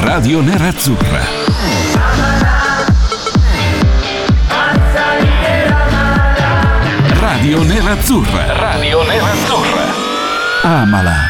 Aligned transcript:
Radio 0.00 0.42
Nerazzurra. 0.42 1.20
Radio 7.18 7.62
Nerazzurra. 7.62 8.52
Radio 8.52 9.02
Nerazzurra. 9.04 9.84
Amala. 10.64 11.28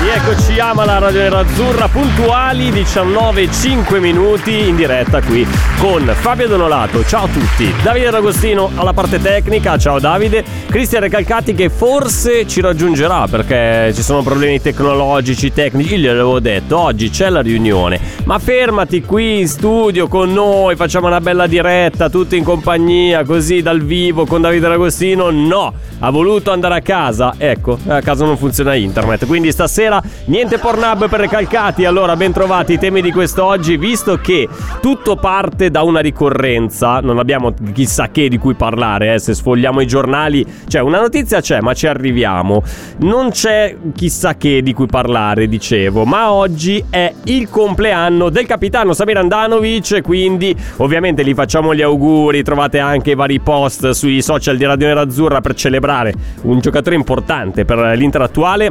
Rieccoci 0.00 0.60
Amala 0.60 0.98
Radio 1.00 1.22
Nerazzurra, 1.22 1.88
puntuali 1.88 2.70
19 2.70 3.50
5 3.50 3.98
minuti 3.98 4.68
in 4.68 4.76
diretta 4.76 5.20
qui 5.22 5.44
con 5.84 6.10
Fabio 6.14 6.48
Donolato. 6.48 7.04
Ciao 7.04 7.24
a 7.24 7.28
tutti. 7.28 7.70
Davide 7.82 8.08
D'Agostino 8.08 8.70
alla 8.74 8.94
parte 8.94 9.20
tecnica. 9.20 9.76
Ciao 9.76 9.98
Davide. 9.98 10.42
Cristian 10.66 11.02
Recalcati 11.02 11.52
che 11.52 11.68
forse 11.68 12.46
ci 12.46 12.62
raggiungerà 12.62 13.26
perché 13.28 13.92
ci 13.94 14.00
sono 14.00 14.22
problemi 14.22 14.62
tecnologici, 14.62 15.52
tecnici. 15.52 15.92
Io 15.92 15.98
gliel'avevo 15.98 16.40
detto, 16.40 16.78
oggi 16.78 17.10
c'è 17.10 17.28
la 17.28 17.42
riunione. 17.42 18.00
Ma 18.24 18.38
fermati 18.38 19.02
qui 19.02 19.40
in 19.40 19.46
studio 19.46 20.08
con 20.08 20.32
noi, 20.32 20.74
facciamo 20.74 21.06
una 21.06 21.20
bella 21.20 21.46
diretta, 21.46 22.08
tutti 22.08 22.38
in 22.38 22.44
compagnia, 22.44 23.22
così 23.24 23.60
dal 23.60 23.82
vivo 23.82 24.24
con 24.24 24.40
Davide 24.40 24.68
D'Agostino. 24.68 25.28
No, 25.28 25.70
ha 25.98 26.10
voluto 26.10 26.50
andare 26.50 26.76
a 26.76 26.80
casa. 26.80 27.34
Ecco, 27.36 27.78
a 27.88 28.00
casa 28.00 28.24
non 28.24 28.38
funziona 28.38 28.74
internet. 28.74 29.26
Quindi 29.26 29.52
stasera 29.52 30.02
niente 30.28 30.56
Pornhub 30.56 31.10
per 31.10 31.20
Recalcati. 31.20 31.84
Allora, 31.84 32.16
ben 32.16 32.32
trovati 32.32 32.72
i 32.72 32.78
temi 32.78 33.02
di 33.02 33.12
quest'oggi, 33.12 33.76
visto 33.76 34.16
che 34.16 34.48
tutto 34.80 35.16
parte 35.16 35.72
da 35.74 35.82
una 35.82 35.98
ricorrenza, 35.98 37.00
non 37.00 37.18
abbiamo 37.18 37.52
chissà 37.72 38.08
che 38.12 38.28
di 38.28 38.38
cui 38.38 38.54
parlare, 38.54 39.14
eh, 39.14 39.18
se 39.18 39.34
sfogliamo 39.34 39.80
i 39.80 39.88
giornali, 39.88 40.46
cioè 40.68 40.82
una 40.82 41.00
notizia 41.00 41.40
c'è, 41.40 41.60
ma 41.60 41.74
ci 41.74 41.88
arriviamo. 41.88 42.62
Non 42.98 43.30
c'è 43.30 43.74
chissà 43.92 44.36
che 44.36 44.62
di 44.62 44.72
cui 44.72 44.86
parlare, 44.86 45.48
dicevo, 45.48 46.04
ma 46.04 46.30
oggi 46.30 46.84
è 46.88 47.12
il 47.24 47.50
compleanno 47.50 48.30
del 48.30 48.46
capitano 48.46 48.92
Samir 48.92 49.16
Andanovic, 49.16 50.00
quindi 50.02 50.54
ovviamente 50.76 51.24
gli 51.24 51.34
facciamo 51.34 51.74
gli 51.74 51.82
auguri, 51.82 52.44
trovate 52.44 52.78
anche 52.78 53.10
i 53.10 53.16
vari 53.16 53.40
post 53.40 53.90
sui 53.90 54.22
social 54.22 54.56
di 54.56 54.64
Radio 54.66 54.86
Nerazzurra 54.86 55.40
per 55.40 55.54
celebrare 55.54 56.14
un 56.42 56.60
giocatore 56.60 56.94
importante 56.94 57.64
per 57.64 57.96
l'Inter 57.96 58.20
attuale 58.22 58.70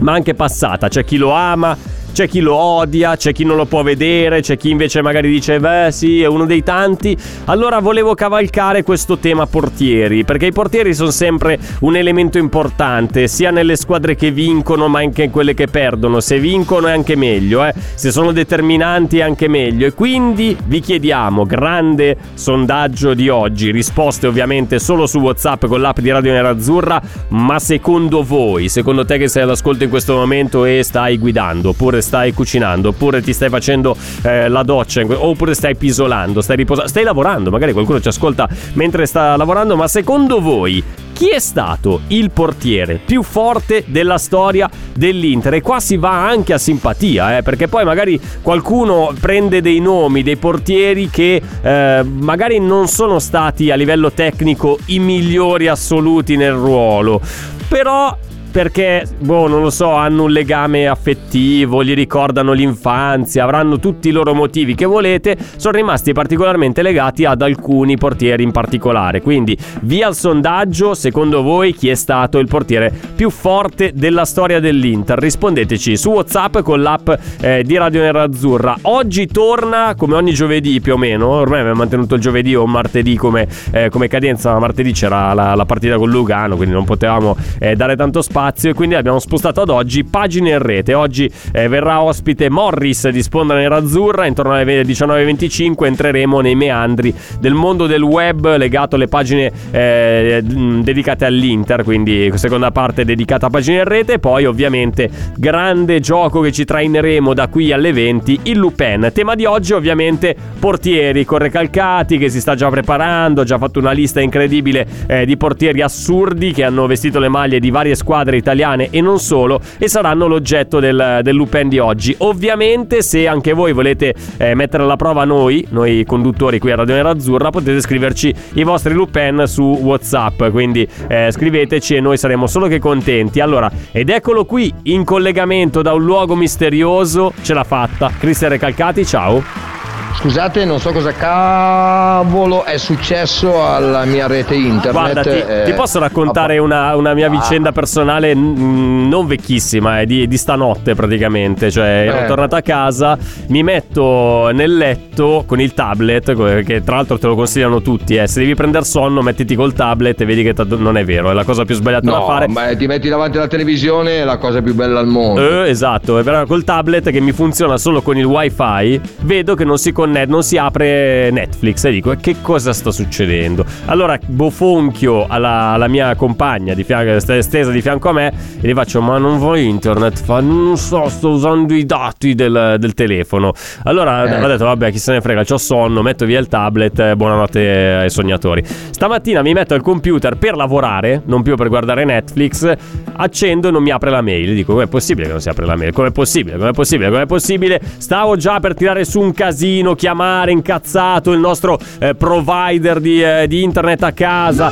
ma 0.00 0.12
anche 0.12 0.34
passata. 0.34 0.88
C'è 0.88 1.04
chi 1.04 1.16
lo 1.16 1.32
ama, 1.32 1.76
c'è 2.12 2.28
chi 2.28 2.40
lo 2.40 2.54
odia, 2.54 3.16
c'è 3.16 3.32
chi 3.32 3.44
non 3.44 3.56
lo 3.56 3.66
può 3.66 3.82
vedere, 3.82 4.40
c'è 4.40 4.56
chi 4.56 4.70
invece 4.70 5.02
magari 5.02 5.30
dice 5.30 5.58
beh 5.58 5.88
sì 5.90 6.22
è 6.22 6.26
uno 6.26 6.46
dei 6.46 6.62
tanti. 6.62 7.16
Allora 7.46 7.80
volevo 7.80 8.14
cavalcare 8.14 8.82
questo 8.82 9.18
tema 9.18 9.46
portieri, 9.46 10.24
perché 10.24 10.46
i 10.46 10.52
portieri 10.52 10.94
sono 10.94 11.10
sempre 11.10 11.58
un 11.80 11.96
elemento 11.96 12.38
importante, 12.38 13.28
sia 13.28 13.50
nelle 13.50 13.76
squadre 13.76 14.16
che 14.16 14.30
vincono 14.30 14.88
ma 14.88 14.98
anche 14.98 15.24
in 15.24 15.30
quelle 15.30 15.54
che 15.54 15.66
perdono. 15.66 16.20
Se 16.20 16.38
vincono 16.38 16.88
è 16.88 16.92
anche 16.92 17.16
meglio, 17.16 17.64
eh? 17.64 17.74
se 17.94 18.10
sono 18.10 18.32
determinanti 18.32 19.18
è 19.18 19.22
anche 19.22 19.48
meglio. 19.48 19.86
E 19.86 19.92
quindi 19.92 20.56
vi 20.66 20.80
chiediamo, 20.80 21.44
grande 21.44 22.16
sondaggio 22.34 23.14
di 23.14 23.28
oggi, 23.28 23.70
risposte 23.70 24.26
ovviamente 24.26 24.78
solo 24.78 25.06
su 25.06 25.18
WhatsApp 25.18 25.66
con 25.66 25.80
l'app 25.80 25.98
di 26.00 26.10
Radio 26.10 26.32
Nerazzurra, 26.32 27.00
ma 27.28 27.58
secondo 27.58 28.22
voi, 28.22 28.68
secondo 28.68 29.04
te 29.04 29.18
che 29.18 29.28
sei 29.28 29.42
all'ascolto 29.42 29.84
in 29.84 29.90
questo 29.90 30.14
momento 30.14 30.64
e 30.64 30.82
stai 30.82 31.18
guidando, 31.18 31.70
oppure 31.70 31.99
stai 32.00 32.32
cucinando, 32.32 32.90
oppure 32.90 33.22
ti 33.22 33.32
stai 33.32 33.48
facendo 33.48 33.96
eh, 34.22 34.48
la 34.48 34.62
doccia, 34.62 35.02
oppure 35.06 35.54
stai 35.54 35.76
pisolando, 35.76 36.40
stai 36.40 36.56
riposando, 36.56 36.88
stai 36.88 37.04
lavorando, 37.04 37.50
magari 37.50 37.72
qualcuno 37.72 38.00
ci 38.00 38.08
ascolta 38.08 38.48
mentre 38.74 39.06
sta 39.06 39.36
lavorando, 39.36 39.76
ma 39.76 39.88
secondo 39.88 40.40
voi 40.40 40.82
chi 41.20 41.28
è 41.28 41.38
stato 41.38 42.00
il 42.08 42.30
portiere 42.30 42.98
più 43.04 43.22
forte 43.22 43.84
della 43.86 44.16
storia 44.16 44.70
dell'Inter? 44.94 45.52
E 45.52 45.60
qua 45.60 45.78
si 45.78 45.98
va 45.98 46.26
anche 46.26 46.54
a 46.54 46.58
simpatia, 46.58 47.36
eh, 47.36 47.42
perché 47.42 47.68
poi 47.68 47.84
magari 47.84 48.18
qualcuno 48.40 49.12
prende 49.20 49.60
dei 49.60 49.80
nomi, 49.80 50.22
dei 50.22 50.36
portieri 50.36 51.10
che 51.10 51.42
eh, 51.60 52.02
magari 52.02 52.58
non 52.58 52.88
sono 52.88 53.18
stati 53.18 53.70
a 53.70 53.74
livello 53.74 54.12
tecnico 54.12 54.78
i 54.86 54.98
migliori 54.98 55.68
assoluti 55.68 56.36
nel 56.36 56.52
ruolo, 56.52 57.20
però 57.68 58.16
perché, 58.50 59.06
boh, 59.18 59.46
non 59.46 59.62
lo 59.62 59.70
so, 59.70 59.92
hanno 59.92 60.24
un 60.24 60.32
legame 60.32 60.88
affettivo, 60.88 61.84
gli 61.84 61.94
ricordano 61.94 62.52
l'infanzia, 62.52 63.44
avranno 63.44 63.78
tutti 63.78 64.08
i 64.08 64.12
loro 64.12 64.34
motivi 64.34 64.74
che 64.74 64.86
volete, 64.86 65.36
sono 65.56 65.76
rimasti 65.76 66.12
particolarmente 66.12 66.82
legati 66.82 67.24
ad 67.24 67.42
alcuni 67.42 67.96
portieri 67.96 68.42
in 68.42 68.50
particolare. 68.50 69.20
Quindi, 69.20 69.56
via 69.82 70.08
il 70.08 70.14
sondaggio, 70.14 70.94
secondo 70.94 71.42
voi 71.42 71.74
chi 71.74 71.88
è 71.88 71.94
stato 71.94 72.38
il 72.38 72.48
portiere 72.48 72.92
più 73.14 73.30
forte 73.30 73.92
della 73.94 74.24
storia 74.24 74.58
dell'Inter? 74.58 75.18
Rispondeteci 75.18 75.96
su 75.96 76.10
WhatsApp 76.10 76.58
con 76.58 76.82
l'app 76.82 77.08
eh, 77.40 77.62
di 77.64 77.76
Radio 77.76 78.00
Nerazzurra. 78.00 78.78
Oggi 78.82 79.26
torna, 79.26 79.94
come 79.96 80.16
ogni 80.16 80.32
giovedì 80.32 80.80
più 80.80 80.94
o 80.94 80.96
meno, 80.96 81.28
ormai 81.28 81.60
abbiamo 81.60 81.78
mantenuto 81.78 82.16
il 82.16 82.20
giovedì 82.20 82.56
o 82.56 82.66
martedì 82.66 83.16
come, 83.16 83.46
eh, 83.70 83.90
come 83.90 84.08
cadenza, 84.08 84.52
ma 84.52 84.58
martedì 84.58 84.92
c'era 84.92 85.32
la, 85.34 85.54
la, 85.54 85.64
partita 85.64 85.96
con 85.98 86.10
Lugano, 86.10 86.56
quindi 86.56 86.74
non 86.74 86.84
potevamo 86.84 87.36
eh, 87.60 87.76
dare 87.76 87.94
tanto 87.94 88.22
spazio 88.22 88.39
spazio 88.40 88.70
e 88.70 88.74
quindi 88.74 88.94
abbiamo 88.94 89.18
spostato 89.18 89.60
ad 89.60 89.68
oggi 89.68 90.04
pagine 90.04 90.50
in 90.50 90.58
rete. 90.60 90.94
Oggi 90.94 91.30
eh, 91.52 91.68
verrà 91.68 92.02
ospite 92.02 92.48
Morris 92.48 93.08
di 93.10 93.22
Sponda 93.22 93.54
Nerazzurra, 93.54 94.24
intorno 94.24 94.54
alle 94.54 94.82
19.25 94.82 95.84
entreremo 95.84 96.40
nei 96.40 96.54
meandri 96.54 97.14
del 97.38 97.52
mondo 97.52 97.86
del 97.86 98.02
web 98.02 98.56
legato 98.56 98.96
alle 98.96 99.08
pagine 99.08 99.52
eh, 99.70 100.42
dedicate 100.42 101.26
all'Inter, 101.26 101.84
quindi 101.84 102.30
seconda 102.36 102.70
parte 102.70 103.04
dedicata 103.04 103.46
a 103.46 103.50
pagine 103.50 103.78
in 103.78 103.84
rete, 103.84 104.18
poi 104.18 104.46
ovviamente 104.46 105.10
grande 105.36 106.00
gioco 106.00 106.40
che 106.40 106.50
ci 106.50 106.64
traineremo 106.64 107.34
da 107.34 107.48
qui 107.48 107.72
alle 107.72 107.92
20, 107.92 108.40
il 108.44 108.56
Lupin. 108.56 109.10
Tema 109.12 109.34
di 109.34 109.44
oggi 109.44 109.74
ovviamente 109.74 110.34
portieri 110.58 111.26
con 111.26 111.38
Recalcati 111.38 112.16
che 112.16 112.30
si 112.30 112.40
sta 112.40 112.54
già 112.54 112.70
preparando, 112.70 113.42
ha 113.42 113.44
già 113.44 113.58
fatto 113.58 113.78
una 113.78 113.92
lista 113.92 114.20
incredibile 114.20 114.86
eh, 115.06 115.26
di 115.26 115.36
portieri 115.36 115.82
assurdi 115.82 116.52
che 116.52 116.64
hanno 116.64 116.86
vestito 116.86 117.18
le 117.18 117.28
maglie 117.28 117.60
di 117.60 117.70
varie 117.70 117.94
squadre 117.94 118.29
squadre 118.30 118.36
italiane 118.36 118.88
e 118.90 119.00
non 119.00 119.18
solo 119.18 119.60
e 119.78 119.88
saranno 119.88 120.26
l'oggetto 120.26 120.78
del, 120.78 121.20
del 121.22 121.38
di 121.66 121.78
oggi. 121.78 122.14
Ovviamente 122.18 123.02
se 123.02 123.26
anche 123.26 123.52
voi 123.52 123.72
volete 123.72 124.14
eh, 124.36 124.54
mettere 124.54 124.84
alla 124.84 124.96
prova 124.96 125.24
noi, 125.24 125.66
noi 125.70 126.04
conduttori 126.06 126.58
qui 126.58 126.70
a 126.70 126.76
Radio 126.76 126.94
Nerazzurra, 126.94 127.50
potete 127.50 127.80
scriverci 127.80 128.34
i 128.54 128.62
vostri 128.62 128.94
Lupin 128.94 129.44
su 129.46 129.62
Whatsapp, 129.62 130.44
quindi 130.50 130.86
eh, 131.08 131.30
scriveteci 131.30 131.96
e 131.96 132.00
noi 132.00 132.16
saremo 132.16 132.46
solo 132.46 132.68
che 132.68 132.78
contenti. 132.78 133.40
Allora, 133.40 133.70
ed 133.90 134.08
eccolo 134.10 134.44
qui 134.44 134.72
in 134.84 135.04
collegamento 135.04 135.82
da 135.82 135.92
un 135.92 136.04
luogo 136.04 136.36
misterioso, 136.36 137.32
ce 137.42 137.54
l'ha 137.54 137.64
fatta. 137.64 138.12
Cristian 138.18 138.50
Recalcati, 138.50 139.04
ciao. 139.04 139.79
Scusate, 140.20 140.66
non 140.66 140.78
so 140.80 140.92
cosa 140.92 141.12
cavolo 141.12 142.64
è 142.66 142.76
successo 142.76 143.64
alla 143.64 144.04
mia 144.04 144.26
rete 144.26 144.54
internet. 144.54 144.90
Guarda, 144.92 145.22
ti, 145.22 145.30
eh, 145.30 145.62
ti 145.64 145.72
posso 145.72 145.98
raccontare 145.98 146.58
una, 146.58 146.94
una 146.94 147.14
mia 147.14 147.30
vicenda 147.30 147.72
personale 147.72 148.34
mh, 148.34 149.08
non 149.08 149.26
vecchissima, 149.26 150.00
è 150.00 150.04
di, 150.04 150.28
di, 150.28 150.36
stanotte 150.36 150.94
praticamente. 150.94 151.70
Cioè, 151.70 152.04
ero 152.06 152.18
Eh. 152.18 152.26
tornato 152.26 152.54
a 152.54 152.60
casa, 152.60 153.16
mi 153.48 153.62
metto 153.62 154.50
nel 154.52 154.76
letto 154.76 155.44
con 155.46 155.58
il 155.58 155.72
tablet, 155.72 156.64
che 156.64 156.84
tra 156.84 156.96
l'altro 156.96 157.18
te 157.18 157.26
lo 157.26 157.34
consigliano 157.34 157.80
tutti. 157.80 158.16
Eh. 158.16 158.26
Se 158.26 158.40
devi 158.40 158.54
prendere 158.54 158.84
sonno, 158.84 159.22
mettiti 159.22 159.54
col 159.54 159.72
tablet 159.72 160.20
e 160.20 160.26
vedi 160.26 160.42
che 160.42 160.52
t- 160.52 160.76
non 160.76 160.98
è 160.98 161.04
vero, 161.06 161.30
è 161.30 161.32
la 161.32 161.44
cosa 161.44 161.64
più 161.64 161.74
sbagliata 161.74 162.10
da 162.10 162.18
No, 162.18 162.26
fare. 162.26 162.46
ma 162.46 162.76
ti 162.76 162.86
metti 162.86 163.08
davanti 163.08 163.38
alla 163.38 163.48
televisione 163.48 164.20
è 164.20 164.24
la 164.24 164.36
cosa 164.36 164.60
più 164.60 164.74
bella 164.74 165.00
al 165.00 165.06
mondo. 165.06 165.64
Eh, 165.64 165.70
esatto, 165.70 166.18
è 166.18 166.22
vero, 166.22 166.44
col 166.44 166.62
tablet 166.62 167.08
che 167.10 167.20
mi 167.20 167.32
funziona 167.32 167.78
solo 167.78 168.02
con 168.02 168.18
il 168.18 168.26
wifi, 168.26 169.00
vedo 169.20 169.54
che 169.54 169.64
non 169.64 169.78
si 169.78 169.92
connette 169.92 170.08
con 170.10 170.12
net, 170.12 170.28
non 170.28 170.42
si 170.42 170.56
apre 170.56 171.30
Netflix 171.30 171.84
e 171.84 171.90
dico 171.90 172.14
che 172.20 172.36
cosa 172.42 172.72
sta 172.72 172.90
succedendo? 172.90 173.64
Allora 173.86 174.18
bofonchio 174.24 175.26
alla, 175.26 175.70
alla 175.70 175.88
mia 175.88 176.14
compagna 176.16 176.74
di 176.74 176.84
fianco, 176.84 177.18
stesa 177.20 177.70
di 177.70 177.80
fianco 177.80 178.08
a 178.08 178.12
me 178.12 178.32
e 178.60 178.68
gli 178.68 178.72
faccio 178.72 179.00
ma 179.00 179.18
non 179.18 179.38
vuoi 179.38 179.66
internet? 179.66 180.22
Fa 180.22 180.40
non 180.40 180.76
so, 180.76 181.08
sto 181.08 181.30
usando 181.30 181.74
i 181.74 181.86
dati 181.86 182.34
del, 182.34 182.76
del 182.78 182.94
telefono. 182.94 183.52
Allora 183.84 184.24
eh. 184.24 184.42
ho 184.42 184.48
detto 184.48 184.64
vabbè 184.64 184.90
chi 184.90 184.98
se 184.98 185.12
ne 185.12 185.20
frega, 185.20 185.44
ho 185.48 185.58
sonno, 185.58 186.02
metto 186.02 186.24
via 186.24 186.40
il 186.40 186.48
tablet, 186.48 187.14
buonanotte 187.14 187.92
ai 188.02 188.10
sognatori. 188.10 188.62
Stamattina 188.64 189.42
mi 189.42 189.52
metto 189.52 189.74
al 189.74 189.82
computer 189.82 190.36
per 190.36 190.56
lavorare, 190.56 191.22
non 191.26 191.42
più 191.42 191.54
per 191.54 191.68
guardare 191.68 192.04
Netflix, 192.04 192.72
accendo 193.12 193.68
e 193.68 193.70
non 193.70 193.82
mi 193.82 193.90
apre 193.90 194.10
la 194.10 194.20
mail. 194.20 194.54
Dico 194.54 194.74
com'è 194.74 194.86
possibile 194.86 195.26
che 195.26 195.32
non 195.32 195.40
si 195.40 195.48
apre 195.48 195.66
la 195.66 195.76
mail? 195.76 195.92
Com'è 195.92 196.10
possibile? 196.10 196.56
Com'è 196.56 196.72
possibile? 196.72 197.10
Com'è 197.10 197.26
possibile? 197.26 197.80
Stavo 197.98 198.36
già 198.36 198.60
per 198.60 198.74
tirare 198.74 199.04
su 199.04 199.20
un 199.20 199.32
casino, 199.32 199.89
chiamare 199.94 200.52
incazzato 200.52 201.32
il 201.32 201.38
nostro 201.38 201.78
eh, 201.98 202.14
provider 202.14 203.00
di, 203.00 203.22
eh, 203.22 203.46
di 203.46 203.62
internet 203.62 204.02
a 204.02 204.12
casa. 204.12 204.70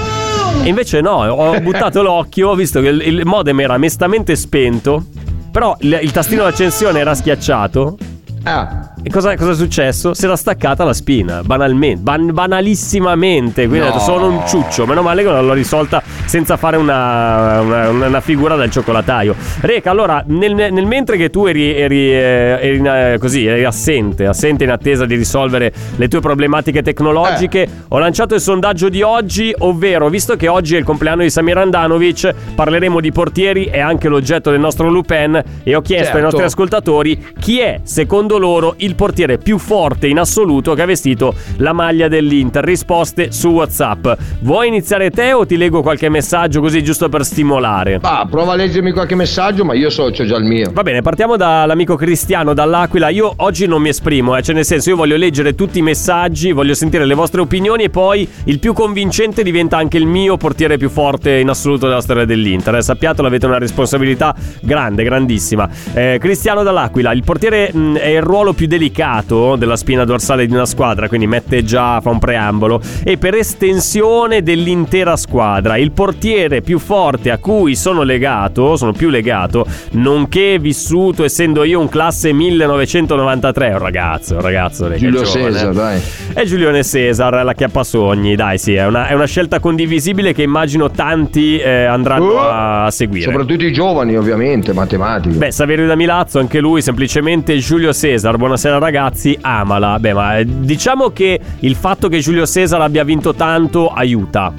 E 0.62 0.68
invece 0.68 1.00
no, 1.00 1.24
ho 1.24 1.58
buttato 1.60 2.02
l'occhio, 2.02 2.50
ho 2.50 2.54
visto 2.54 2.80
che 2.80 2.88
il, 2.88 3.00
il 3.00 3.26
modem 3.26 3.60
era 3.60 3.78
mestamente 3.78 4.36
spento, 4.36 5.04
però 5.50 5.76
il, 5.80 5.98
il 6.02 6.10
tastino 6.10 6.42
d'accensione 6.44 6.98
era 6.98 7.14
schiacciato. 7.14 7.96
Ah. 8.44 8.94
E 9.08 9.10
cosa, 9.10 9.34
cosa, 9.36 9.52
è 9.52 9.54
successo? 9.54 10.12
Si 10.12 10.26
era 10.26 10.36
staccata 10.36 10.84
la 10.84 10.92
spina, 10.92 11.42
banalmente, 11.42 12.02
ban- 12.02 12.30
banalissimamente. 12.30 13.66
Quindi 13.66 13.78
no. 13.78 13.84
ho 13.84 13.88
detto, 13.88 14.00
sono 14.00 14.28
un 14.28 14.46
ciuccio. 14.46 14.84
Meno 14.84 15.00
male 15.00 15.22
che 15.22 15.30
non 15.30 15.46
l'ho 15.46 15.54
risolta 15.54 16.02
senza 16.26 16.58
fare 16.58 16.76
una, 16.76 17.60
una, 17.62 17.88
una 17.88 18.20
figura 18.20 18.54
del 18.56 18.70
cioccolataio. 18.70 19.34
Reca, 19.60 19.90
allora, 19.90 20.22
nel, 20.26 20.54
nel 20.54 20.84
mentre 20.84 21.16
che 21.16 21.30
tu 21.30 21.46
eri, 21.46 21.74
eri, 21.74 22.12
eh, 22.12 22.58
eri, 22.60 22.86
eri, 22.86 23.14
eh, 23.14 23.18
così, 23.18 23.46
eri 23.46 23.64
assente, 23.64 24.26
assente 24.26 24.64
in 24.64 24.70
attesa 24.70 25.06
di 25.06 25.14
risolvere 25.14 25.72
le 25.96 26.08
tue 26.08 26.20
problematiche 26.20 26.82
tecnologiche, 26.82 27.62
eh. 27.62 27.68
ho 27.88 27.98
lanciato 27.98 28.34
il 28.34 28.42
sondaggio 28.42 28.90
di 28.90 29.00
oggi, 29.00 29.54
ovvero, 29.56 30.10
visto 30.10 30.36
che 30.36 30.48
oggi 30.48 30.74
è 30.74 30.78
il 30.78 30.84
compleanno 30.84 31.22
di 31.22 31.30
Samir 31.30 31.56
Andanovic, 31.56 32.34
parleremo 32.54 33.00
di 33.00 33.10
portieri, 33.10 33.64
è 33.64 33.80
anche 33.80 34.08
l'oggetto 34.08 34.50
del 34.50 34.60
nostro 34.60 34.90
Lupin, 34.90 35.42
e 35.62 35.74
ho 35.74 35.80
chiesto 35.80 36.04
certo. 36.04 36.18
ai 36.18 36.22
nostri 36.24 36.44
ascoltatori 36.44 37.26
chi 37.40 37.60
è, 37.60 37.80
secondo 37.84 38.36
loro, 38.36 38.74
il 38.76 38.88
il 38.88 38.94
portiere 38.98 39.38
più 39.38 39.58
forte 39.58 40.08
in 40.08 40.18
assoluto 40.18 40.74
che 40.74 40.82
ha 40.82 40.86
vestito 40.86 41.32
la 41.58 41.72
maglia 41.72 42.08
dell'Inter. 42.08 42.64
Risposte 42.64 43.30
su 43.30 43.50
WhatsApp. 43.50 44.08
Vuoi 44.40 44.66
iniziare 44.66 45.10
te 45.10 45.32
o 45.32 45.46
ti 45.46 45.56
leggo 45.56 45.82
qualche 45.82 46.08
messaggio 46.08 46.60
così 46.60 46.82
giusto 46.82 47.08
per 47.08 47.24
stimolare? 47.24 48.00
Ah, 48.02 48.26
prova 48.28 48.54
a 48.54 48.56
leggermi 48.56 48.90
qualche 48.90 49.14
messaggio, 49.14 49.64
ma 49.64 49.74
io 49.74 49.88
so, 49.88 50.02
ho 50.02 50.10
già 50.10 50.36
il 50.36 50.44
mio. 50.44 50.72
Va 50.72 50.82
bene, 50.82 51.00
partiamo 51.00 51.36
dall'amico 51.36 51.94
Cristiano 51.94 52.54
dall'Aquila. 52.54 53.08
Io 53.10 53.32
oggi 53.36 53.68
non 53.68 53.80
mi 53.80 53.90
esprimo, 53.90 54.36
eh, 54.36 54.42
cioè 54.42 54.56
nel 54.56 54.64
senso 54.64 54.90
io 54.90 54.96
voglio 54.96 55.16
leggere 55.16 55.54
tutti 55.54 55.78
i 55.78 55.82
messaggi, 55.82 56.50
voglio 56.50 56.74
sentire 56.74 57.06
le 57.06 57.14
vostre 57.14 57.40
opinioni 57.40 57.84
e 57.84 57.90
poi 57.90 58.28
il 58.46 58.58
più 58.58 58.72
convincente 58.72 59.44
diventa 59.44 59.76
anche 59.76 59.96
il 59.96 60.06
mio 60.06 60.36
portiere 60.36 60.76
più 60.76 60.88
forte 60.88 61.38
in 61.38 61.48
assoluto 61.48 61.86
della 61.86 62.00
storia 62.00 62.24
dell'Inter. 62.24 62.74
Eh, 62.74 62.82
sappiatelo, 62.82 63.28
avete 63.28 63.46
una 63.46 63.58
responsabilità 63.58 64.34
grande, 64.60 65.04
grandissima. 65.04 65.68
Eh, 65.94 66.18
Cristiano 66.20 66.64
dall'Aquila, 66.64 67.12
il 67.12 67.22
portiere 67.22 67.72
mh, 67.72 67.96
è 67.98 68.08
il 68.08 68.22
ruolo 68.22 68.52
più 68.54 68.66
delicato 68.66 68.77
delicato 68.78 69.56
della 69.56 69.76
spina 69.76 70.04
dorsale 70.04 70.46
di 70.46 70.52
una 70.54 70.64
squadra, 70.64 71.08
quindi 71.08 71.26
mette 71.26 71.64
già, 71.64 72.00
fa 72.00 72.10
un 72.10 72.20
preambolo, 72.20 72.80
e 73.04 73.18
per 73.18 73.34
estensione 73.34 74.42
dell'intera 74.42 75.16
squadra. 75.16 75.76
Il 75.76 75.90
portiere 75.90 76.62
più 76.62 76.78
forte 76.78 77.32
a 77.32 77.38
cui 77.38 77.74
sono 77.74 78.02
legato, 78.02 78.76
sono 78.76 78.92
più 78.92 79.10
legato, 79.10 79.66
nonché 79.92 80.58
vissuto 80.58 81.24
essendo 81.24 81.64
io 81.64 81.80
un 81.80 81.88
classe 81.88 82.32
1993, 82.32 83.72
un 83.72 83.78
ragazzo, 83.78 84.34
un 84.36 84.40
ragazzo. 84.40 84.94
Giulio 84.94 85.24
Cesar, 85.24 85.74
dai. 85.74 86.00
È 86.32 86.44
Giulione 86.44 86.84
Cesar, 86.84 87.44
la 87.44 87.52
chiappasogni, 87.54 88.36
dai 88.36 88.58
sì, 88.58 88.74
è 88.74 88.86
una, 88.86 89.08
è 89.08 89.14
una 89.14 89.26
scelta 89.26 89.58
condivisibile 89.58 90.32
che 90.32 90.42
immagino 90.42 90.90
tanti 90.90 91.58
eh, 91.58 91.84
andranno 91.84 92.34
uh, 92.34 92.84
a 92.86 92.88
seguire. 92.90 93.24
Soprattutto 93.24 93.64
i 93.64 93.72
giovani 93.72 94.16
ovviamente, 94.16 94.72
matematico. 94.72 95.36
Beh, 95.36 95.50
Saverio 95.50 95.86
da 95.86 95.96
Milazzo, 95.96 96.38
anche 96.38 96.60
lui, 96.60 96.80
semplicemente 96.80 97.56
Giulio 97.58 97.92
Cesar, 97.92 98.36
buonasera 98.36 98.67
Buonasera 98.68 98.78
ragazzi, 98.78 99.38
amala. 99.40 99.98
Beh, 99.98 100.12
ma 100.12 100.36
eh, 100.36 100.44
diciamo 100.44 101.08
che 101.08 101.40
il 101.60 101.74
fatto 101.74 102.08
che 102.08 102.18
Giulio 102.18 102.46
Cesar 102.46 102.82
abbia 102.82 103.02
vinto 103.02 103.32
tanto 103.34 103.88
aiuta. 103.88 104.52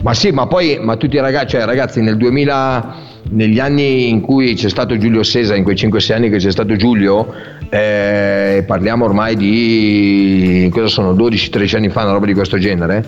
Ma 0.00 0.14
sì, 0.14 0.30
ma 0.30 0.46
poi, 0.46 0.78
ma 0.80 0.96
tutti 0.96 1.16
i 1.16 1.20
ragazzi, 1.20 1.56
cioè 1.56 1.66
ragazzi 1.66 2.00
nel 2.00 2.16
2000, 2.16 2.94
negli 3.30 3.58
anni 3.58 4.08
in 4.08 4.22
cui 4.22 4.54
c'è 4.54 4.70
stato 4.70 4.96
Giulio 4.96 5.22
Cesar, 5.22 5.58
in 5.58 5.62
quei 5.62 5.76
5-6 5.76 6.12
anni 6.14 6.30
che 6.30 6.38
c'è 6.38 6.50
stato 6.50 6.74
Giulio, 6.74 7.34
eh, 7.68 8.64
parliamo 8.66 9.04
ormai 9.04 9.36
di, 9.36 10.70
cosa 10.72 10.86
sono, 10.88 11.12
12-13 11.12 11.76
anni 11.76 11.88
fa, 11.90 12.04
una 12.04 12.12
roba 12.12 12.26
di 12.26 12.34
questo 12.34 12.56
genere, 12.56 13.04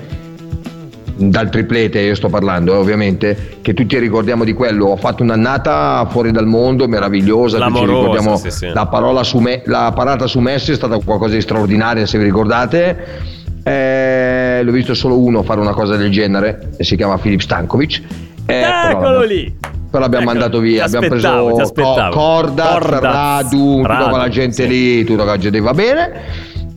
dal 1.17 1.49
triplete 1.49 2.01
io 2.01 2.15
sto 2.15 2.29
parlando 2.29 2.75
eh, 2.75 2.77
ovviamente 2.77 3.59
che 3.63 3.75
tutti 3.75 3.99
ricordiamo 3.99 4.45
di 4.45 4.53
quello. 4.53 4.87
Ho 4.87 4.97
fatto 4.97 5.23
un'annata 5.23 6.07
fuori 6.11 6.33
dal 6.33 6.47
mondo 6.47 6.89
meravigliosa 6.89 7.59
ricordiamo 7.67 8.37
sì, 8.37 8.51
sì. 8.51 8.71
la 8.73 8.87
parola 8.87 9.23
su 9.23 9.39
me 9.39 9.63
la 9.67 9.93
parata 9.95 10.27
su 10.27 10.41
Messi 10.41 10.73
è 10.73 10.75
stata 10.75 10.99
qualcosa 10.99 11.35
di 11.35 11.41
straordinario 11.41 12.07
se 12.07 12.19
vi 12.19 12.25
ricordate. 12.25 13.33
Eh, 13.63 14.61
l'ho 14.63 14.73
visto 14.73 14.93
solo 14.93 15.19
uno 15.19 15.43
fare 15.43 15.61
una 15.61 15.73
cosa 15.73 15.97
del 15.97 16.11
genere 16.11 16.73
e 16.77 16.85
si 16.85 16.97
chiama 16.97 17.17
Filip 17.17 17.41
Stankovic. 17.41 18.03
Eh, 18.47 18.61
eccolo 18.91 19.23
lì. 19.23 19.57
però 19.91 20.05
abbiamo 20.05 20.25
ecco, 20.25 20.33
mandato 20.35 20.59
via 20.59 20.85
abbiamo 20.85 21.09
preso 21.09 21.73
Co- 21.75 22.09
Corda, 22.11 22.79
Radu, 22.79 23.77
tutta 23.81 24.11
la 24.11 24.29
gente 24.29 24.65
sì. 24.65 24.69
lì 24.69 25.05
tutta 25.05 25.25
la 25.25 25.39
gente 25.39 25.61
va 25.61 25.73
bene. 25.73 26.13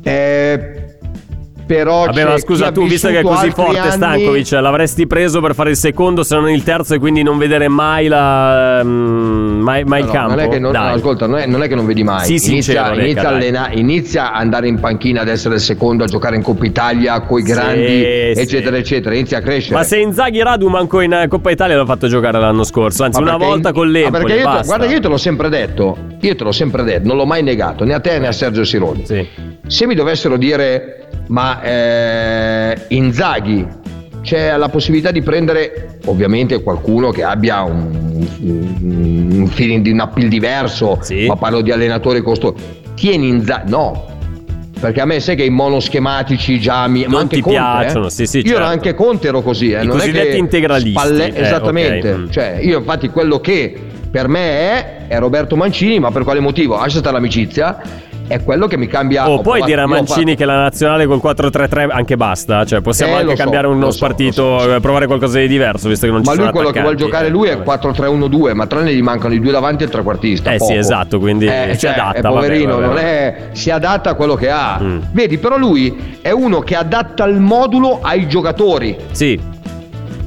Eh, 0.02 0.77
però 1.68 2.06
Vabbè, 2.06 2.24
ma 2.24 2.38
scusa, 2.40 2.72
tu 2.72 2.88
visto 2.88 3.10
che 3.10 3.20
è 3.20 3.22
così 3.22 3.52
forte 3.52 3.78
anni... 3.78 3.92
Stankovic, 3.92 4.52
l'avresti 4.52 5.06
preso 5.06 5.42
per 5.42 5.54
fare 5.54 5.72
il 5.72 5.76
secondo, 5.76 6.24
se 6.24 6.36
non 6.36 6.50
il 6.50 6.64
terzo, 6.64 6.96
e 6.96 7.00
quindi 7.00 7.22
non 7.24 7.38
vedere 7.38 7.68
mai, 7.68 8.08
la, 8.08 8.80
um, 8.82 9.60
mai, 9.62 9.84
mai 9.84 10.02
no, 10.02 10.06
il 10.06 10.12
campo. 10.12 10.36
Non 10.36 10.40
è 10.40 10.48
che 10.48 10.60
non, 10.60 10.72
no, 10.72 10.80
ascolta, 10.80 11.28
non 11.28 11.40
è, 11.40 11.46
non 11.46 11.62
è, 11.62 11.68
che 11.68 11.76
non 11.76 11.86
vedi 11.86 12.04
mai. 12.04 12.26
Sì, 12.26 12.32
inizia, 12.32 12.52
sincero, 12.52 13.00
inizia, 13.00 13.28
allena, 13.28 13.70
inizia 13.74 14.32
a 14.32 14.38
andare 14.38 14.68
in 14.70 14.80
panchina 14.80 15.22
ad 15.22 15.28
essere 15.28 15.56
il 15.56 15.62
secondo, 15.62 16.06
a 16.06 16.08
giocare 16.08 16.38
in 16.38 16.42
Coppa 16.42 16.66
Italia 16.66 17.20
con 17.22 17.40
i 17.40 17.44
grandi, 17.44 17.86
sì, 17.86 18.40
eccetera, 18.40 18.76
sì. 18.76 18.82
eccetera. 18.82 19.16
Inizia 19.16 19.40
a 19.40 19.42
crescere. 19.42 19.76
Ma 19.76 19.84
se 19.84 19.98
Inzaghi 19.98 20.42
Radu 20.42 20.70
manco 20.70 21.02
in 21.02 21.12
eh, 21.12 21.28
Coppa 21.28 21.52
Italia 21.52 21.76
l'ha 21.76 21.86
fatto 21.86 22.08
giocare 22.08 22.40
l'anno 22.40 22.64
scorso, 22.64 23.04
anzi, 23.04 23.20
una 23.20 23.36
volta 23.36 23.70
in... 23.70 23.76
con 23.76 23.92
l'Empoli. 23.92 24.24
perché 24.24 24.42
io, 24.42 24.62
guarda, 24.64 24.86
io 24.86 25.00
te 25.02 25.08
l'ho 25.10 25.18
sempre 25.18 25.50
detto, 25.50 25.98
io 26.22 26.36
te 26.36 26.44
l'ho 26.44 26.52
sempre 26.54 26.84
detto, 26.84 27.08
non 27.08 27.18
l'ho 27.18 27.26
mai 27.26 27.44
negato, 27.44 27.84
né 27.84 27.94
a 27.94 28.00
te 28.00 28.18
né 28.20 28.28
a 28.28 28.32
Sergio 28.32 28.64
Sironi. 28.64 29.06
Sì. 29.06 29.28
Se 29.68 29.86
mi 29.86 29.96
dovessero 29.96 30.38
dire 30.38 31.07
ma 31.28 31.62
eh, 31.62 32.78
Inzaghi 32.90 33.66
c'è 34.22 34.56
la 34.58 34.70
possibilità 34.70 35.12
di 35.12 35.22
prendere 35.22 36.00
ovviamente 36.06 36.62
qualcuno 36.62 37.12
che 37.12 37.24
abbia 37.24 37.62
un, 37.62 38.28
un, 38.40 39.30
un 39.32 39.48
feeling 39.48 39.84
di 39.84 39.92
un 39.92 40.02
appeal 40.02 40.28
diverso, 40.28 41.00
sì. 41.02 41.28
ma 41.28 41.36
parlo 41.36 41.62
di 41.62 41.72
allenatori 41.72 42.22
costosi. 42.22 42.62
Tieni 42.96 43.30
Inzaghi, 43.30 43.70
no, 43.70 44.06
perché 44.80 45.02
a 45.02 45.06
me 45.06 45.20
sai 45.20 45.36
che 45.36 45.44
i 45.44 45.50
monoschematici 45.50 46.60
già 46.60 46.88
mi 46.88 47.06
non 47.08 47.28
ti 47.28 47.42
Conte, 47.42 47.58
piacciono, 47.58 48.08
eh? 48.08 48.10
sì, 48.10 48.26
sì, 48.26 48.38
io 48.40 48.44
certo. 48.44 48.64
anche 48.64 48.94
Conte 48.94 49.28
ero 49.28 49.42
così, 49.42 49.72
eh? 49.72 49.84
I 49.84 49.86
non 49.86 49.98
cosiddetti 49.98 50.28
è 50.28 50.32
che 50.32 50.38
integralisti. 50.38 51.00
Spalle... 51.00 51.34
Eh, 51.34 51.42
esattamente, 51.42 52.12
okay. 52.12 52.22
Mm. 52.22 52.30
cioè 52.30 52.60
io 52.62 52.78
infatti 52.80 53.10
quello 53.10 53.40
che 53.40 53.76
per 54.10 54.28
me 54.28 54.42
è, 54.42 55.08
è 55.08 55.20
Roberto 55.20 55.56
Mancini, 55.56 56.00
ma 56.00 56.12
per 56.12 56.24
quale 56.24 56.40
motivo? 56.40 56.76
Lascia 56.76 57.00
stare 57.00 57.16
l'amicizia 57.16 57.82
è 58.28 58.44
quello 58.44 58.68
che 58.68 58.78
mi 58.78 58.88
cambia. 58.88 59.30
Oh, 59.30 59.42
puoi 59.42 59.62
dire 59.64 59.82
a 59.82 59.88
Mancini 59.88 60.36
che 60.36 60.46
la 60.46 60.60
nazionale 60.60 61.06
col 61.06 61.22
4-3-3 61.24 61.90
anche 61.90 62.18
basta. 62.18 62.66
Cioè, 62.66 62.82
possiamo 62.82 63.14
eh, 63.14 63.22
anche 63.22 63.36
so, 63.36 63.44
cambiare 63.44 63.68
uno 63.68 63.92
so, 63.92 64.00
partito, 64.00 64.60
so, 64.60 64.80
provare 64.80 65.08
qualcosa 65.08 65.40
di 65.40 65.48
diverso, 65.48 65.88
visto 65.88 66.06
che 66.06 66.12
non 66.12 66.22
ma 66.22 66.32
ci 66.32 66.38
sono 66.38 66.46
Ma 66.46 66.52
lui 66.52 66.60
quello 66.60 66.72
che 66.72 66.82
vuole 66.82 66.96
giocare 66.96 67.30
lui 67.30 67.48
è 67.48 67.58
4-3-1-2, 67.58 68.54
ma 68.54 68.68
tra 68.68 68.82
ne 68.82 68.94
gli 68.94 69.02
mancano 69.02 69.34
i 69.34 69.40
due 69.40 69.52
davanti 69.52 69.84
e 69.84 69.86
il 69.86 69.92
trequartista. 69.92 70.52
Eh 70.52 70.58
poco. 70.58 70.72
sì, 70.72 70.78
esatto, 70.78 71.20
quindi 71.20 71.46
eh, 71.46 71.70
si 71.74 71.80
cioè, 71.80 71.92
adatta. 71.92 72.18
È 72.18 72.22
poverino, 72.22 72.76
vabbè, 72.76 72.88
vabbè. 72.88 72.94
Non 72.94 73.04
è, 73.04 73.36
si 73.54 73.72
adatta 73.72 74.12
a 74.12 74.14
quello 74.14 74.36
che 74.36 74.50
ha. 74.50 74.80
Mm. 74.82 75.00
Vedi, 75.12 75.38
però 75.38 75.58
lui 75.58 76.18
è 76.22 76.32
uno 76.32 76.60
che 76.60 76.76
adatta 76.76 77.26
il 77.26 77.40
modulo 77.40 78.00
ai 78.02 78.28
giocatori. 78.28 78.96
Sì. 79.12 79.56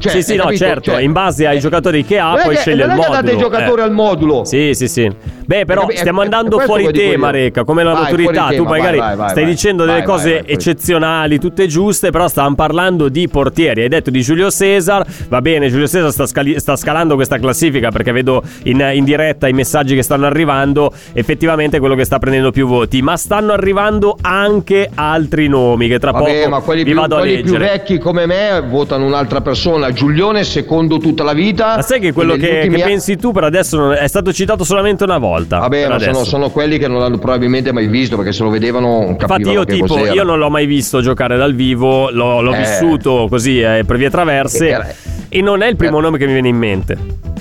Cioè, 0.01 0.13
sì, 0.13 0.23
sì, 0.23 0.37
no, 0.37 0.45
capito? 0.45 0.65
certo, 0.65 0.91
cioè, 0.93 1.03
in 1.03 1.13
base 1.13 1.47
ai 1.47 1.61
giocatori 1.61 2.05
che 2.05 2.19
ha, 2.19 2.41
poi 2.43 2.55
che, 2.55 2.61
sceglie 2.61 2.85
il 2.85 2.89
modulo. 2.89 3.09
Non 3.09 3.27
è 3.27 3.31
che 3.31 3.37
giocatori 3.37 3.81
eh. 3.81 3.85
al 3.85 3.93
modulo. 3.93 4.45
Sì, 4.45 4.71
sì, 4.73 4.89
sì. 4.89 5.13
Beh, 5.45 5.65
però 5.65 5.89
stiamo 5.93 6.21
andando 6.21 6.59
è, 6.59 6.63
è 6.63 6.65
fuori 6.65 6.93
tema, 6.93 7.31
Reca, 7.31 7.65
come 7.65 7.83
la 7.83 7.93
vai, 7.93 8.03
maturità. 8.03 8.49
Tu 8.55 8.63
magari 8.63 8.99
vai, 8.99 9.17
vai, 9.17 9.31
stai 9.31 9.45
dicendo 9.45 9.85
delle 9.85 10.05
cose 10.05 10.45
eccezionali, 10.47 11.39
tutte 11.39 11.67
giuste, 11.67 12.11
però 12.11 12.29
stavamo 12.29 12.55
parlando 12.55 13.09
di 13.09 13.29
portieri. 13.29 13.83
Hai 13.83 13.89
detto 13.89 14.11
di 14.11 14.21
Giulio 14.23 14.51
Cesar, 14.51 15.05
va 15.29 15.41
bene, 15.41 15.69
Giulio 15.69 15.89
Cesar 15.89 16.13
sta, 16.13 16.27
scali- 16.27 16.59
sta 16.61 16.77
scalando 16.77 17.17
questa 17.17 17.39
classifica 17.39 17.91
perché 17.91 18.13
vedo 18.13 18.43
in, 18.65 18.89
in, 18.93 19.05
diretta 19.05 19.49
i 19.49 19.53
messaggi 19.53 19.97
che 19.97 20.03
stanno 20.03 20.27
arrivando, 20.27 20.93
effettivamente 21.13 21.79
è 21.79 21.81
quello 21.81 21.97
che 21.97 22.05
sta 22.05 22.19
prendendo 22.19 22.53
più 22.53 22.67
voti, 22.67 23.03
ma 23.03 23.17
stanno 23.17 23.53
arrivando 23.53 24.17
anche 24.21 24.89
altri 24.95 25.49
nomi 25.49 25.89
che 25.89 25.99
tra 25.99 26.13
Vabbè, 26.13 26.43
poco 26.43 26.49
ma 26.49 26.61
quelli, 26.61 26.85
vi 26.85 26.91
più, 26.93 27.01
vado 27.01 27.17
quelli 27.17 27.41
a 27.41 27.43
più 27.43 27.57
vecchi 27.57 27.99
come 27.99 28.27
me 28.27 28.63
votano 28.69 29.05
un'altra 29.05 29.41
persona, 29.41 29.90
Giulione 29.93 30.45
secondo 30.45 30.99
tutta 30.99 31.23
la 31.23 31.33
vita. 31.33 31.77
Ma 31.77 31.83
sai 31.83 32.01
che 32.01 32.13
quello 32.13 32.35
che, 32.35 32.69
che 32.71 32.83
pensi 32.83 33.17
tu 33.17 33.33
per 33.33 33.45
adesso 33.45 33.93
è 33.93 34.07
stato 34.09 34.33
citato 34.33 34.65
solamente 34.65 35.05
una 35.05 35.19
volta. 35.19 35.59
Vabbè, 35.59 35.89
ma 35.89 35.99
sono, 35.99 36.25
sono, 36.25 36.51
quelli 36.51 36.79
che 36.79 36.89
non 36.89 37.01
l'hanno 37.01 37.19
probabilmente 37.19 37.73
mai 37.73 37.87
visto 37.87 38.17
perché 38.17 38.33
se 38.33 38.43
lo 38.43 38.51
vedevano 38.51 39.17
Infatti 39.19 39.49
io 39.51 39.65
tipo, 39.65 39.87
cos'era. 39.87 40.13
io 40.13 40.23
non 40.23 40.39
l'ho 40.39 40.51
mai 40.51 40.67
visto 40.67 41.01
giocare 41.01 41.37
dal 41.37 41.55
vivo, 41.55 42.11
l'ho, 42.11 42.41
l'ho 42.41 42.55
eh. 42.55 42.59
vissuto 42.59 43.27
così 43.29 43.61
eh, 43.61 43.85
per 43.87 43.97
vie 43.97 44.11
traverse 44.11 44.69
era, 44.69 44.89
e 45.29 45.41
non 45.43 45.63
è 45.63 45.69
il 45.69 45.77
primo 45.77 45.99
era, 45.99 46.07
nome 46.07 46.19
che 46.19 46.27
mi 46.27 46.33
viene 46.33 46.49
in 46.49 46.57
mente. 46.57 46.99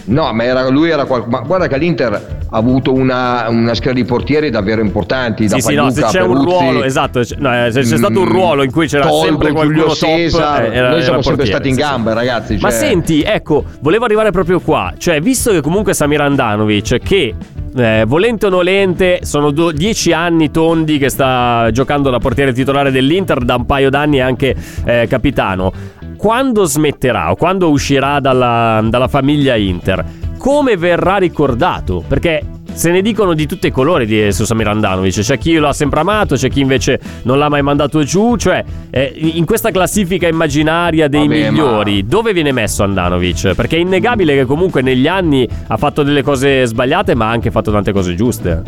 No, 0.10 0.34
ma 0.34 0.44
era, 0.44 0.68
lui 0.70 0.90
era 0.90 1.06
qual... 1.06 1.26
ma 1.28 1.40
guarda 1.42 1.68
che 1.68 1.78
l'Inter 1.78 2.14
ha 2.14 2.58
avuto 2.58 2.94
una, 2.94 3.48
una 3.50 3.76
scheda 3.76 3.94
di 3.94 4.06
portieri 4.06 4.50
davvero 4.50 4.82
importanti. 4.82 5.48
Sì, 5.48 5.56
da 5.56 5.62
sì, 5.62 5.76
no, 5.76 5.90
se 5.92 6.02
c'è 6.04 6.20
Peruzzi, 6.20 6.38
un 6.38 6.44
ruolo, 6.44 6.84
esatto, 6.84 7.22
no, 7.38 7.66
eh, 7.66 7.72
se 7.72 7.82
c'è 7.82 7.98
stato 7.98 8.20
un 8.20 8.28
mm, 8.28 8.32
ruolo 8.32 8.64
in 8.64 8.72
cui 8.72 8.88
c'era 8.88 9.06
Toldo, 9.06 9.28
sempre 9.28 9.52
qualcuno 9.52 9.94
Giulio 9.94 10.32
top, 10.32 10.40
eh, 10.40 10.76
era, 10.76 10.90
noi 10.90 11.04
siamo 11.04 11.22
sempre 11.22 11.46
stati 11.46 11.70
in 11.70 11.76
gamba, 11.76 12.12
sì. 12.12 12.18
ragazzi. 12.18 12.39
Cioè... 12.46 12.58
Ma 12.60 12.70
senti, 12.70 13.22
ecco, 13.22 13.64
volevo 13.82 14.06
arrivare 14.06 14.32
proprio 14.32 14.60
qua, 14.60 14.94
cioè 14.98 15.20
visto 15.22 15.52
che 15.52 15.62
comunque 15.62 15.94
Samir 15.94 16.22
Andanovic, 16.22 16.98
che 17.00 17.36
eh, 17.76 18.04
volente 18.08 18.48
o 18.48 18.50
nolente, 18.50 19.20
sono 19.24 19.52
do- 19.52 19.72
dieci 19.72 20.12
anni 20.12 20.52
tondi 20.52 20.98
che 20.98 21.10
sta 21.10 21.70
giocando 21.72 22.10
da 22.10 22.20
portiere 22.20 22.54
titolare 22.54 22.92
dell'Inter, 22.92 23.40
da 23.40 23.56
un 23.56 23.66
paio 23.66 23.90
d'anni 23.90 24.18
è 24.18 24.22
anche 24.22 24.56
eh, 24.86 25.08
capitano. 25.08 25.72
Quando 26.18 26.66
smetterà 26.66 27.32
o 27.32 27.36
quando 27.36 27.70
uscirà 27.70 28.20
dalla, 28.20 28.82
dalla 28.84 29.08
famiglia 29.08 29.56
Inter, 29.56 30.04
come 30.38 30.76
verrà 30.76 31.18
ricordato? 31.18 32.04
Perché 32.06 32.44
se 32.80 32.92
ne 32.92 33.02
dicono 33.02 33.34
di 33.34 33.46
tutti 33.46 33.68
i 33.68 33.72
colori 33.72 34.06
di 34.06 34.32
su 34.32 34.46
Samir 34.46 34.70
Andanovic. 34.70 35.20
C'è 35.20 35.38
chi 35.38 35.56
lo 35.56 35.68
ha 35.68 35.74
sempre 35.74 36.00
amato, 36.00 36.36
c'è 36.36 36.50
chi 36.50 36.62
invece 36.62 36.98
non 37.24 37.38
l'ha 37.38 37.50
mai 37.50 37.62
mandato 37.62 38.04
giù. 38.04 38.38
Cioè, 38.38 38.64
eh, 38.90 39.12
in 39.18 39.44
questa 39.44 39.70
classifica 39.70 40.30
immaginaria 40.30 41.10
dei 41.10 41.28
Vabbè, 41.28 41.50
migliori, 41.50 42.02
ma... 42.02 42.08
dove 42.08 42.32
viene 42.32 42.54
messo 42.54 42.84
Andanovic? 42.84 43.54
Perché 43.54 43.76
è 43.76 43.80
innegabile 43.80 44.34
che 44.34 44.46
comunque 44.46 44.82
negli 44.82 45.08
anni 45.08 45.46
ha 45.68 45.76
fatto 45.76 46.04
delle 46.04 46.24
cose 46.24 46.66
sbagliate, 46.66 47.16
ma 47.16 47.26
ha 47.26 47.32
anche 47.32 47.52
fatto 47.52 47.70
tante 47.70 47.92
cose 47.92 48.16
giuste. 48.16 48.64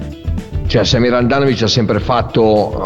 Cioè, 0.67 0.83
Samir 0.83 1.13
Andanovic 1.13 1.61
ha 1.61 1.67
sempre 1.67 2.01
fatto, 2.01 2.43
uh, 2.43 2.81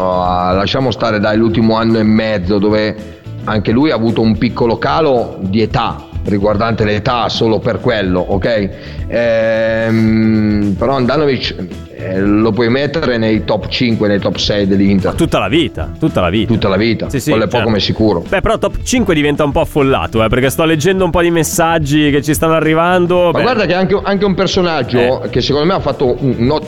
lasciamo 0.54 0.92
stare 0.92 1.18
dai 1.18 1.36
l'ultimo 1.36 1.74
anno 1.74 1.98
e 1.98 2.04
mezzo, 2.04 2.58
dove 2.58 3.15
anche 3.46 3.72
lui 3.72 3.90
ha 3.90 3.94
avuto 3.94 4.20
un 4.20 4.36
piccolo 4.38 4.78
calo 4.78 5.36
di 5.40 5.62
età 5.62 6.14
riguardante 6.26 6.84
l'età 6.84 7.28
solo 7.28 7.58
per 7.58 7.80
quello, 7.80 8.20
ok? 8.20 8.70
Ehm, 9.06 10.74
però 10.76 10.96
Andanovic 10.96 11.54
eh, 11.94 12.20
lo 12.20 12.50
puoi 12.50 12.68
mettere 12.68 13.16
nei 13.16 13.44
top 13.44 13.68
5, 13.68 14.08
nei 14.08 14.18
top 14.18 14.36
6 14.36 14.66
dell'Inter. 14.66 15.14
Tutta 15.14 15.38
la 15.38 15.48
vita, 15.48 15.90
tutta 15.98 16.20
la 16.20 16.28
vita. 16.28 16.52
Tutta 16.52 16.68
la 16.68 16.76
vita, 16.76 17.08
sì, 17.08 17.20
sì, 17.20 17.30
quello 17.30 17.44
è 17.44 17.48
certo. 17.48 17.64
poco 17.64 17.76
ma 17.76 17.80
sicuro. 17.80 18.24
Beh, 18.28 18.40
però 18.40 18.58
top 18.58 18.82
5 18.82 19.14
diventa 19.14 19.44
un 19.44 19.52
po' 19.52 19.60
affollato, 19.60 20.22
eh, 20.22 20.28
perché 20.28 20.50
sto 20.50 20.64
leggendo 20.64 21.04
un 21.04 21.10
po' 21.10 21.22
di 21.22 21.30
messaggi 21.30 22.10
che 22.10 22.22
ci 22.22 22.34
stanno 22.34 22.54
arrivando. 22.54 23.26
Ma 23.26 23.30
beh. 23.30 23.42
guarda 23.42 23.66
che 23.66 23.74
anche, 23.74 23.98
anche 24.02 24.24
un 24.24 24.34
personaggio 24.34 25.22
eh. 25.22 25.28
che 25.30 25.40
secondo 25.40 25.68
me 25.68 25.74
ha 25.74 25.80
fatto 25.80 26.16
un, 26.18 26.34
un 26.38 26.60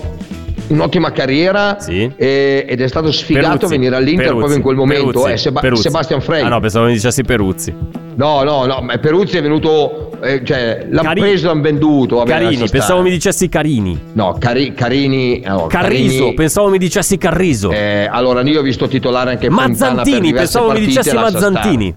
un'ottima 0.68 1.12
carriera 1.12 1.78
sì. 1.80 2.10
e, 2.16 2.64
ed 2.68 2.80
è 2.80 2.87
stato 2.88 3.10
sfigato 3.12 3.46
Peruzzi. 3.46 3.64
a 3.64 3.68
venire 3.68 3.96
all'Inter 3.96 4.26
Peruzzi. 4.26 4.37
proprio 4.38 4.56
in 4.56 4.62
quel 4.62 4.76
momento. 4.76 5.26
È 5.26 5.37
Seba- 5.37 5.60
Sebastian 5.75 6.20
Frey. 6.20 6.42
Ah 6.42 6.48
no, 6.48 6.60
pensavo 6.60 6.87
mi 6.87 6.92
dicessi 6.92 7.22
Peruzzi. 7.22 7.75
No, 8.16 8.42
no, 8.42 8.66
no, 8.66 8.80
ma 8.80 8.98
Peruzzi 8.98 9.37
è 9.37 9.42
venuto, 9.42 10.10
eh, 10.20 10.42
cioè 10.44 10.87
l'hanno 10.90 11.08
Cari- 11.08 11.20
preso, 11.20 11.46
l'hanno 11.46 11.62
venduto. 11.62 12.16
Vabbè, 12.16 12.30
Carini, 12.30 12.68
pensavo 12.68 13.02
mi 13.02 13.10
dicessi 13.10 13.48
Carini. 13.48 13.98
No, 14.14 14.37
Cari- 14.38 14.75
Carini. 14.75 15.42
No, 15.46 15.66
Carriso, 15.68 16.14
Carini, 16.18 16.34
pensavo 16.34 16.68
mi 16.68 16.78
dicessi 16.78 17.16
Carriso. 17.16 17.70
Eh, 17.70 18.08
allora 18.10 18.42
io 18.42 18.58
ho 18.60 18.62
visto 18.62 18.88
titolare 18.88 19.30
anche 19.30 19.48
Mazzantini, 19.48 20.32
pensavo 20.32 20.72
mi 20.72 20.80
dicessi 20.80 21.14
Mazzantini. 21.14 21.94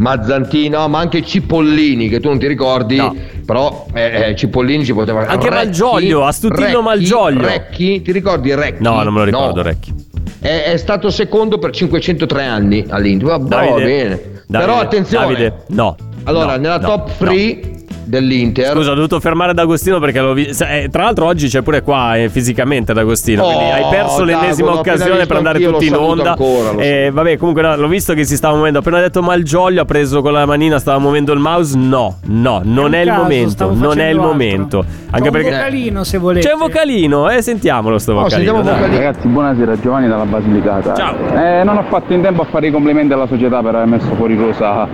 Mazzantino, 0.00 0.88
ma 0.88 0.98
anche 0.98 1.22
Cipollini, 1.22 2.08
che 2.08 2.20
tu 2.20 2.28
non 2.28 2.38
ti 2.38 2.46
ricordi, 2.46 2.96
no. 2.96 3.14
però 3.44 3.86
eh, 3.92 4.30
eh, 4.30 4.36
Cipollini 4.36 4.82
ci 4.82 4.94
poteva 4.94 5.20
Anche 5.26 5.50
Recchi, 5.50 5.54
Malgioglio, 5.54 6.24
Astutino 6.24 6.66
Recchi, 6.66 6.82
Malgioglio. 6.82 7.46
Recchi, 7.46 8.02
ti 8.02 8.10
ricordi 8.10 8.54
Recchi? 8.54 8.82
No, 8.82 9.02
non 9.02 9.12
me 9.12 9.18
lo 9.18 9.24
ricordo, 9.26 9.56
no. 9.56 9.62
Recchi. 9.62 9.94
È, 10.40 10.62
è, 10.64 10.76
stato 10.78 11.10
secondo 11.10 11.58
per 11.58 11.70
503 11.72 12.44
anni 12.44 12.86
all'Inter. 12.88 13.28
Va 13.28 13.38
bene. 13.38 13.68
Davide, 13.70 14.32
però 14.46 14.78
attenzione. 14.78 15.26
Davide, 15.26 15.64
no. 15.68 15.96
Allora, 16.24 16.56
no, 16.56 16.62
nella 16.62 16.78
no, 16.78 16.86
top 16.86 17.16
3 17.18 17.79
dell'Inter. 18.10 18.74
Scusa, 18.74 18.90
ho 18.90 18.94
dovuto 18.94 19.18
fermare 19.20 19.54
D'Agostino 19.54 19.98
perché 19.98 20.20
l'ho 20.20 20.34
visto. 20.34 20.64
Eh, 20.64 20.88
tra 20.90 21.04
l'altro, 21.04 21.24
oggi 21.24 21.48
c'è 21.48 21.62
pure 21.62 21.80
qua 21.80 22.16
eh, 22.16 22.28
fisicamente 22.28 22.92
D'Agostino. 22.92 23.44
Oh, 23.44 23.54
quindi 23.54 23.70
hai 23.70 23.84
perso 23.88 24.24
l'ennesima 24.24 24.72
occasione 24.74 25.24
per 25.24 25.36
andare 25.36 25.60
tutti 25.60 25.86
in 25.86 25.94
onda. 25.94 26.32
Ancora, 26.32 26.72
e 26.76 27.06
so. 27.08 27.14
vabbè, 27.14 27.36
comunque 27.38 27.62
no, 27.62 27.76
l'ho 27.76 27.88
visto 27.88 28.12
che 28.12 28.24
si 28.24 28.36
stava 28.36 28.54
muovendo. 28.54 28.80
Appena 28.80 29.00
detto 29.00 29.22
Malgioglio, 29.22 29.80
ha 29.80 29.84
preso 29.86 30.20
con 30.20 30.32
la 30.32 30.44
manina, 30.44 30.78
stava 30.78 30.98
muovendo 30.98 31.32
il 31.32 31.38
mouse. 31.38 31.78
No, 31.78 32.18
no, 32.26 32.60
non 32.64 32.92
è, 32.92 32.98
è 32.98 33.02
il 33.02 33.08
caso, 33.08 33.22
momento. 33.22 33.74
Non 33.74 33.98
è 33.98 34.08
il 34.08 34.16
altro. 34.16 34.26
momento. 34.26 34.84
Anche 35.10 35.24
C'è 35.24 35.30
perché. 35.30 35.48
un 35.48 35.54
vocalino, 35.54 36.04
se 36.04 36.18
volete. 36.18 36.46
C'è 36.46 36.52
un 36.52 36.58
vocalino, 36.58 37.30
eh, 37.30 37.42
sentiamolo 37.42 37.98
sto 37.98 38.14
vocalino. 38.14 38.52
Oh, 38.52 38.62
vocalino. 38.62 38.96
Ragazzi, 38.96 39.28
buonasera, 39.28 39.80
Giovanni 39.80 40.08
dalla 40.08 40.24
Basilicata. 40.24 40.94
Ciao. 40.94 41.14
Eh, 41.34 41.62
non 41.64 41.76
ho 41.76 41.84
fatto 41.88 42.12
in 42.12 42.22
tempo 42.22 42.42
a 42.42 42.46
fare 42.46 42.66
i 42.66 42.70
complimenti 42.70 43.12
alla 43.12 43.26
società 43.26 43.62
per 43.62 43.74
aver 43.74 43.86
messo 43.86 44.14
fuori 44.14 44.34
rosa 44.34 44.88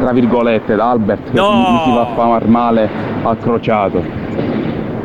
tra 0.00 0.12
virgolette 0.12 0.74
da 0.74 0.90
Albert 0.90 1.30
che 1.30 1.36
no! 1.36 1.82
si 1.84 1.92
va 1.92 2.00
a 2.00 2.14
far 2.14 2.46
male 2.48 2.88
al 3.22 3.38
crociato. 3.38 4.02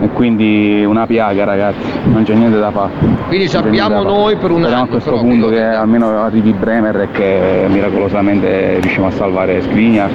E 0.01 0.09
quindi 0.09 0.83
una 0.85 1.05
piaga 1.05 1.45
ragazzi 1.45 1.87
non 2.05 2.23
c'è 2.23 2.33
niente 2.33 2.57
da 2.59 2.71
fare. 2.71 2.91
Quindi 3.27 3.47
sappiamo 3.47 4.01
noi 4.01 4.35
per 4.37 4.51
un 4.51 4.63
anno 4.63 4.83
a 4.83 4.87
questo 4.87 5.17
punto 5.17 5.47
che 5.49 5.61
almeno 5.61 6.21
arrivi 6.21 6.51
Bremer 6.53 7.01
e 7.01 7.11
che 7.11 7.65
miracolosamente 7.69 8.79
riusciamo 8.79 9.07
a 9.07 9.11
salvare 9.11 9.61
Skriniar 9.61 10.09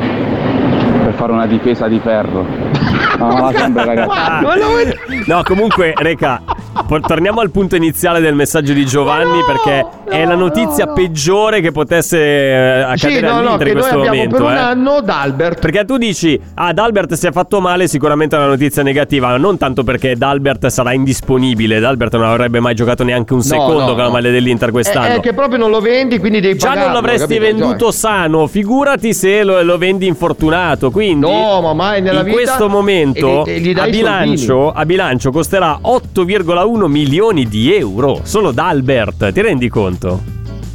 per 1.05 1.13
fare 1.15 1.33
una 1.33 1.47
difesa 1.47 1.87
di 1.89 1.99
ferro. 1.99 2.47
No, 3.21 3.51
sempre 3.55 3.85
ragazzi. 3.85 5.25
No 5.27 5.43
comunque 5.45 5.93
Reca 5.95 6.41
Ah, 6.73 6.85
torniamo 7.00 7.41
al 7.41 7.50
punto 7.50 7.75
iniziale 7.75 8.21
del 8.21 8.35
messaggio 8.35 8.73
di 8.73 8.87
Giovanni 8.87 9.41
no, 9.41 9.45
perché 9.45 9.81
no, 9.81 10.11
è 10.11 10.25
la 10.25 10.37
notizia 10.37 10.85
no, 10.85 10.93
peggiore 10.93 11.61
che 11.61 11.73
potesse 11.73 12.19
eh, 12.19 12.81
accadere 12.83 13.27
sì, 13.29 13.35
no, 13.35 13.41
no, 13.41 13.50
in 13.61 13.73
questo 13.73 13.99
momento. 13.99 14.37
Per 14.37 14.45
eh. 14.45 14.49
un 14.49 14.57
anno 14.57 15.00
D'Albert. 15.00 15.61
Perché 15.61 15.85
tu 15.85 15.97
dici, 15.97 16.41
ah 16.55 16.73
D'Albert 16.73 17.15
si 17.15 17.27
è 17.27 17.33
fatto 17.33 17.61
male, 17.61 17.89
sicuramente 17.89 18.37
è 18.37 18.39
una 18.39 18.49
notizia 18.49 18.83
negativa, 18.85 19.37
non 19.37 19.59
tanto 19.59 19.83
perché 19.83 20.17
D'Albert 20.17 20.69
sarà 20.69 20.93
indisponibile, 20.93 21.81
D'Albert 21.81 22.15
non 22.17 22.27
avrebbe 22.27 22.61
mai 22.61 22.75
giocato 22.75 23.03
neanche 23.03 23.35
un 23.35 23.43
secondo 23.43 23.95
con 23.95 24.05
la 24.05 24.11
maglia 24.11 24.31
dell'Inter 24.31 24.69
eh, 24.69 24.73
quest'anno. 24.73 25.07
È, 25.07 25.17
è, 25.17 25.21
che 25.21 25.33
proprio 25.33 25.59
non 25.59 25.71
lo 25.71 25.81
vendi, 25.81 26.19
quindi 26.19 26.41
devi 26.41 26.59
Già 26.59 26.75
non 26.75 26.93
l'avresti 26.93 27.37
capito, 27.37 27.41
venduto 27.41 27.85
cioè. 27.87 27.93
sano, 27.93 28.47
figurati 28.47 29.12
se 29.12 29.43
lo, 29.43 29.61
lo, 29.62 29.77
vendi 29.77 30.07
infortunato, 30.07 30.91
quindi 30.91 31.27
No, 31.27 31.61
ma 31.61 31.75
mai 31.75 32.00
nella 32.00 32.21
in 32.21 32.27
vita. 32.27 32.39
In 32.39 32.45
questo 32.45 32.69
momento 32.69 33.45
e, 33.45 33.61
e, 33.61 33.75
a, 33.77 33.87
bilancio, 33.89 34.71
a 34.71 34.85
bilancio 34.85 35.31
costerà 35.31 35.81
8,8 35.83 36.60
1,1 36.64 36.87
milioni 36.87 37.47
di 37.47 37.75
euro 37.75 38.21
solo 38.25 38.52
da 38.52 38.69
Albert, 38.69 39.33
ti 39.33 39.40
rendi 39.40 39.69
conto? 39.69 40.23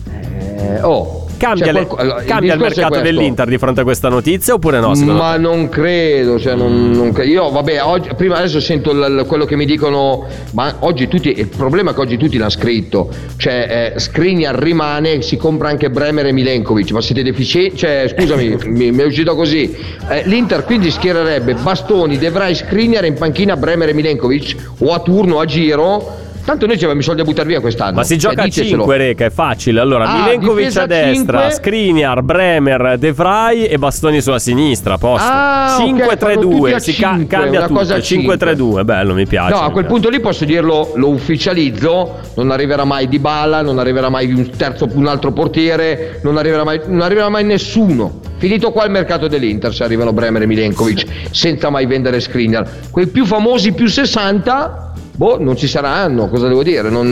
Eh, 0.10 0.82
oh, 0.82 1.25
Cambia, 1.38 1.74
cioè, 1.74 1.86
qualco, 1.86 2.24
cambia 2.26 2.54
il 2.54 2.60
mercato 2.60 3.02
dell'Inter 3.02 3.48
di 3.48 3.58
fronte 3.58 3.82
a 3.82 3.84
questa 3.84 4.10
notizia 4.10 4.54
oppure 4.54 4.80
no? 4.80 4.94
Ma 4.96 5.34
te? 5.34 5.40
non 5.40 5.70
credo, 5.70 6.40
cioè 6.40 6.56
non, 6.56 6.92
non 6.92 7.12
credo. 7.12 7.32
Io 7.32 7.50
vabbè, 7.50 7.84
oggi, 7.84 8.10
prima 8.16 8.38
adesso 8.38 8.60
sento 8.60 8.94
l, 8.94 9.26
quello 9.28 9.46
che 9.46 9.56
mi 9.56 9.66
dicono, 9.66 10.26
ma 10.52 10.76
oggi 10.80 11.08
tutti, 11.08 11.38
il 11.38 11.48
problema 11.48 11.92
è 11.92 11.94
che 11.94 12.00
oggi 12.00 12.18
tutti 12.18 12.38
l'hanno 12.38 12.50
scritto, 12.50 13.10
cioè 13.38 13.92
eh, 13.96 14.00
Skriniar 14.00 14.56
rimane, 14.56 15.22
si 15.22 15.38
compra 15.38 15.70
anche 15.70 15.90
Bremer 15.90 16.28
e 16.28 16.32
Milenkovic, 16.32 16.92
ma 16.92 17.02
siete 17.02 17.24
deficienti, 17.24 17.78
cioè 17.78 18.06
scusami, 18.08 18.58
mi, 18.68 18.92
mi, 18.92 19.02
è 19.02 19.06
uscito 19.06 19.36
così. 19.36 19.76
Eh, 20.10 20.24
L'Inter 20.26 20.64
quindi 20.64 20.92
schiererebbe 20.92 21.54
Bastoni, 21.56 22.18
De 22.18 22.30
Vrij, 22.30 22.56
Skriniar 22.56 23.06
in 23.06 23.16
panchina 23.16 23.58
Bremer 23.58 23.90
e 23.90 23.94
Milenkovic 23.94 24.56
o 24.80 24.94
a 24.94 25.00
turno 25.00 25.40
a 25.40 25.46
giro 25.46 26.24
Tanto 26.46 26.68
noi 26.68 26.78
ci 26.78 26.84
abbiamo 26.84 27.02
i 27.02 27.04
soldi 27.04 27.22
a 27.22 27.24
buttare 27.24 27.48
via 27.48 27.60
quest'anno. 27.60 27.96
Ma 27.96 28.04
si 28.04 28.20
cioè, 28.20 28.30
gioca 28.36 28.44
a 28.44 28.50
5, 28.50 28.98
Reca, 28.98 29.26
è 29.26 29.32
facile. 29.32 29.80
Allora, 29.80 30.06
ah, 30.06 30.20
Milenkovic 30.20 30.78
a 30.78 30.86
destra, 30.86 31.40
5. 31.40 31.56
Skriniar, 31.56 32.22
Bremer, 32.22 32.98
De 33.00 33.12
Vrij 33.12 33.66
e 33.68 33.78
Bastoni 33.80 34.22
sulla 34.22 34.38
sinistra, 34.38 35.00
posto. 35.00 35.28
Ah, 35.28 35.76
5-3-2, 35.80 36.58
okay, 36.60 36.80
si 36.80 36.94
ca- 36.94 37.20
cambia 37.28 37.66
tutto. 37.66 37.82
5-3-2, 37.82 38.86
bello, 38.86 39.16
mi 39.16 39.26
piace. 39.26 39.56
No, 39.56 39.62
a 39.62 39.72
quel 39.72 39.86
punto 39.86 40.08
lì 40.10 40.20
posso 40.20 40.46
dirlo, 40.46 40.92
lo 40.94 41.10
ufficializzo, 41.10 42.20
non 42.36 42.52
arriverà 42.52 42.84
mai 42.84 43.08
Di 43.08 43.18
Balla, 43.18 43.64
non 43.64 43.80
arriverà 43.80 44.10
mai 44.10 44.32
un 44.32 44.48
terzo, 44.56 44.88
un 44.94 45.08
altro 45.08 45.32
portiere, 45.32 46.20
non 46.22 46.38
arriverà 46.38 46.64
mai, 46.64 46.80
non 46.86 47.02
arriverà 47.02 47.28
mai 47.28 47.44
nessuno. 47.44 48.20
Finito 48.38 48.72
qua 48.72 48.86
il 48.86 48.92
mercato 48.92 49.28
dell'Inter, 49.28 49.74
se 49.74 49.84
arrivano 49.84 50.14
Bremer 50.14 50.44
e 50.44 50.46
Milenkovic, 50.46 51.06
senza 51.32 51.72
mai 51.72 51.88
vendere 51.88 52.20
Skriniar. 52.20 52.70
Quei 52.92 53.08
più 53.08 53.26
famosi 53.26 53.72
più 53.72 53.88
60 53.88 54.94
boh, 55.16 55.38
non 55.40 55.56
ci 55.56 55.68
saranno, 55.68 56.28
cosa 56.28 56.48
devo 56.48 56.64
dire? 56.64 56.90
Non, 56.90 57.10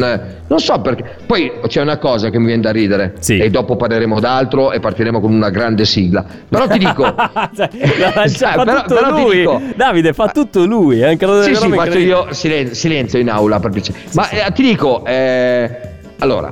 non, 0.47 0.59
so 0.59 0.79
perché. 0.81 1.17
Poi 1.25 1.51
c'è 1.67 1.81
una 1.81 1.97
cosa 1.97 2.29
che 2.29 2.37
mi 2.39 2.47
viene 2.47 2.61
da 2.61 2.71
ridere, 2.71 3.13
sì. 3.19 3.37
e 3.37 3.49
dopo 3.49 3.75
parleremo 3.75 4.19
d'altro 4.19 4.71
e 4.71 4.79
partiremo 4.79 5.19
con 5.19 5.33
una 5.33 5.49
grande 5.49 5.85
sigla. 5.85 6.25
Però 6.47 6.67
ti 6.67 6.77
dico, 6.77 7.03
cioè, 7.55 7.69
fa 8.27 8.63
però, 8.63 8.81
tutto 8.81 8.95
però 8.95 9.09
lui. 9.11 9.37
Dico, 9.37 9.61
Davide 9.75 10.13
fa 10.13 10.27
tutto 10.29 10.65
lui. 10.65 10.99
Eh, 10.99 11.05
anche 11.05 11.25
sì, 11.43 11.55
sì, 11.55 11.69
faccio 11.69 11.97
io 11.97 12.27
silenzio, 12.31 12.75
silenzio, 12.75 13.19
in 13.19 13.29
aula. 13.29 13.59
Per 13.59 13.71
Ma 14.13 14.29
eh, 14.29 14.51
ti 14.51 14.63
dico, 14.63 15.05
eh, 15.05 15.69
allora, 16.19 16.51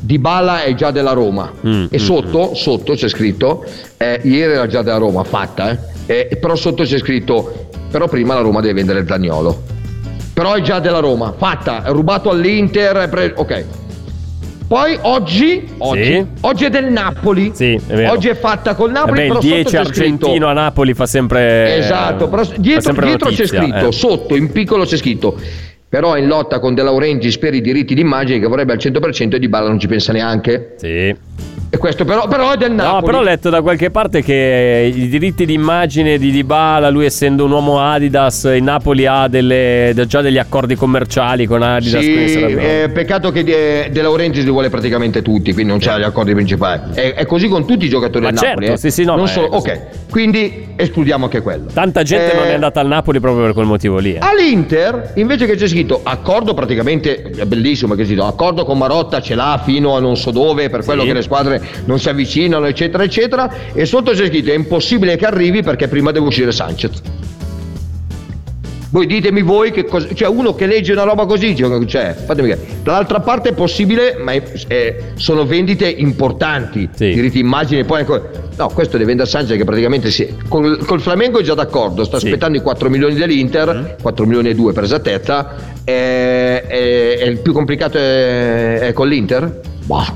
Di 0.00 0.18
Bala 0.18 0.62
è 0.62 0.74
già 0.74 0.90
della 0.90 1.12
Roma 1.12 1.50
Mm, 1.66 1.86
e 1.90 1.96
mm, 1.98 2.04
sotto, 2.04 2.54
sotto 2.54 2.94
c'è 2.94 3.08
scritto, 3.08 3.64
eh, 3.96 4.20
ieri 4.22 4.52
era 4.52 4.66
già 4.66 4.82
della 4.82 4.98
Roma, 4.98 5.24
fatta, 5.24 5.70
eh, 6.06 6.28
eh, 6.30 6.36
però 6.36 6.54
sotto 6.56 6.82
c'è 6.82 6.98
scritto, 6.98 7.68
però 7.90 8.08
prima 8.08 8.34
la 8.34 8.40
Roma 8.40 8.60
deve 8.60 8.74
vendere 8.74 9.06
Zagnolo. 9.06 9.73
Però 10.34 10.54
è 10.54 10.60
già 10.62 10.80
della 10.80 10.98
Roma, 10.98 11.32
fatta, 11.36 11.84
è 11.84 11.90
rubato 11.90 12.28
all'Inter, 12.28 13.08
pre- 13.08 13.32
ok. 13.36 13.64
Poi 14.66 14.98
oggi, 15.02 15.68
oggi, 15.78 16.02
Sì. 16.04 16.26
oggi 16.40 16.64
è 16.64 16.70
del 16.70 16.86
Napoli, 16.86 17.52
Sì, 17.54 17.74
è 17.74 17.94
vero. 17.94 18.12
oggi 18.12 18.28
è 18.28 18.34
fatta 18.34 18.74
col 18.74 18.90
Napoli, 18.90 19.10
Vabbè, 19.12 19.22
il 19.22 19.28
però 19.28 19.40
sotto 19.40 19.54
10 19.54 19.70
c'è 19.70 19.76
argentino 19.78 20.30
scritto, 20.32 20.46
a 20.46 20.52
Napoli 20.52 20.94
fa 20.94 21.06
sempre. 21.06 21.76
Esatto, 21.76 22.28
però 22.28 22.42
dietro, 22.56 22.80
sempre 22.82 23.06
dietro 23.06 23.28
c'è 23.28 23.36
notizia, 23.42 23.60
scritto, 23.62 23.88
eh. 23.88 23.92
sotto 23.92 24.34
in 24.34 24.50
piccolo 24.50 24.84
c'è 24.84 24.96
scritto, 24.96 25.38
però 25.88 26.14
è 26.14 26.18
in 26.20 26.26
lotta 26.26 26.58
con 26.58 26.74
De 26.74 26.82
Laurentiis 26.82 27.38
per 27.38 27.54
i 27.54 27.60
diritti 27.60 27.94
d'immagine 27.94 28.40
che 28.40 28.46
vorrebbe 28.48 28.72
al 28.72 28.78
100% 28.78 29.34
e 29.36 29.38
Di 29.38 29.48
Balla 29.48 29.68
non 29.68 29.78
ci 29.78 29.86
pensa 29.86 30.12
neanche. 30.12 30.74
Sì. 30.78 31.14
E 31.74 31.76
questo 31.76 32.04
però, 32.04 32.28
però 32.28 32.52
è 32.52 32.56
del 32.56 32.70
No, 32.70 32.82
Napoli. 32.84 33.04
però 33.06 33.18
ho 33.18 33.22
letto 33.22 33.50
da 33.50 33.60
qualche 33.60 33.90
parte 33.90 34.22
che 34.22 34.92
i 34.94 35.08
diritti 35.08 35.44
d'immagine 35.44 36.18
di 36.18 36.30
Dybala, 36.30 36.88
lui 36.88 37.04
essendo 37.04 37.44
un 37.46 37.50
uomo 37.50 37.80
Adidas, 37.80 38.44
il 38.54 38.62
Napoli 38.62 39.06
ha 39.06 39.26
delle- 39.26 39.92
già 40.06 40.20
degli 40.20 40.38
accordi 40.38 40.76
commerciali 40.76 41.46
con 41.46 41.62
Adidas. 41.62 42.00
Sì, 42.00 42.14
eh, 42.14 42.90
peccato 42.94 43.32
che 43.32 43.42
De, 43.42 43.88
De 43.90 44.02
Laurentiis 44.02 44.44
li 44.44 44.50
vuole 44.50 44.70
praticamente 44.70 45.20
tutti, 45.20 45.52
quindi 45.52 45.72
non 45.72 45.80
c'ha 45.80 45.98
gli 45.98 46.04
accordi 46.04 46.32
principali. 46.32 46.92
È, 46.94 47.14
è 47.14 47.26
così 47.26 47.48
con 47.48 47.66
tutti 47.66 47.86
i 47.86 47.88
giocatori 47.88 48.22
Ma 48.24 48.30
del 48.30 48.38
certo, 48.38 48.60
Napoli. 48.60 48.72
eh. 48.74 48.78
sì, 48.78 48.90
sì, 48.92 49.04
no, 49.04 49.16
Non 49.16 49.26
solo- 49.26 49.48
ok, 49.48 49.80
quindi 50.10 50.74
escludiamo 50.76 51.24
anche 51.24 51.40
quello. 51.42 51.66
Tanta 51.74 52.04
gente 52.04 52.34
Eh, 52.34 52.36
non 52.36 52.44
è 52.46 52.52
andata 52.54 52.78
al 52.78 52.86
Napoli 52.86 53.18
proprio 53.18 53.42
per 53.46 53.52
quel 53.52 53.66
motivo 53.66 53.98
lì. 53.98 54.14
eh. 54.14 54.18
All'Inter, 54.20 55.10
invece 55.16 55.46
che 55.46 55.56
c'è 55.56 55.66
scritto 55.66 56.00
accordo 56.04 56.54
praticamente, 56.54 57.20
è 57.36 57.44
bellissimo 57.46 57.94
che 57.96 58.02
c'è 58.02 58.08
scritto 58.10 58.26
accordo 58.26 58.64
con 58.64 58.78
Marotta 58.78 59.20
ce 59.20 59.34
l'ha 59.34 59.60
fino 59.64 59.96
a 59.96 60.00
non 60.00 60.16
so 60.16 60.30
dove, 60.30 60.68
per 60.70 60.84
quello 60.84 61.00
Sì. 61.02 61.08
che 61.08 61.14
le 61.14 61.22
squadre 61.22 61.62
non 61.84 61.98
si 61.98 62.08
avvicinano, 62.08 62.66
eccetera, 62.66 63.02
eccetera, 63.04 63.52
e 63.72 63.84
sotto 63.86 64.12
c'è 64.12 64.26
scritto 64.26 64.50
è 64.50 64.54
impossibile 64.54 65.16
che 65.16 65.26
arrivi 65.26 65.62
perché 65.62 65.88
prima 65.88 66.10
deve 66.10 66.26
uscire 66.26 66.52
Sanchez. 66.52 67.00
Voi 68.90 69.06
ditemi 69.06 69.42
voi 69.42 69.72
che 69.72 69.84
cosa. 69.86 70.06
Cioè, 70.14 70.28
uno 70.28 70.54
che 70.54 70.66
legge 70.66 70.92
una 70.92 71.02
roba 71.02 71.26
così, 71.26 71.56
cioè, 71.56 72.14
fatemi 72.14 72.50
capire. 72.50 72.68
Dall'altra 72.84 73.18
parte 73.18 73.48
è 73.48 73.52
possibile, 73.52 74.16
ma 74.22 74.30
è- 74.30 74.42
è- 74.68 74.96
sono 75.16 75.44
vendite 75.44 75.88
importanti. 75.88 76.88
Sì. 76.94 77.12
Diritti 77.12 77.40
immagini, 77.40 77.82
poi 77.84 78.00
ancora. 78.00 78.22
No, 78.56 78.68
questo 78.68 78.92
deve 78.92 79.06
vendere 79.06 79.28
Sanchez 79.28 79.56
che 79.56 79.64
praticamente 79.64 80.12
si. 80.12 80.36
Col, 80.46 80.78
col 80.86 81.00
Flamengo 81.00 81.40
è 81.40 81.42
già 81.42 81.54
d'accordo, 81.54 82.04
sta 82.04 82.20
Sì. 82.20 82.26
aspettando 82.26 82.56
i 82.56 82.60
4 82.60 82.88
milioni 82.88 83.14
dell'Inter, 83.16 83.74
Mm. 83.98 84.00
4 84.00 84.26
milioni 84.26 84.50
e 84.50 84.54
2 84.54 84.72
per 84.72 84.84
esattezza. 84.84 85.56
E- 85.82 86.62
e 86.68 87.24
il 87.26 87.38
più 87.40 87.52
complicato 87.52 87.98
è, 87.98 88.78
è 88.78 88.92
con 88.92 89.08
l'Inter? 89.08 89.60
Bah. 89.86 90.12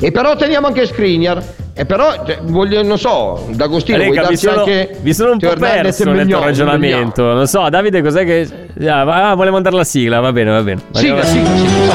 E 0.00 0.10
però 0.10 0.36
teniamo 0.36 0.66
anche 0.66 0.86
Skriniar. 0.86 1.42
E 1.76 1.86
però, 1.86 2.24
cioè, 2.24 2.38
voglio, 2.42 2.82
non 2.84 2.98
so, 2.98 3.46
D'Agostino, 3.50 3.98
vuoi 3.98 4.14
Raga, 4.14 4.20
mi 4.20 4.26
darci 4.26 4.46
sono, 4.46 4.60
anche. 4.60 4.96
mi 5.02 5.12
sono 5.12 5.32
un 5.32 5.38
po' 5.38 5.54
perso 5.58 6.10
nel 6.12 6.28
tuo 6.28 6.40
ragionamento. 6.40 7.32
Non 7.32 7.46
so, 7.48 7.68
Davide, 7.68 8.00
cos'è 8.00 8.24
che. 8.24 8.68
Ah, 8.86 9.30
ah, 9.30 9.34
volevo 9.34 9.54
mandare 9.54 9.74
la 9.74 9.84
sigla, 9.84 10.20
va 10.20 10.32
bene, 10.32 10.50
va 10.52 10.62
bene. 10.62 10.80
Sigla, 10.92 11.24
sigla, 11.24 11.56
sigla. 11.56 11.94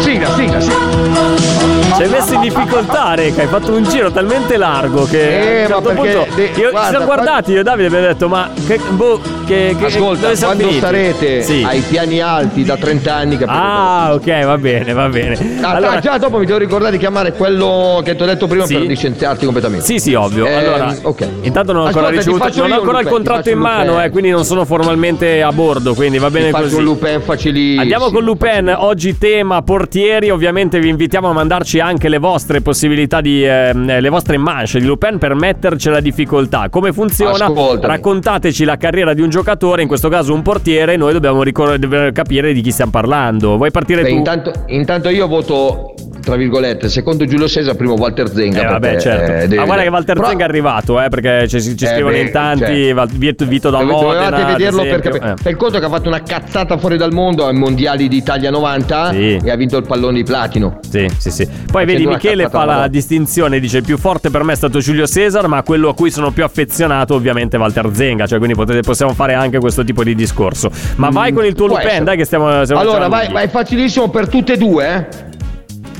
Sigla, 0.00 0.34
sigla, 0.34 0.60
sigla. 0.60 1.51
Ci 1.94 2.02
hai 2.02 2.08
messo 2.08 2.34
in 2.34 2.40
difficoltà, 2.40 3.14
Reca. 3.14 3.42
Hai 3.42 3.46
fatto 3.48 3.72
un 3.74 3.84
giro 3.84 4.10
talmente 4.10 4.56
largo 4.56 5.04
che. 5.04 5.20
Eh, 5.20 5.62
a 5.62 5.76
un 5.76 5.82
certo 5.82 5.82
perché- 5.92 6.12
punto. 6.16 6.34
de- 6.34 6.50
io, 6.54 6.70
guarda, 6.70 6.80
ci 6.82 6.88
siamo 6.88 7.04
guardati, 7.04 7.52
io 7.52 7.60
e 7.60 7.62
Davide 7.62 7.86
abbiamo 7.88 8.06
detto, 8.06 8.28
ma. 8.28 8.50
Che, 8.66 8.80
boh, 8.90 9.20
che, 9.46 9.76
che, 9.78 9.84
Ascolta, 9.86 10.28
dove 10.28 10.38
quando 10.38 10.62
finiti? 10.64 10.78
sarete 10.80 11.42
Sì. 11.42 11.62
ai 11.66 11.80
piani 11.80 12.20
alti 12.20 12.64
da 12.64 12.76
30 12.76 13.14
anni 13.14 13.36
capite 13.36 13.58
Ah, 13.58 14.10
ok, 14.14 14.44
va 14.44 14.58
bene, 14.58 14.92
va 14.92 15.08
bene. 15.08 15.58
Ah, 15.60 15.70
Allora, 15.74 15.98
già 16.00 16.16
dopo 16.18 16.38
mi 16.38 16.46
devo 16.46 16.58
ricordare 16.58 16.92
di 16.92 16.98
chiamare 16.98 17.32
quello 17.32 18.00
che 18.04 18.16
ti 18.16 18.22
ho 18.22 18.26
detto 18.26 18.46
prima 18.46 18.64
Sì. 18.66 18.74
per 18.74 18.82
licenziarti 18.82 19.44
completamente. 19.44 19.84
Sì, 19.84 19.98
sì, 19.98 20.14
ovvio. 20.14 20.46
Eh, 20.46 20.54
allora, 20.54 20.94
ok. 21.02 21.28
intanto 21.42 21.72
non 21.72 21.82
ho 21.82 21.86
ancora 21.86 22.08
Ascolta, 22.08 22.30
ricevuto. 22.46 22.60
Non 22.62 22.72
ho 22.72 22.80
ancora 22.80 23.00
il 23.00 23.06
contratto 23.08 23.50
in 23.50 23.58
mano, 23.58 24.02
eh, 24.02 24.10
quindi 24.10 24.30
non 24.30 24.44
sono 24.44 24.64
formalmente 24.64 25.42
a 25.42 25.52
bordo. 25.52 25.94
Quindi 25.94 26.18
va 26.18 26.30
bene 26.30 26.50
così. 26.50 26.74
un 26.76 26.84
Lupin 26.84 27.20
facilissimo. 27.22 27.80
Andiamo 27.82 28.10
con 28.10 28.24
Lupin, 28.24 28.74
oggi 28.76 29.18
tema 29.18 29.60
portieri, 29.62 30.30
ovviamente 30.30 30.78
vi 30.80 30.88
invitiamo 30.88 31.28
a 31.28 31.32
mandarci 31.32 31.80
anche 31.82 32.08
le 32.08 32.18
vostre 32.18 32.60
possibilità 32.62 33.20
di 33.20 33.44
ehm, 33.44 34.00
le 34.00 34.08
vostre 34.08 34.36
manche 34.38 34.78
di 34.80 34.86
Lupin 34.86 35.18
per 35.18 35.34
metterci 35.34 35.88
la 35.90 36.00
difficoltà. 36.00 36.68
Come 36.70 36.92
funziona? 36.92 37.44
Ascoltami. 37.46 37.92
Raccontateci 37.94 38.64
la 38.64 38.76
carriera 38.76 39.12
di 39.14 39.20
un 39.20 39.28
giocatore, 39.28 39.82
in 39.82 39.88
questo 39.88 40.08
caso 40.08 40.32
un 40.32 40.42
portiere, 40.42 40.96
noi 40.96 41.12
dobbiamo 41.12 41.42
ricor- 41.42 42.12
capire 42.12 42.52
di 42.52 42.60
chi 42.60 42.70
stiamo 42.70 42.90
parlando. 42.90 43.56
Vuoi 43.56 43.70
partire 43.70 44.02
Beh, 44.02 44.08
tu? 44.10 44.14
intanto, 44.16 44.52
intanto 44.66 45.08
io 45.08 45.26
voto 45.26 45.94
tra 46.22 46.36
virgolette 46.36 46.88
secondo 46.88 47.24
Giulio 47.24 47.48
Cesar 47.48 47.74
primo 47.74 47.94
Walter 47.94 48.28
Zenga 48.32 48.62
Eh, 48.62 48.66
vabbè, 48.66 49.00
certo. 49.00 49.52
eh, 49.52 49.56
Ma 49.56 49.64
guarda 49.64 49.82
che 49.82 49.88
Walter 49.88 50.14
Però- 50.14 50.28
Zenga 50.28 50.44
è 50.44 50.48
arrivato, 50.48 51.00
eh, 51.02 51.08
perché 51.08 51.48
ci, 51.48 51.60
ci 51.60 51.84
Eh, 51.84 51.88
scrivono 51.88 52.14
beh, 52.14 52.20
in 52.20 52.30
tanti. 52.30 52.92
Val- 52.92 53.08
Vito, 53.08 53.70
da 53.70 53.78
Dove- 53.78 53.90
Modena. 53.92 54.30
Dovevate 54.30 54.52
vederlo 54.52 54.82
esempio. 54.82 55.10
perché 55.10 55.34
Eh. 55.46 55.50
il 55.50 55.56
conto 55.56 55.78
che 55.80 55.84
ha 55.84 55.88
fatto 55.88 56.08
una 56.08 56.22
cazzata 56.22 56.78
fuori 56.78 56.96
dal 56.96 57.12
mondo 57.12 57.46
ai 57.46 57.54
mondiali 57.54 58.06
d'Italia 58.06 58.50
90 58.50 59.10
Sì. 59.10 59.40
e 59.42 59.50
ha 59.50 59.56
vinto 59.56 59.76
il 59.78 59.84
pallone 59.84 60.14
di 60.18 60.22
platino. 60.22 60.78
Sì, 60.88 61.08
sì, 61.18 61.30
sì. 61.30 61.48
Poi 61.72 61.84
vedi, 61.86 62.06
Michele 62.06 62.48
fa 62.50 62.66
la 62.66 62.86
distinzione, 62.86 63.58
dice 63.58 63.78
il 63.78 63.84
più 63.84 63.96
forte 63.96 64.28
per 64.30 64.42
me 64.44 64.52
è 64.52 64.56
stato 64.56 64.78
Giulio 64.78 65.06
Cesar, 65.06 65.48
ma 65.48 65.62
quello 65.62 65.88
a 65.88 65.94
cui 65.94 66.10
sono 66.10 66.30
più 66.30 66.44
affezionato 66.44 67.14
ovviamente 67.14 67.56
è 67.56 67.58
Walter 67.58 67.88
Zenga, 67.92 68.26
cioè 68.26 68.36
quindi 68.38 68.54
potete- 68.54 68.82
possiamo 68.82 69.14
fare 69.14 69.32
anche 69.32 69.58
questo 69.58 69.82
tipo 69.82 70.04
di 70.04 70.14
discorso. 70.14 70.70
Ma 70.96 71.08
vai 71.08 71.32
con 71.32 71.46
il 71.46 71.54
tuo 71.54 71.64
Mm, 71.66 71.70
Lupin, 71.70 71.86
essere. 71.86 72.04
dai 72.04 72.16
che 72.18 72.24
stiamo... 72.26 72.62
stiamo 72.64 72.82
Allora, 72.82 73.08
vai, 73.08 73.32
vai 73.32 73.48
facilissimo 73.48 74.10
per 74.10 74.28
tutte 74.28 74.52
e 74.52 74.56
due, 74.58 74.86
eh? 74.86 75.06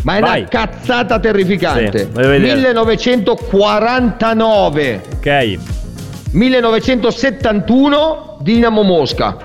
Ma 0.03 0.17
è 0.17 0.21
Vai. 0.21 0.41
una 0.41 0.49
cazzata 0.49 1.19
terrificante. 1.21 1.99
Sì, 2.01 2.09
voglio 2.13 2.29
vedere. 2.29 2.55
1949, 2.57 5.01
Ok. 5.17 5.59
1971, 6.33 8.37
Dinamo 8.43 8.83
Mosca. 8.83 9.37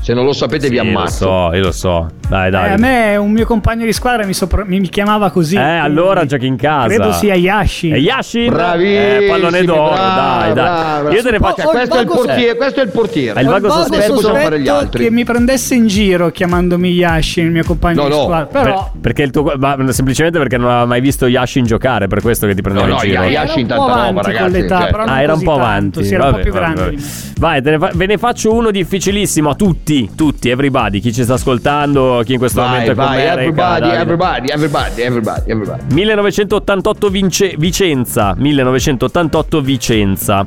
Se 0.00 0.12
non 0.12 0.24
lo 0.26 0.32
sapete 0.34 0.68
vi 0.68 0.76
Sì, 0.78 0.84
lo 0.84 0.90
ammazzo. 0.98 1.24
so, 1.26 1.50
io 1.54 1.62
lo 1.62 1.72
so. 1.72 2.06
Dai, 2.28 2.48
Eh, 2.48 2.50
dai. 2.50 2.72
a 2.72 2.76
me 2.76 3.16
un 3.16 3.30
mio 3.30 3.44
compagno 3.46 3.84
di 3.84 3.92
squadra 3.92 4.24
mi, 4.24 4.32
sopra- 4.34 4.64
mi- 4.64 4.80
mi 4.80 4.88
chiamava 4.88 5.30
così. 5.30 5.56
Eh, 5.56 5.60
allora 5.60 6.24
giochi 6.24 6.46
in 6.46 6.56
casa. 6.56 6.86
Credo 6.88 7.12
sia 7.12 7.34
Yashin. 7.34 7.94
E 7.94 7.98
Yashin? 7.98 8.50
Bravissimi, 8.52 8.94
Eh, 9.24 9.26
pallone 9.28 9.62
d'oro, 9.64 9.90
bravo, 9.92 10.14
dai, 10.14 10.52
dai. 10.52 10.54
bravo. 10.54 11.10
Io 11.12 11.22
te 11.22 11.30
ne 11.30 11.38
faccio... 11.38 11.68
Questo, 11.68 11.96
è 11.96 12.00
il 12.00 12.06
portiere, 12.06 12.56
questo 12.56 12.80
è 12.80 12.84
il 12.84 12.90
portiere. 12.90 13.40
Il 13.40 13.46
vago 13.46 13.70
sospetto. 13.70 14.20
Fare 14.20 14.58
gli 14.60 14.64
sospetto 14.66 14.74
altri. 14.74 15.04
che 15.04 15.10
mi 15.10 15.24
prendesse 15.24 15.74
in 15.74 15.86
giro 15.86 16.30
chiamandomi 16.30 16.88
Yashin, 16.90 17.44
il 17.46 17.50
mio 17.52 17.64
compagno 17.64 18.02
No, 18.02 18.08
di 18.08 18.14
no, 18.14 18.22
squadra. 18.22 18.46
Però 18.62 18.90
Per- 18.92 19.00
perché 19.00 19.22
il 19.22 19.30
tuo... 19.30 19.52
ma 19.58 19.76
semplicemente 19.92 20.38
perché 20.38 20.56
non 20.56 20.68
aveva 20.70 20.86
mai 20.86 21.00
visto 21.00 21.26
Yashin 21.26 21.64
giocare, 21.64 22.06
per 22.06 22.20
questo 22.22 22.46
che 22.46 22.54
ti 22.54 22.62
prendeva 22.62 22.86
No, 22.86 22.92
in 22.94 22.98
no, 22.98 23.04
giro. 23.04 23.22
Yashin- 23.24 23.70
era 23.70 23.80
un 23.80 23.86
tanta 23.88 24.06
roba, 24.06 24.20
ragazzi, 24.22 24.50
l'età, 24.52 24.80
cioè. 24.90 25.02
Ah, 25.06 25.22
era 25.22 25.32
un 25.34 25.42
po' 25.42 25.50
tanto, 25.56 25.62
avanti. 25.64 26.04
Sì, 26.04 26.14
era 26.14 26.24
un 26.26 26.32
po' 26.32 26.38
più 26.40 26.52
grande. 26.52 26.94
Vai, 27.38 27.60
ve 27.60 28.06
ne 28.06 28.16
faccio 28.18 28.52
uno 28.52 28.70
difficilissimo 28.70 29.50
a 29.50 29.54
tutti, 29.54 30.10
tutti, 30.16 30.48
everybody, 30.48 31.00
chi 31.00 31.12
ci 31.12 31.22
sta 31.24 31.34
ascoltando, 31.34 32.13
chi 32.22 32.34
in 32.34 32.38
questo 32.38 32.60
momento 32.60 32.90
è 32.90 32.94
Vai, 32.94 33.06
con 33.06 33.14
vai, 33.14 33.24
me, 33.24 33.28
Reca, 33.28 33.40
everybody, 33.40 33.88
everybody, 33.90 34.48
everybody, 34.50 35.02
everybody, 35.02 35.50
everybody. 35.50 35.94
1988 35.94 37.08
Vince- 37.08 37.54
Vicenza, 37.58 38.34
1988 38.36 39.60
Vicenza. 39.60 40.44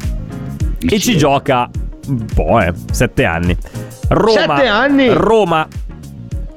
E 0.79 0.99
ci 0.99 1.17
gioca 1.17 1.69
un 2.07 2.25
po', 2.33 2.59
eh, 2.61 2.71
sette 2.91 3.25
anni. 3.25 3.55
Roma, 4.09 4.39
Sette 4.55 4.67
anni? 4.67 5.09
Roma, 5.13 5.67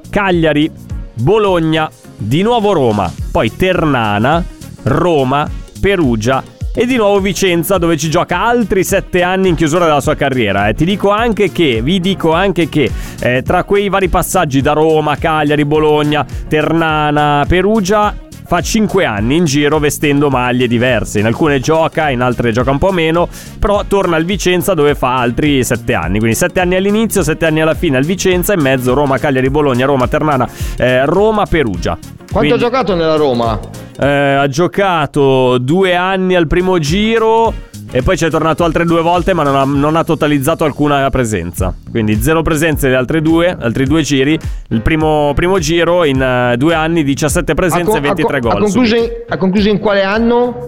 Cagliari, 0.09 0.71
Bologna, 1.15 1.89
di 2.17 2.41
nuovo 2.41 2.71
Roma, 2.73 3.11
poi 3.31 3.55
Ternana, 3.55 4.43
Roma, 4.83 5.49
Perugia 5.79 6.43
e 6.73 6.85
di 6.85 6.95
nuovo 6.95 7.19
Vicenza 7.19 7.77
dove 7.77 7.97
ci 7.97 8.09
gioca 8.09 8.41
altri 8.43 8.83
sette 8.83 9.23
anni 9.23 9.49
in 9.49 9.55
chiusura 9.55 9.85
della 9.85 9.99
sua 10.01 10.15
carriera. 10.15 10.67
eh. 10.69 10.73
Ti 10.73 10.85
dico 10.85 11.09
anche 11.09 11.51
che, 11.51 11.81
vi 11.81 11.99
dico 11.99 12.31
anche 12.31 12.69
che 12.69 12.89
eh, 13.19 13.41
tra 13.43 13.63
quei 13.63 13.89
vari 13.89 14.07
passaggi 14.07 14.61
da 14.61 14.73
Roma, 14.73 15.17
Cagliari, 15.17 15.65
Bologna, 15.65 16.25
Ternana, 16.47 17.45
Perugia 17.47 18.15
fa 18.51 18.59
5 18.59 19.05
anni 19.05 19.37
in 19.37 19.45
giro 19.45 19.79
vestendo 19.79 20.29
maglie 20.29 20.67
diverse. 20.67 21.19
In 21.19 21.25
alcune 21.25 21.61
gioca, 21.61 22.09
in 22.09 22.19
altre 22.19 22.51
gioca 22.51 22.69
un 22.69 22.79
po' 22.79 22.91
meno, 22.91 23.29
però 23.57 23.85
torna 23.87 24.17
al 24.17 24.25
Vicenza 24.25 24.73
dove 24.73 24.93
fa 24.93 25.15
altri 25.15 25.63
7 25.63 25.93
anni. 25.93 26.17
Quindi 26.17 26.35
7 26.35 26.59
anni 26.59 26.75
all'inizio, 26.75 27.23
7 27.23 27.45
anni 27.45 27.61
alla 27.61 27.75
fine 27.75 27.95
al 27.95 28.03
Vicenza, 28.03 28.51
in 28.51 28.59
mezzo 28.59 28.93
Roma, 28.93 29.17
Cagliari, 29.19 29.49
Bologna, 29.49 29.85
Roma, 29.85 30.09
Ternana, 30.09 30.49
eh, 30.75 31.05
Roma, 31.05 31.45
Perugia. 31.45 31.97
Quanto 32.01 32.33
Quindi, 32.33 32.51
ha 32.51 32.57
giocato 32.57 32.93
nella 32.93 33.15
Roma? 33.15 33.57
eh, 33.97 34.05
ha 34.05 34.47
giocato 34.49 35.57
due 35.57 35.95
anni 35.95 36.35
al 36.35 36.47
primo 36.47 36.77
giro 36.77 37.53
e 37.93 38.01
poi 38.03 38.17
ci 38.17 38.23
è 38.23 38.29
tornato 38.29 38.63
altre 38.63 38.85
due 38.85 39.01
volte, 39.01 39.33
ma 39.33 39.43
non 39.43 39.55
ha, 39.55 39.65
non 39.65 39.97
ha 39.97 40.03
totalizzato 40.05 40.63
alcuna 40.63 41.09
presenza. 41.09 41.73
Quindi 41.89 42.21
zero 42.21 42.41
presenze 42.41 42.87
le 42.87 42.95
altre 42.95 43.21
due, 43.21 43.55
altri 43.59 43.85
due 43.85 44.01
giri. 44.01 44.39
Il 44.69 44.81
primo, 44.81 45.33
primo 45.35 45.59
giro 45.59 46.05
in 46.05 46.21
eh, 46.21 46.55
due 46.57 46.73
anni, 46.73 47.03
17 47.03 47.53
presenze 47.53 47.97
e 47.97 47.99
23 47.99 48.39
co- 48.39 48.47
gol. 48.47 48.57
Ha 48.57 48.63
concluso, 48.63 48.95
in, 48.95 49.09
ha 49.27 49.37
concluso 49.37 49.67
in 49.69 49.79
quale 49.79 50.03
anno? 50.03 50.67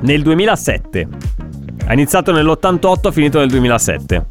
Nel 0.00 0.22
2007. 0.22 1.08
Ha 1.86 1.92
iniziato 1.92 2.32
nell'88, 2.32 3.08
ha 3.08 3.10
finito 3.10 3.38
nel 3.38 3.48
2007. 3.48 4.26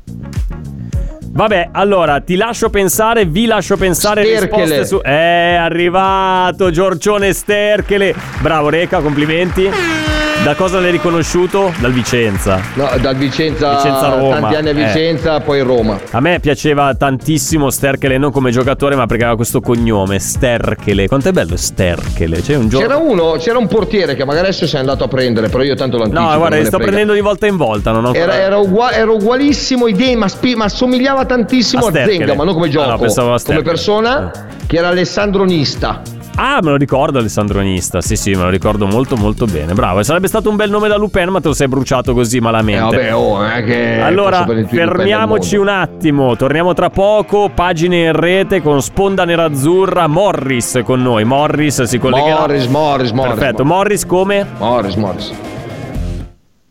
Vabbè, 1.34 1.70
allora 1.72 2.20
ti 2.22 2.36
lascio 2.36 2.70
pensare, 2.70 3.26
vi 3.26 3.46
lascio 3.46 3.78
pensare 3.78 4.24
Sterchele. 4.24 4.64
risposte 4.64 4.86
su. 4.86 5.00
È 5.00 5.58
arrivato 5.60 6.72
Giorgione 6.72 7.34
Sterchele. 7.34 8.16
Bravo 8.42 8.70
Reca, 8.70 9.00
complimenti. 9.00 10.01
Da 10.44 10.56
cosa 10.56 10.80
l'hai 10.80 10.90
riconosciuto? 10.90 11.72
Dal 11.80 11.92
Vicenza. 11.92 12.60
No, 12.74 12.90
dal 13.00 13.16
Vicenza, 13.16 13.76
Vicenza, 13.76 14.10
Roma. 14.10 14.40
tanti 14.40 14.56
anni 14.56 14.70
a 14.70 14.72
Eh. 14.72 14.86
Vicenza, 14.86 15.40
poi 15.40 15.62
Roma. 15.62 16.00
A 16.10 16.20
me 16.20 16.40
piaceva 16.40 16.96
tantissimo 16.96 17.70
Sterchele, 17.70 18.18
non 18.18 18.32
come 18.32 18.50
giocatore, 18.50 18.96
ma 18.96 19.06
perché 19.06 19.22
aveva 19.22 19.36
questo 19.38 19.62
cognome, 19.62 20.18
Sterchele. 20.18 21.08
Quanto 21.08 21.30
è 21.30 21.32
bello 21.32 21.56
Sterchele? 21.56 22.42
C'è 22.42 22.56
un 22.56 22.70
gioco. 22.70 22.82
C'era 22.84 22.98
uno, 22.98 23.34
c'era 23.38 23.60
un 23.60 23.68
portiere 23.68 24.16
che 24.16 24.26
magari 24.26 24.48
adesso 24.48 24.66
sei 24.66 24.80
andato 24.80 25.04
a 25.04 25.08
prendere, 25.08 25.48
però 25.48 25.62
io 25.62 25.76
tanto 25.76 25.98
l'anticipo. 25.98 26.28
No, 26.28 26.36
guarda, 26.36 26.56
li 26.58 26.66
sto 26.66 26.78
prendendo 26.80 27.14
di 27.14 27.22
volta 27.22 27.46
in 27.46 27.58
volta. 27.58 27.92
Non 27.92 28.06
ho 28.06 28.14
Era, 28.16 28.34
era, 28.34 28.58
ugua- 28.58 28.94
era 28.94 29.12
ugualissimo 29.12 29.86
idee, 29.88 30.16
ma, 30.16 30.28
spi- 30.28 30.56
ma 30.56 30.68
somigliava 30.70 31.24
tantissimo 31.24 31.86
A 31.86 31.90
a. 31.90 32.06
Zenga, 32.06 32.34
ma 32.34 32.46
non 32.46 32.56
come 32.56 32.66
Ah, 32.66 32.72
gioco. 32.72 32.90
no, 32.90 32.98
pensavo 32.98 33.28
a 33.28 33.30
come 33.30 33.40
Sterchele. 33.40 33.64
persona, 33.70 34.32
che 34.66 34.76
era 34.76 34.88
Alessandro 34.88 35.44
Nista. 35.44 36.02
Ah, 36.36 36.60
me 36.64 36.72
lo 36.72 36.76
ricordo 36.78 37.20
Alessandro 37.20 37.60
Nista. 37.60 38.02
Sì, 38.02 38.16
sì, 38.16 38.32
me 38.32 38.44
lo 38.44 38.50
ricordo 38.50 38.88
molto, 38.88 39.16
molto 39.16 39.46
bene. 39.46 39.74
Bravo. 39.74 40.00
E 40.00 40.04
sarebbe 40.04 40.28
stato 40.28 40.50
un 40.50 40.56
bel 40.56 40.70
nome 40.72 40.88
da 40.88 40.96
Lupin, 40.98 41.28
ma 41.30 41.40
te 41.40 41.50
lo 41.50 41.54
sei 41.54 41.68
bruciato 41.68 42.14
così 42.14 42.38
Eh, 42.38 42.42
malamente. 42.42 42.82
vabbè, 42.96 43.14
oh, 43.16 43.46
è 43.46 43.64
che 43.64 44.00
Allora, 44.00 44.46
fermiamoci 44.68 45.56
un 45.58 45.68
attimo. 45.68 46.36
Torniamo 46.36 46.74
tra 46.74 46.90
poco. 46.90 47.50
Pagine 47.54 48.06
in 48.06 48.14
rete 48.14 48.62
con 48.62 48.82
Sponda 48.82 49.24
Nerazzurra. 49.26 50.08
Morris 50.08 50.82
con 50.84 51.02
noi. 51.02 51.26
Morris 51.26 51.84
si 51.84 52.00
collegherà. 52.00 52.40
Morris, 52.40 52.66
Morris, 52.68 53.12
Morris. 53.12 53.34
Perfetto. 53.36 53.66
Morris 53.66 54.06
come? 54.06 54.48
Morris, 54.58 54.96
Morris. 54.96 55.32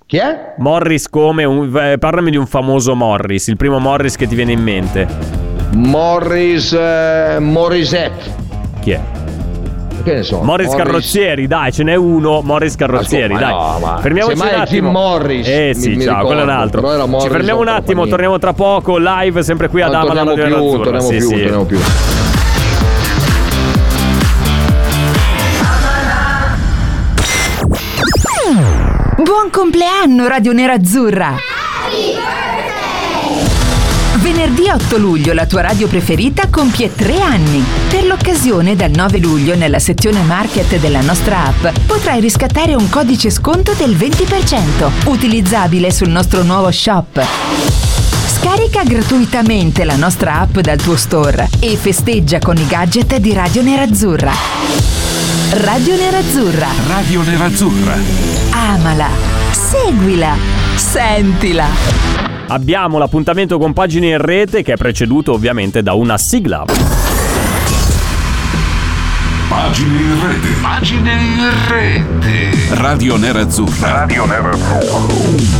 Chi 0.06 0.16
è? 0.16 0.54
Morris 0.58 1.08
come? 1.08 1.44
Un- 1.44 1.76
eh, 1.76 1.98
parlami 1.98 2.30
di 2.32 2.36
un 2.36 2.46
famoso 2.46 2.96
Morris. 2.96 3.46
Il 3.46 3.56
primo 3.56 3.78
Morris 3.78 4.16
che 4.16 4.26
ti 4.26 4.34
viene 4.34 4.50
in 4.52 4.62
mente. 4.62 5.06
Morris 5.74 6.72
eh, 6.72 7.36
Morisette. 7.38 8.48
Chi 8.80 8.90
è? 8.92 9.00
Che 10.02 10.14
ne 10.14 10.22
so? 10.22 10.42
Morris, 10.42 10.74
Carrozzieri, 10.74 11.46
dai, 11.46 11.72
ce 11.72 11.82
n'è 11.82 11.94
uno. 11.94 12.40
Morris 12.42 12.74
Carrozzieri, 12.74 13.34
Ma 13.34 13.38
dai. 13.40 13.52
no, 13.52 13.78
ma- 13.80 13.98
Fermiamoci 14.00 14.38
un 14.40 14.46
è 14.46 14.50
Jim 14.50 14.60
attimo. 14.86 14.90
Morris, 14.90 15.46
Eh 15.46 15.72
mi- 15.74 15.80
sì, 15.80 15.88
mi 15.90 15.94
ciao, 16.02 16.20
ricordo, 16.20 16.26
quello 16.26 16.40
è 16.40 16.44
un 16.44 16.50
altro. 16.50 16.80
però 16.80 16.92
era 16.94 17.02
Ci 17.04 17.08
Morris 17.10 17.30
fermiamo 17.32 17.60
un 17.60 17.68
attimo, 17.68 18.06
torniamo 18.06 18.38
tra 18.38 18.52
poco. 18.52 18.96
Live, 18.98 19.42
sempre 19.42 19.68
qui 19.68 19.82
ad 19.82 19.92
Non 19.92 20.00
Ama 20.02 20.14
la 20.14 20.22
torniamo 20.24 20.36
Radio 20.36 20.44
più, 20.44 20.54
Nerazzurra. 20.78 20.84
torniamo 20.98 21.08
Sì, 21.08 21.16
più, 21.16 21.26
sì. 21.28 21.42
torniamo 21.42 21.64
più. 21.64 21.78
Buon 29.16 29.50
compleanno 29.50 30.26
Radio 30.26 30.52
Nerazzurra! 30.52 31.36
Venerdì 34.20 34.68
8 34.68 34.98
luglio 34.98 35.32
la 35.32 35.46
tua 35.46 35.62
radio 35.62 35.86
preferita 35.86 36.48
compie 36.50 36.94
tre 36.94 37.22
anni. 37.22 37.64
Per 37.88 38.04
l'occasione, 38.04 38.76
dal 38.76 38.90
9 38.90 39.18
luglio, 39.18 39.56
nella 39.56 39.78
sezione 39.78 40.20
market 40.20 40.78
della 40.78 41.00
nostra 41.00 41.46
app, 41.46 41.66
potrai 41.86 42.20
riscattare 42.20 42.74
un 42.74 42.90
codice 42.90 43.30
sconto 43.30 43.72
del 43.72 43.96
20%, 43.96 45.06
utilizzabile 45.06 45.90
sul 45.90 46.10
nostro 46.10 46.42
nuovo 46.42 46.70
shop. 46.70 47.24
Scarica 48.26 48.82
gratuitamente 48.84 49.84
la 49.84 49.96
nostra 49.96 50.40
app 50.40 50.58
dal 50.58 50.78
tuo 50.78 50.96
store 50.96 51.48
e 51.58 51.76
festeggia 51.76 52.40
con 52.40 52.58
i 52.58 52.66
gadget 52.66 53.16
di 53.16 53.32
Radio 53.32 53.62
Nerazzurra. 53.62 54.32
Radio 55.52 55.96
Nerazzurra. 55.96 56.68
Radio 56.86 57.22
Nerazzurra. 57.22 57.96
Amala, 58.50 59.08
seguila, 59.50 60.36
sentila. 60.76 62.29
Abbiamo 62.52 62.98
l'appuntamento 62.98 63.58
con 63.58 63.72
pagine 63.72 64.08
in 64.08 64.18
rete 64.18 64.62
che 64.62 64.72
è 64.72 64.76
preceduto 64.76 65.32
ovviamente 65.32 65.84
da 65.84 65.92
una 65.92 66.18
sigla. 66.18 66.99
Pagine 69.50 69.98
in 69.98 70.26
rete. 70.28 70.48
Pagine 70.62 71.12
in 71.12 71.50
rete. 71.68 72.74
Radio 72.80 73.16
Nerazzurra. 73.16 73.90
Radio 73.90 74.24
Nerazzurra. 74.24 75.12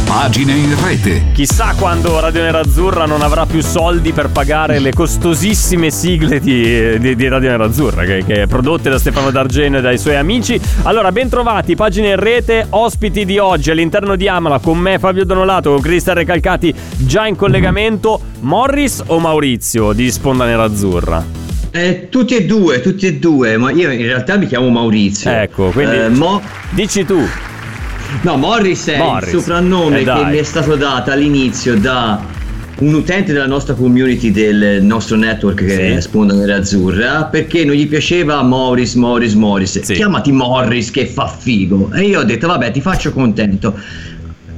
Pagine 0.05 0.53
in 0.53 0.77
rete. 0.81 1.25
Chissà 1.33 1.75
quando 1.77 2.21
Radio 2.21 2.41
Nerazzurra 2.43 3.05
non 3.05 3.21
avrà 3.21 3.47
più 3.47 3.61
soldi 3.61 4.13
per 4.13 4.31
pagare 4.31 4.79
le 4.79 4.93
costosissime 4.93 5.91
sigle 5.91 6.39
di, 6.39 7.01
di- 7.01 7.17
di 7.17 7.29
Radio 7.29 7.51
Nerazzurra, 7.51 8.05
che, 8.05 8.23
che 8.25 8.47
prodotte 8.47 8.91
da 8.91 8.99
Stefano 9.01 9.33
D'Argenio 9.33 9.81
e 9.81 9.83
dai 9.83 9.99
suoi 9.99 10.15
amici. 10.15 10.59
Allora, 10.83 11.11
ben 11.11 11.29
trovati, 11.29 11.75
pagine 11.75 12.11
in 12.11 12.17
rete, 12.21 12.65
ospiti 12.71 13.25
di 13.25 13.39
oggi 13.39 13.73
all'interno 13.73 14.15
di 14.15 14.29
Amala 14.29 14.61
con 14.61 14.79
me 14.79 15.01
Fabio 15.01 15.25
Donolato, 15.25 15.73
con 15.73 15.81
Cristian 15.81 16.15
Recalcati 16.15 16.73
già 16.97 17.27
in 17.27 17.35
collegamento. 17.35 18.21
Morris 18.43 19.03
o 19.07 19.19
Maurizio 19.19 19.93
di 19.93 20.13
Sponda 20.13 20.45
Nerazzurra? 20.45 21.40
Eh, 21.73 22.09
tutti 22.11 22.35
e 22.35 22.47
due, 22.47 22.81
tutti 22.81 23.07
e 23.07 23.15
due, 23.19 23.57
ma 23.57 23.71
io 23.71 23.91
in 23.93 24.03
realtà 24.03 24.37
mi 24.37 24.47
chiamo 24.47 24.69
Maurizio. 24.71 25.31
Ecco, 25.31 25.71
quindi 25.71 25.97
Eh, 25.97 26.09
Mo- 26.09 26.43
dici 26.71 27.05
tu. 27.05 27.21
no, 28.23 28.37
Morris 28.37 28.87
è 28.89 28.99
Morris. 28.99 29.33
il 29.33 29.39
soprannome 29.39 30.01
Eh, 30.01 30.05
che 30.05 30.25
mi 30.25 30.37
è 30.39 30.43
stato 30.43 30.75
dato 30.75 31.13
all'inizio 31.13 31.77
da 31.77 32.21
un 32.79 32.95
utente 32.95 33.33
della 33.33 33.47
nostra 33.47 33.75
community 33.75 34.33
del 34.33 34.83
nostro 34.83 35.15
network 35.15 35.65
che 35.65 35.75
Sì. 35.75 35.81
è 35.83 36.01
Sponda 36.01 36.35
Nerazzurra 36.35 37.25
perché 37.25 37.65
non 37.65 37.75
gli 37.77 37.87
piaceva 37.87 38.43
Morris, 38.43 38.95
Morris, 38.95 39.35
Morris. 39.35 39.81
Sì. 39.83 39.95
Chiamati 39.95 40.33
Morris 40.33 40.91
che 40.91 41.07
fa 41.07 41.29
figo. 41.29 41.91
E 41.95 42.03
io 42.03 42.21
ho 42.21 42.25
detto 42.25 42.47
vabbè 42.49 42.71
ti 42.73 42.81
faccio 42.81 43.13
contento. 43.13 43.79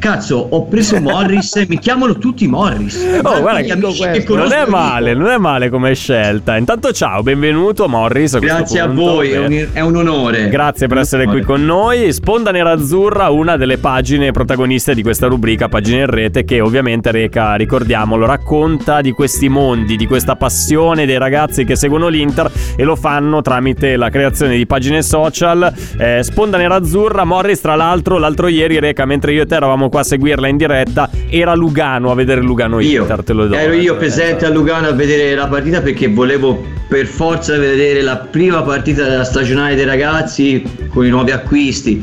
Cazzo, 0.03 0.49
ho 0.51 0.65
preso 0.65 1.01
Morris 1.01 1.55
e 1.55 1.67
mi 1.69 1.79
chiamano 1.79 2.19
tutti 2.19 2.49
Morris. 2.49 3.11
Oh, 3.23 3.41
guarda 3.41 3.61
che 3.61 3.79
questo. 3.79 4.35
Non 4.35 4.53
è 4.53 4.67
male, 4.67 5.15
non 5.15 5.29
è 5.29 5.37
male 5.37 5.71
come 5.71 5.95
scelta. 5.95 6.57
Intanto 6.57 6.91
ciao, 6.91 7.23
benvenuto 7.23 7.89
Morris. 7.89 8.35
a 8.35 8.41
Grazie 8.41 8.81
a 8.81 8.89
voi, 8.89 9.31
è 9.31 9.39
un, 9.39 9.67
è 9.73 9.81
un 9.81 9.95
onore. 9.95 10.49
Grazie 10.49 10.89
per 10.89 10.99
essere 10.99 11.25
qui 11.25 11.37
onore. 11.37 11.47
con 11.47 11.65
noi. 11.65 12.13
Sponda 12.13 12.51
Nerazzurra, 12.51 13.31
una 13.31 13.57
delle 13.57 13.79
pagine 13.79 14.33
protagoniste 14.33 14.95
di 14.95 15.03
questa 15.03 15.29
rubrica, 15.29 15.69
pagine 15.69 16.01
in 16.01 16.07
rete, 16.07 16.45
che 16.45 16.61
ovviamente 16.61 17.13
reca, 17.13 17.55
ricordiamolo, 17.55 18.27
racconta 18.27 19.01
di 19.03 19.13
questi 19.13 19.49
mondi, 19.49 19.97
di 19.97 20.07
questa 20.09 20.35
passione 20.35 21.07
dei 21.07 21.19
ragazzi 21.19 21.65
che 21.65 21.77
seguono 21.77 22.09
l'Inter 22.09 22.51
e 22.75 22.83
lo 22.83 22.97
fanno 22.97 23.41
tramite 23.41 23.95
la 23.97 24.11
creazione 24.11 24.57
di 24.57 24.67
pagine 24.67 25.01
social. 25.03 25.73
Eh, 25.97 26.25
Sponda 26.25 26.57
Nerazzurra, 26.57 27.23
Morris, 27.23 27.61
tra 27.61 27.77
l'altro, 27.77 28.19
l'altro 28.19 28.49
ieri, 28.49 28.81
Reca, 28.81 29.05
mentre 29.05 29.33
io 29.33 29.43
e 29.43 29.47
te 29.47 29.55
eravamo 29.55 29.91
qua 29.93 30.01
a 30.01 30.05
seguirla 30.05 30.49
in 30.49 30.57
diretta, 30.57 31.11
era 31.29 31.55
Lugano 31.55 32.11
a 32.11 32.15
vedere 32.15 32.41
Lugano 32.41 32.81
Io 32.81 33.03
Inter, 33.03 33.23
te 33.23 33.35
lo 33.35 33.47
do. 33.47 33.55
ero 33.55 33.75
io 33.75 33.93
Eh, 33.93 33.99
presente 33.99 34.47
a 34.47 34.49
Lugano 34.49 34.89
a 34.89 34.93
vedere 34.93 35.35
la 35.35 35.47
partita 35.47 35.83
perché 35.83 36.09
volevo 36.09 36.65
per 36.89 37.05
forza 37.07 37.59
vedere 37.59 38.01
la 38.01 38.17
prima 38.17 38.63
partita 38.63 39.03
della 39.07 39.25
stagionale 39.25 39.75
dei 39.75 39.85
ragazzi 39.85 40.63
con 40.89 41.05
i 41.05 41.11
nuovi 41.11 41.31
acquisti. 41.31 42.03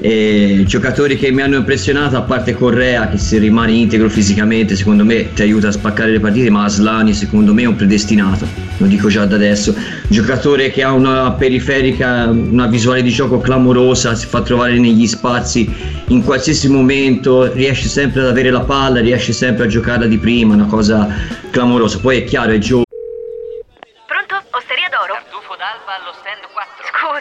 E 0.00 0.62
giocatori 0.64 1.16
che 1.16 1.32
mi 1.32 1.42
hanno 1.42 1.56
impressionato 1.56 2.16
a 2.16 2.22
parte 2.22 2.54
Correa 2.54 3.08
che 3.08 3.18
se 3.18 3.38
rimane 3.38 3.72
integro 3.72 4.08
fisicamente 4.08 4.76
secondo 4.76 5.04
me 5.04 5.32
ti 5.32 5.42
aiuta 5.42 5.68
a 5.68 5.72
spaccare 5.72 6.12
le 6.12 6.20
partite 6.20 6.50
ma 6.50 6.62
Aslani 6.64 7.12
secondo 7.12 7.52
me 7.52 7.62
è 7.62 7.66
un 7.66 7.74
predestinato 7.74 8.46
lo 8.76 8.86
dico 8.86 9.08
già 9.08 9.26
da 9.26 9.34
adesso. 9.34 9.74
Giocatore 10.06 10.70
che 10.70 10.84
ha 10.84 10.92
una 10.92 11.32
periferica 11.32 12.26
una 12.28 12.68
visuale 12.68 13.02
di 13.02 13.10
gioco 13.10 13.40
clamorosa 13.40 14.14
si 14.14 14.26
fa 14.26 14.40
trovare 14.42 14.78
negli 14.78 15.06
spazi 15.08 15.68
in 16.08 16.22
qualsiasi 16.22 16.68
momento 16.68 17.52
riesce 17.52 17.88
sempre 17.88 18.20
ad 18.20 18.28
avere 18.28 18.50
la 18.50 18.60
palla 18.60 19.00
riesce 19.00 19.32
sempre 19.32 19.64
a 19.64 19.66
giocarla 19.66 20.06
di 20.06 20.18
prima 20.18 20.54
una 20.54 20.66
cosa 20.66 21.08
clamorosa. 21.50 21.98
Poi 21.98 22.18
è 22.18 22.24
chiaro 22.24 22.52
è 22.52 22.58
giovane 22.58 22.86
Pronto? 24.06 24.36
Osteria 24.50 24.88
d'oro? 24.90 25.14
Tartufo 25.14 25.56
d'alba 25.58 25.98
allo 25.98 26.14
stand 26.14 26.46
4. 26.54 27.17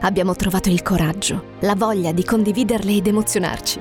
abbiamo 0.00 0.34
trovato 0.34 0.68
il 0.68 0.82
coraggio, 0.82 1.56
la 1.60 1.74
voglia 1.74 2.12
di 2.12 2.24
condividerle 2.24 2.96
ed 2.96 3.06
emozionarci. 3.06 3.80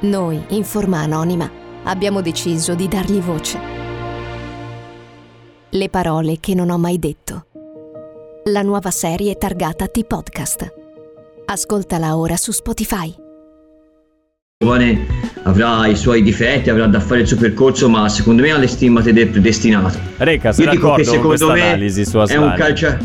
Noi, 0.00 0.42
in 0.48 0.64
forma 0.64 0.98
anonima, 0.98 1.50
abbiamo 1.84 2.20
deciso 2.20 2.74
di 2.74 2.88
dargli 2.88 3.20
voce. 3.20 3.58
Le 5.70 5.88
parole 5.88 6.38
che 6.40 6.54
non 6.54 6.70
ho 6.70 6.78
mai 6.78 6.98
detto. 6.98 7.46
La 8.44 8.62
nuova 8.62 8.90
serie 8.90 9.36
targata 9.36 9.86
T-Podcast. 9.86 10.74
Ascoltala 11.46 12.16
ora 12.16 12.36
su 12.36 12.52
Spotify. 12.52 13.14
avrà 15.44 15.86
i 15.86 15.96
suoi 15.96 16.22
difetti 16.22 16.70
avrà 16.70 16.86
da 16.86 17.00
fare 17.00 17.20
il 17.22 17.26
suo 17.26 17.36
percorso 17.36 17.88
ma 17.88 18.08
secondo 18.08 18.42
me 18.42 18.52
ha 18.52 18.58
le 18.58 18.68
stimmate 18.68 19.12
del 19.12 19.28
predestinato 19.28 19.98
Reca, 20.18 20.52
sei 20.52 20.66
io 20.66 20.70
dico 20.70 20.94
che 20.94 21.02
secondo 21.02 21.26
questa 21.26 21.52
me 21.52 21.62
analisi 21.62 22.04
su 22.04 22.18
è 22.18 22.36
un 22.36 22.54
calcio 22.56 22.96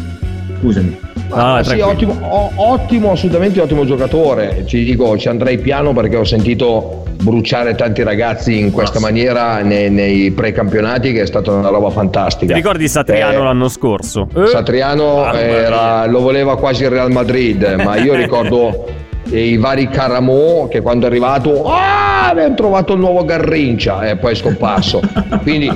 scusami. 0.59 1.16
Ah, 1.29 1.61
sì, 1.63 1.79
ottimo, 1.79 2.17
o- 2.21 2.51
ottimo, 2.55 3.11
assolutamente 3.11 3.59
ottimo 3.61 3.85
giocatore. 3.85 4.63
Ci 4.65 4.83
dico, 4.83 5.17
ci 5.17 5.27
andrei 5.27 5.57
piano 5.57 5.93
perché 5.93 6.15
ho 6.15 6.23
sentito 6.23 7.03
bruciare 7.21 7.75
tanti 7.75 8.03
ragazzi 8.03 8.59
in 8.59 8.71
questa 8.71 8.99
maniera 8.99 9.61
nei, 9.61 9.89
nei 9.89 10.31
precampionati 10.31 11.11
che 11.11 11.21
è 11.23 11.25
stata 11.25 11.51
una 11.51 11.69
roba 11.69 11.89
fantastica. 11.89 12.53
Ti 12.53 12.59
ricordi 12.59 12.87
Satriano 12.87 13.39
Eh, 13.39 13.43
l'anno 13.43 13.67
scorso? 13.67 14.27
Eh? 14.35 14.47
Satriano 14.47 15.15
Mamma 15.17 15.39
era- 15.41 16.05
lo 16.05 16.19
voleva 16.21 16.57
quasi 16.57 16.83
il 16.83 16.89
Real 16.89 17.11
Madrid, 17.11 17.63
ma 17.83 17.97
io 17.97 18.13
ricordo 18.15 18.85
i 19.31 19.57
vari 19.57 19.89
Caramò 19.89 20.67
che 20.69 20.79
quando 20.81 21.05
è 21.05 21.09
arrivato 21.09 21.65
ah, 21.65 22.29
abbiamo 22.29 22.55
trovato 22.55 22.93
il 22.93 22.99
nuovo 22.99 23.25
Garrincia 23.25 24.07
e 24.07 24.15
poi 24.15 24.31
è 24.31 24.35
scomparso. 24.35 25.01
Quindi 25.43 25.69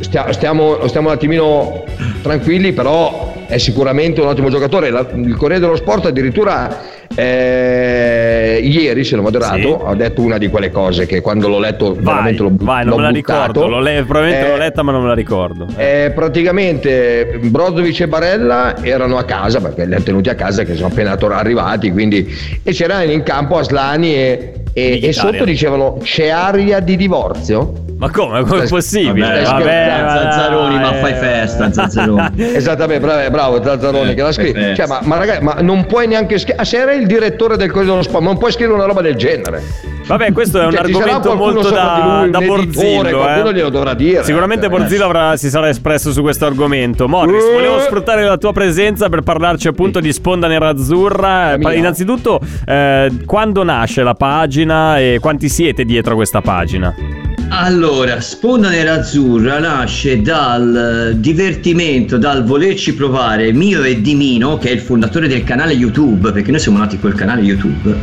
stia- 0.00 0.32
stiamo, 0.32 0.86
stiamo 0.86 1.08
un 1.08 1.14
attimino 1.14 1.82
tranquilli, 2.22 2.72
però 2.72 3.32
è 3.46 3.58
sicuramente 3.58 4.20
un 4.20 4.28
ottimo 4.28 4.48
giocatore. 4.48 4.90
La- 4.90 5.06
il 5.14 5.36
Corriere 5.36 5.60
dello 5.60 5.76
Sport 5.76 6.06
addirittura 6.06 6.80
eh, 7.14 8.60
ieri, 8.62 9.04
se 9.04 9.14
non 9.14 9.24
vado 9.24 9.38
errato, 9.38 9.86
ha 9.86 9.94
detto 9.94 10.20
una 10.22 10.38
di 10.38 10.48
quelle 10.48 10.70
cose 10.70 11.06
che 11.06 11.20
quando 11.20 11.48
l'ho 11.48 11.58
letto 11.58 11.94
Vai, 11.94 12.02
veramente 12.02 12.42
l'ho, 12.42 12.50
vai, 12.54 12.84
non 12.84 12.94
l'ho 12.94 12.96
me 12.96 13.02
la 13.02 13.10
buttato. 13.12 13.52
ricordo. 13.62 13.80
Le- 13.80 14.02
probabilmente 14.06 14.46
Eh, 14.46 14.50
l'ho 14.50 14.56
letta, 14.56 14.82
ma 14.82 14.92
non 14.92 15.02
me 15.02 15.08
la 15.08 15.14
ricordo. 15.14 15.66
eh, 15.76 16.12
praticamente 16.14 17.38
Brozovic 17.42 18.00
e 18.00 18.08
Barella 18.08 18.76
erano 18.82 19.16
a 19.18 19.24
casa 19.24 19.60
perché 19.60 19.84
li 19.86 19.94
hanno 19.94 20.02
tenuti 20.04 20.28
a 20.28 20.34
casa 20.34 20.64
che 20.64 20.74
sono 20.74 20.88
appena 20.88 21.12
arrivati 21.18 21.90
quindi 21.90 22.26
e 22.62 22.72
c'era 22.72 23.02
in 23.02 23.22
campo 23.22 23.58
Aslani 23.58 24.14
e, 24.14 24.52
e- 24.74 24.98
e 25.02 25.12
sotto 25.12 25.44
dicevano 25.44 25.98
c'è 26.02 26.28
aria 26.28 26.80
di 26.80 26.96
divorzio 26.96 27.72
Ma 27.96 28.10
come? 28.10 28.42
Come 28.42 28.64
è 28.64 28.68
possibile? 28.68 29.42
Vabbè, 29.42 29.42
Vabbè, 29.44 29.86
Zazzaroni, 30.08 30.78
ma 30.78 30.92
fai 30.94 31.14
festa, 31.14 31.72
Zazzaroni. 31.72 32.30
esattamente 32.54 33.06
bravo, 33.06 33.30
bravo 33.30 33.62
Zazzaroni 33.62 34.14
che 34.14 34.22
l'ha 34.22 34.32
scritto 34.32 34.58
eh, 34.58 34.74
cioè, 34.74 34.86
ma, 34.88 34.98
ma 35.02 35.16
ragazzi 35.16 35.42
ma 35.42 35.54
non 35.60 35.86
puoi 35.86 36.06
neanche 36.08 36.38
scrivere 36.38 36.64
se 36.64 36.76
era 36.78 36.92
il 36.92 37.06
direttore 37.06 37.56
del 37.56 37.68
Corriere 37.68 37.92
dello 37.92 38.02
Sport 38.02 38.24
non 38.24 38.36
puoi 38.36 38.50
scrivere 38.52 38.74
una 38.74 38.86
roba 38.86 39.00
del 39.00 39.14
genere 39.14 39.62
Vabbè, 40.06 40.32
questo 40.32 40.60
è 40.60 40.66
un 40.66 40.72
Cioè, 40.72 40.80
argomento 40.80 41.34
molto 41.34 41.70
da, 41.70 42.20
lui, 42.22 42.30
da 42.30 42.40
Borzillo. 42.40 43.16
qualcuno 43.16 43.48
eh. 43.48 43.54
glielo 43.54 43.70
dovrà 43.70 43.94
dire 43.94 44.22
Sicuramente 44.22 44.66
Eh, 44.66 44.68
Borzillo 44.68 45.04
avrà- 45.06 45.36
si 45.36 45.48
sarà 45.48 45.68
espresso 45.68 46.12
su 46.12 46.20
questo 46.20 46.44
argomento. 46.44 47.08
Morris, 47.08 47.42
Eh. 47.44 47.52
volevo 47.52 47.78
sfruttare 47.80 48.22
la 48.24 48.36
tua 48.36 48.52
presenza 48.52 49.08
per 49.08 49.22
parlarci 49.22 49.68
appunto 49.68 50.00
di 50.00 50.12
Sponda 50.12 50.46
Nerazzurra. 50.46 51.56
Innanzitutto, 51.72 52.40
eh, 52.66 53.10
quando 53.24 53.62
nasce 53.62 54.02
la 54.02 54.14
pagina 54.14 54.98
e 54.98 55.18
quanti 55.20 55.48
siete 55.48 55.84
dietro 55.84 56.12
a 56.12 56.16
questa 56.16 56.40
pagina? 56.42 57.23
Allora, 57.48 58.20
Sponda 58.20 58.68
Nerazzurra 58.68 59.58
nasce 59.60 60.20
dal 60.20 61.10
eh, 61.12 61.20
divertimento, 61.20 62.18
dal 62.18 62.44
volerci 62.44 62.94
provare 62.94 63.52
mio 63.52 63.84
e 63.84 64.00
di 64.00 64.14
Mino, 64.16 64.58
che 64.58 64.70
è 64.70 64.72
il 64.72 64.80
fondatore 64.80 65.28
del 65.28 65.44
canale 65.44 65.72
YouTube, 65.72 66.32
perché 66.32 66.50
noi 66.50 66.58
siamo 66.58 66.78
nati 66.78 66.98
col 66.98 67.14
canale 67.14 67.42
YouTube, 67.42 67.94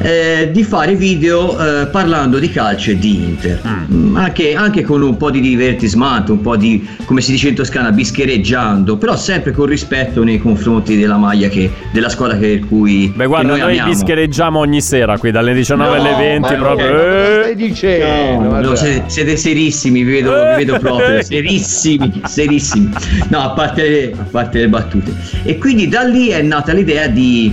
eh, 0.00 0.50
di 0.52 0.64
fare 0.64 0.94
video 0.96 1.82
eh, 1.82 1.86
parlando 1.86 2.38
di 2.38 2.50
calcio 2.50 2.90
e 2.90 2.98
di 2.98 3.22
Inter. 3.22 3.60
Mm, 3.92 4.16
Anche, 4.16 4.54
anche 4.54 4.82
con 4.82 5.00
un 5.02 5.16
po' 5.16 5.30
di 5.30 5.40
divertismento, 5.40 6.32
un 6.32 6.40
po' 6.40 6.56
di, 6.56 6.86
come 7.04 7.20
si 7.20 7.30
dice 7.32 7.48
in 7.48 7.54
Toscana, 7.54 7.92
bischereggiando, 7.92 8.96
però 8.96 9.16
sempre 9.16 9.52
con 9.52 9.66
rispetto 9.66 10.24
nei 10.24 10.38
confronti 10.40 10.98
della 10.98 11.16
maglia 11.18 11.48
che, 11.48 11.70
della 11.92 12.08
squadra 12.08 12.36
che, 12.36 12.58
per 12.58 12.68
cui 12.68 13.12
Beh, 13.14 13.26
guarda, 13.26 13.54
che 13.54 13.60
noi, 13.60 13.76
noi, 13.76 13.86
bischereggiamo 13.88 14.58
ogni 14.58 14.80
sera 14.80 15.16
qui 15.18 15.30
dalle 15.30 15.54
19 15.54 15.96
alle 15.98 16.10
No, 16.10 16.16
20 16.16 16.40
ma 16.40 16.50
no, 16.50 16.56
proprio. 16.58 16.86
ma 16.86 16.92
cosa 16.92 17.06
eh. 17.06 17.40
stai 17.42 17.54
dicendo 17.56 18.60
No, 18.61 18.61
Vabbè. 18.68 18.76
siete, 18.76 19.04
siete 19.08 19.36
serissimi, 19.36 20.02
vi 20.02 20.12
vedo, 20.12 20.32
vi 20.32 20.64
vedo 20.64 20.78
proprio, 20.78 21.22
serissimi, 21.24 22.22
serissimi. 22.24 22.90
No, 23.28 23.40
a 23.40 23.50
parte, 23.50 24.12
a 24.16 24.26
parte 24.30 24.60
le 24.60 24.68
battute. 24.68 25.14
E 25.44 25.58
quindi 25.58 25.88
da 25.88 26.02
lì 26.02 26.28
è 26.28 26.42
nata 26.42 26.72
l'idea 26.72 27.06
di, 27.06 27.52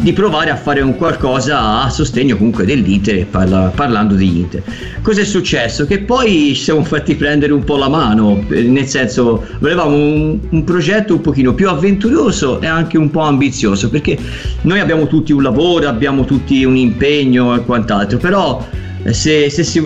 di 0.00 0.12
provare 0.12 0.50
a 0.50 0.56
fare 0.56 0.80
un 0.80 0.96
qualcosa 0.96 1.82
a 1.82 1.90
sostegno 1.90 2.36
comunque 2.36 2.64
dell'Inter, 2.64 3.26
parla- 3.26 3.70
parlando 3.74 4.14
di 4.14 4.38
Inter. 4.38 4.62
Cos'è 5.02 5.24
successo? 5.24 5.86
Che 5.86 6.00
poi 6.00 6.54
ci 6.54 6.62
siamo 6.62 6.82
fatti 6.84 7.14
prendere 7.14 7.52
un 7.52 7.64
po' 7.64 7.76
la 7.76 7.88
mano, 7.88 8.44
eh, 8.50 8.62
nel 8.62 8.86
senso 8.86 9.46
volevamo 9.58 9.94
un, 9.94 10.38
un 10.48 10.64
progetto 10.64 11.14
un 11.14 11.20
pochino 11.20 11.54
più 11.54 11.68
avventuroso 11.68 12.60
e 12.60 12.66
anche 12.66 12.96
un 12.96 13.10
po' 13.10 13.20
ambizioso, 13.20 13.90
perché 13.90 14.18
noi 14.62 14.80
abbiamo 14.80 15.06
tutti 15.06 15.32
un 15.32 15.42
lavoro, 15.42 15.88
abbiamo 15.88 16.24
tutti 16.24 16.64
un 16.64 16.76
impegno 16.76 17.54
e 17.54 17.60
quant'altro, 17.64 18.18
però 18.18 18.66
se, 19.10 19.48
se 19.50 19.64
si 19.64 19.82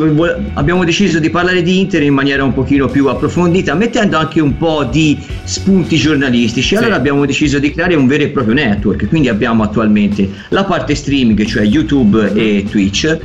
abbiamo 0.55 0.85
deciso 0.85 1.19
di 1.19 1.31
parlare 1.31 1.63
di 1.63 1.79
Inter 1.79 2.03
in 2.03 2.15
maniera 2.15 2.43
un 2.43 2.53
pochino 2.53 2.89
più 2.89 3.07
approfondita, 3.07 3.75
mettendo 3.75 4.17
anche 4.17 4.41
un 4.41 4.57
po' 4.57 4.85
di 4.85 5.19
spunti 5.45 5.97
giornalistici. 5.97 6.77
Allora 6.77 6.97
abbiamo 6.97 7.25
deciso 7.25 7.59
di 7.59 7.71
creare 7.71 7.95
un 7.95 8.07
vero 8.07 8.25
e 8.25 8.29
proprio 8.29 8.55
network. 8.55 9.09
Quindi 9.09 9.29
abbiamo 9.29 9.63
attualmente 9.63 10.29
la 10.49 10.65
parte 10.65 10.95
streaming, 10.95 11.45
cioè 11.45 11.63
YouTube 11.63 12.33
e 12.35 12.65
Twitch. 12.69 13.19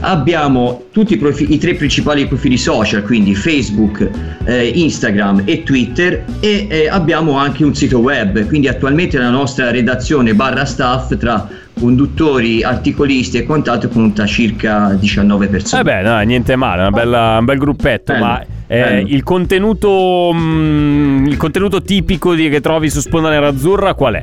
Abbiamo 0.00 0.84
tutti 0.92 1.14
i, 1.14 1.16
profi- 1.16 1.52
i 1.52 1.58
tre 1.58 1.74
principali 1.74 2.26
profili 2.26 2.58
social, 2.58 3.02
quindi 3.02 3.34
Facebook, 3.34 4.08
eh, 4.44 4.66
Instagram 4.66 5.42
e 5.46 5.62
Twitter. 5.62 6.24
E 6.40 6.66
eh, 6.68 6.88
abbiamo 6.88 7.36
anche 7.38 7.64
un 7.64 7.74
sito 7.74 7.98
web. 7.98 8.46
Quindi 8.46 8.68
attualmente 8.68 9.16
la 9.18 9.30
nostra 9.30 9.70
redazione 9.70 10.34
barra 10.34 10.64
staff 10.64 11.16
tra 11.16 11.48
conduttori, 11.80 12.62
articolisti 12.62 13.38
e 13.38 13.44
quant'altro 13.44 13.88
conta 13.88 14.26
circa 14.26 14.94
19 14.98 15.48
persone. 15.48 15.80
Eh 15.80 15.84
beh, 15.84 16.02
no, 16.02 16.20
niente 16.20 16.54
male, 16.56 16.82
una 16.82 16.90
bella- 16.90 17.36
un 17.38 17.44
bel 17.46 17.58
gruppetto, 17.58 18.12
Bello, 18.12 18.24
ma 18.24 18.44
eh, 18.66 19.02
il 19.06 19.22
contenuto 19.22 20.30
mm, 20.32 21.26
il 21.26 21.36
contenuto 21.36 21.82
tipico 21.82 22.34
di- 22.34 22.48
che 22.48 22.60
trovi 22.60 22.90
su 22.90 23.00
Sponda 23.00 23.30
Nerazzurra 23.30 23.94
qual 23.94 24.14
è? 24.14 24.22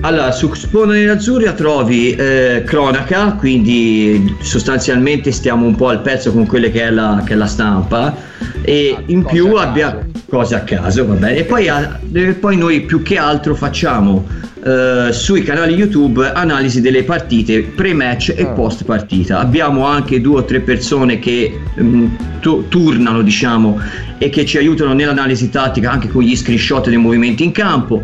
Allora, 0.00 0.30
su 0.32 0.52
Sponda 0.54 0.92
Nerazzurra 0.94 1.52
trovi 1.52 2.14
eh, 2.14 2.62
cronaca, 2.66 3.32
quindi 3.32 4.36
sostanzialmente 4.40 5.32
stiamo 5.32 5.64
un 5.66 5.74
po' 5.74 5.88
al 5.88 6.02
pezzo 6.02 6.32
con 6.32 6.46
quelle 6.46 6.70
che 6.70 6.82
è 6.82 6.90
la, 6.90 7.22
che 7.24 7.32
è 7.32 7.36
la 7.36 7.46
stampa 7.46 8.14
e 8.62 8.96
in 9.06 9.24
più 9.24 9.54
abbiamo 9.54 10.00
cose 10.28 10.54
a 10.54 10.60
caso, 10.60 11.06
va 11.06 11.14
bene. 11.14 11.36
E 11.38 11.44
poi, 11.44 11.66
e 12.12 12.34
poi 12.34 12.56
noi 12.56 12.82
più 12.82 13.02
che 13.02 13.16
altro 13.16 13.54
facciamo 13.54 14.26
eh, 14.62 15.08
sui 15.12 15.42
canali 15.42 15.74
YouTube 15.74 16.30
analisi 16.32 16.80
delle 16.80 17.02
partite 17.02 17.62
pre-match 17.62 18.34
e 18.36 18.46
post 18.48 18.84
partita. 18.84 19.38
Abbiamo 19.38 19.86
anche 19.86 20.20
due 20.20 20.40
o 20.40 20.44
tre 20.44 20.60
persone 20.60 21.18
che 21.18 21.58
mm, 21.80 22.06
tu- 22.40 22.68
turnano, 22.68 23.22
diciamo, 23.22 23.80
e 24.18 24.28
che 24.28 24.44
ci 24.44 24.58
aiutano 24.58 24.92
nell'analisi 24.92 25.48
tattica 25.48 25.90
anche 25.90 26.08
con 26.08 26.22
gli 26.22 26.36
screenshot 26.36 26.88
dei 26.88 26.98
movimenti 26.98 27.44
in 27.44 27.52
campo. 27.52 28.02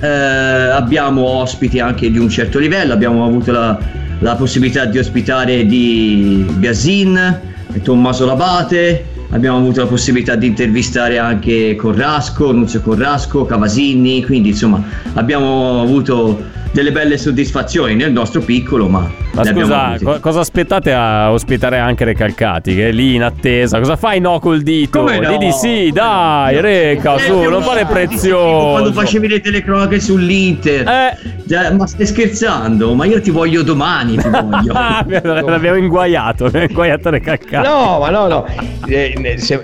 Eh, 0.00 0.06
abbiamo 0.06 1.22
ospiti 1.22 1.78
anche 1.78 2.10
di 2.10 2.18
un 2.18 2.28
certo 2.28 2.58
livello, 2.58 2.92
abbiamo 2.92 3.24
avuto 3.24 3.50
la, 3.52 3.78
la 4.18 4.34
possibilità 4.34 4.84
di 4.84 4.98
ospitare 4.98 5.64
di 5.64 6.44
Biasin, 6.56 7.40
Tommaso 7.82 8.26
Labate, 8.26 9.11
abbiamo 9.32 9.58
avuto 9.58 9.80
la 9.80 9.86
possibilità 9.86 10.36
di 10.36 10.46
intervistare 10.46 11.18
anche 11.18 11.74
Corrasco, 11.74 12.52
Nunzio 12.52 12.80
Corrasco, 12.80 13.44
Cavasini, 13.44 14.24
quindi 14.24 14.50
insomma 14.50 14.82
abbiamo 15.14 15.80
avuto 15.80 16.60
delle 16.72 16.90
belle 16.90 17.18
soddisfazioni 17.18 17.94
nel 17.94 18.12
nostro 18.12 18.40
piccolo, 18.40 18.88
ma, 18.88 19.08
Ma 19.34 19.44
scusa, 19.44 19.96
co- 20.02 20.18
cosa 20.20 20.40
aspettate 20.40 20.92
a 20.92 21.30
ospitare 21.30 21.78
anche 21.78 22.04
Recalcati 22.04 22.74
che 22.74 22.88
è 22.88 22.92
lì 22.92 23.14
in 23.14 23.22
attesa? 23.22 23.78
Cosa 23.78 23.96
fai 23.96 24.20
no 24.20 24.38
col 24.38 24.62
dito? 24.62 24.98
Come 25.00 25.18
no? 25.20 25.36
Di 25.36 25.46
di 25.46 25.52
sì, 25.52 25.90
dai, 25.92 26.60
Reca, 26.60 27.16
Eh, 27.16 27.20
su, 27.20 27.40
non 27.42 27.62
fare 27.62 27.84
Quando 27.84 27.92
prezioso. 27.92 28.92
facevi 28.92 29.28
le 29.28 29.40
telecronache 29.40 30.00
sull'Inter, 30.00 31.16
Già, 31.44 31.72
ma 31.72 31.86
stai 31.86 32.06
scherzando? 32.06 32.94
Ma 32.94 33.04
io 33.04 33.20
ti 33.20 33.30
voglio 33.30 33.62
domani. 33.62 34.16
Ti 34.16 34.28
voglio. 34.28 34.72
Ah, 34.82 35.04
L'abbiamo 35.06 35.76
inguaiato, 35.76 36.44
l'abbiamo 36.44 36.66
inguaiato 36.70 37.10
Recalcati. 37.10 37.66
No, 37.68 37.98
ma 38.00 38.10
no, 38.10 38.26
no. 38.26 38.46
Eh, 38.86 39.14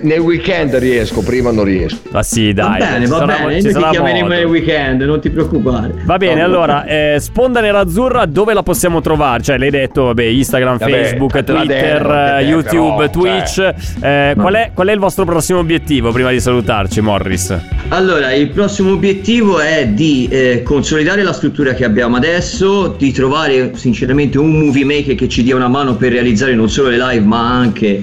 nel 0.02 0.18
weekend 0.20 0.74
riesco, 0.76 1.22
prima 1.22 1.50
non 1.50 1.64
riesco. 1.64 1.98
Ma 2.10 2.22
sì, 2.22 2.52
Va 2.52 2.62
dai. 2.68 2.78
bene, 2.78 3.04
ci 3.06 3.10
va 3.10 3.18
sarà- 3.18 3.26
bene, 3.38 3.40
ci 3.40 3.46
noi 3.48 3.62
ti 3.62 3.70
sarà 3.70 3.90
chiameremo 3.90 4.22
modo. 4.24 4.34
nel 4.34 4.44
weekend, 4.44 5.02
non 5.02 5.20
ti 5.20 5.30
preoccupare. 5.30 5.94
Va 6.04 6.16
bene, 6.18 6.40
No, 6.40 6.44
allora, 6.44 6.84
eh, 6.84 6.96
Sponda 7.18 7.60
Nerazzurra 7.60 8.26
dove 8.26 8.54
la 8.54 8.62
possiamo 8.62 9.00
trovare? 9.00 9.42
Cioè, 9.42 9.58
l'hai 9.58 9.70
detto, 9.70 10.04
vabbè, 10.04 10.22
Instagram, 10.22 10.78
Vabbè, 10.78 10.90
Facebook, 10.90 11.44
Twitter, 11.44 12.02
eh, 12.02 12.08
la 12.08 12.40
YouTube, 12.40 13.08
però, 13.08 13.10
Twitch. 13.10 13.52
cioè. 13.52 13.74
Eh, 14.00 14.34
qual, 14.36 14.54
è, 14.54 14.70
qual 14.74 14.88
è 14.88 14.92
il 14.92 14.98
vostro 14.98 15.24
prossimo 15.24 15.58
obiettivo 15.58 16.12
prima 16.12 16.30
di 16.30 16.40
salutarci, 16.40 17.00
Morris? 17.00 17.56
Allora, 17.88 18.32
il 18.32 18.50
prossimo 18.50 18.92
obiettivo 18.92 19.60
è 19.60 19.86
di 19.86 20.28
eh, 20.30 20.62
consolidare 20.62 21.22
la 21.22 21.32
struttura 21.32 21.74
che 21.74 21.84
abbiamo 21.84 22.16
adesso, 22.16 22.94
di 22.98 23.12
trovare 23.12 23.72
sinceramente 23.74 24.38
un 24.38 24.58
movie 24.58 24.84
maker 24.84 25.14
che 25.14 25.28
ci 25.28 25.42
dia 25.42 25.56
una 25.56 25.68
mano 25.68 25.96
per 25.96 26.12
realizzare 26.12 26.54
non 26.54 26.68
solo 26.68 26.88
le 26.88 26.98
live 26.98 27.24
ma 27.24 27.50
anche 27.50 28.00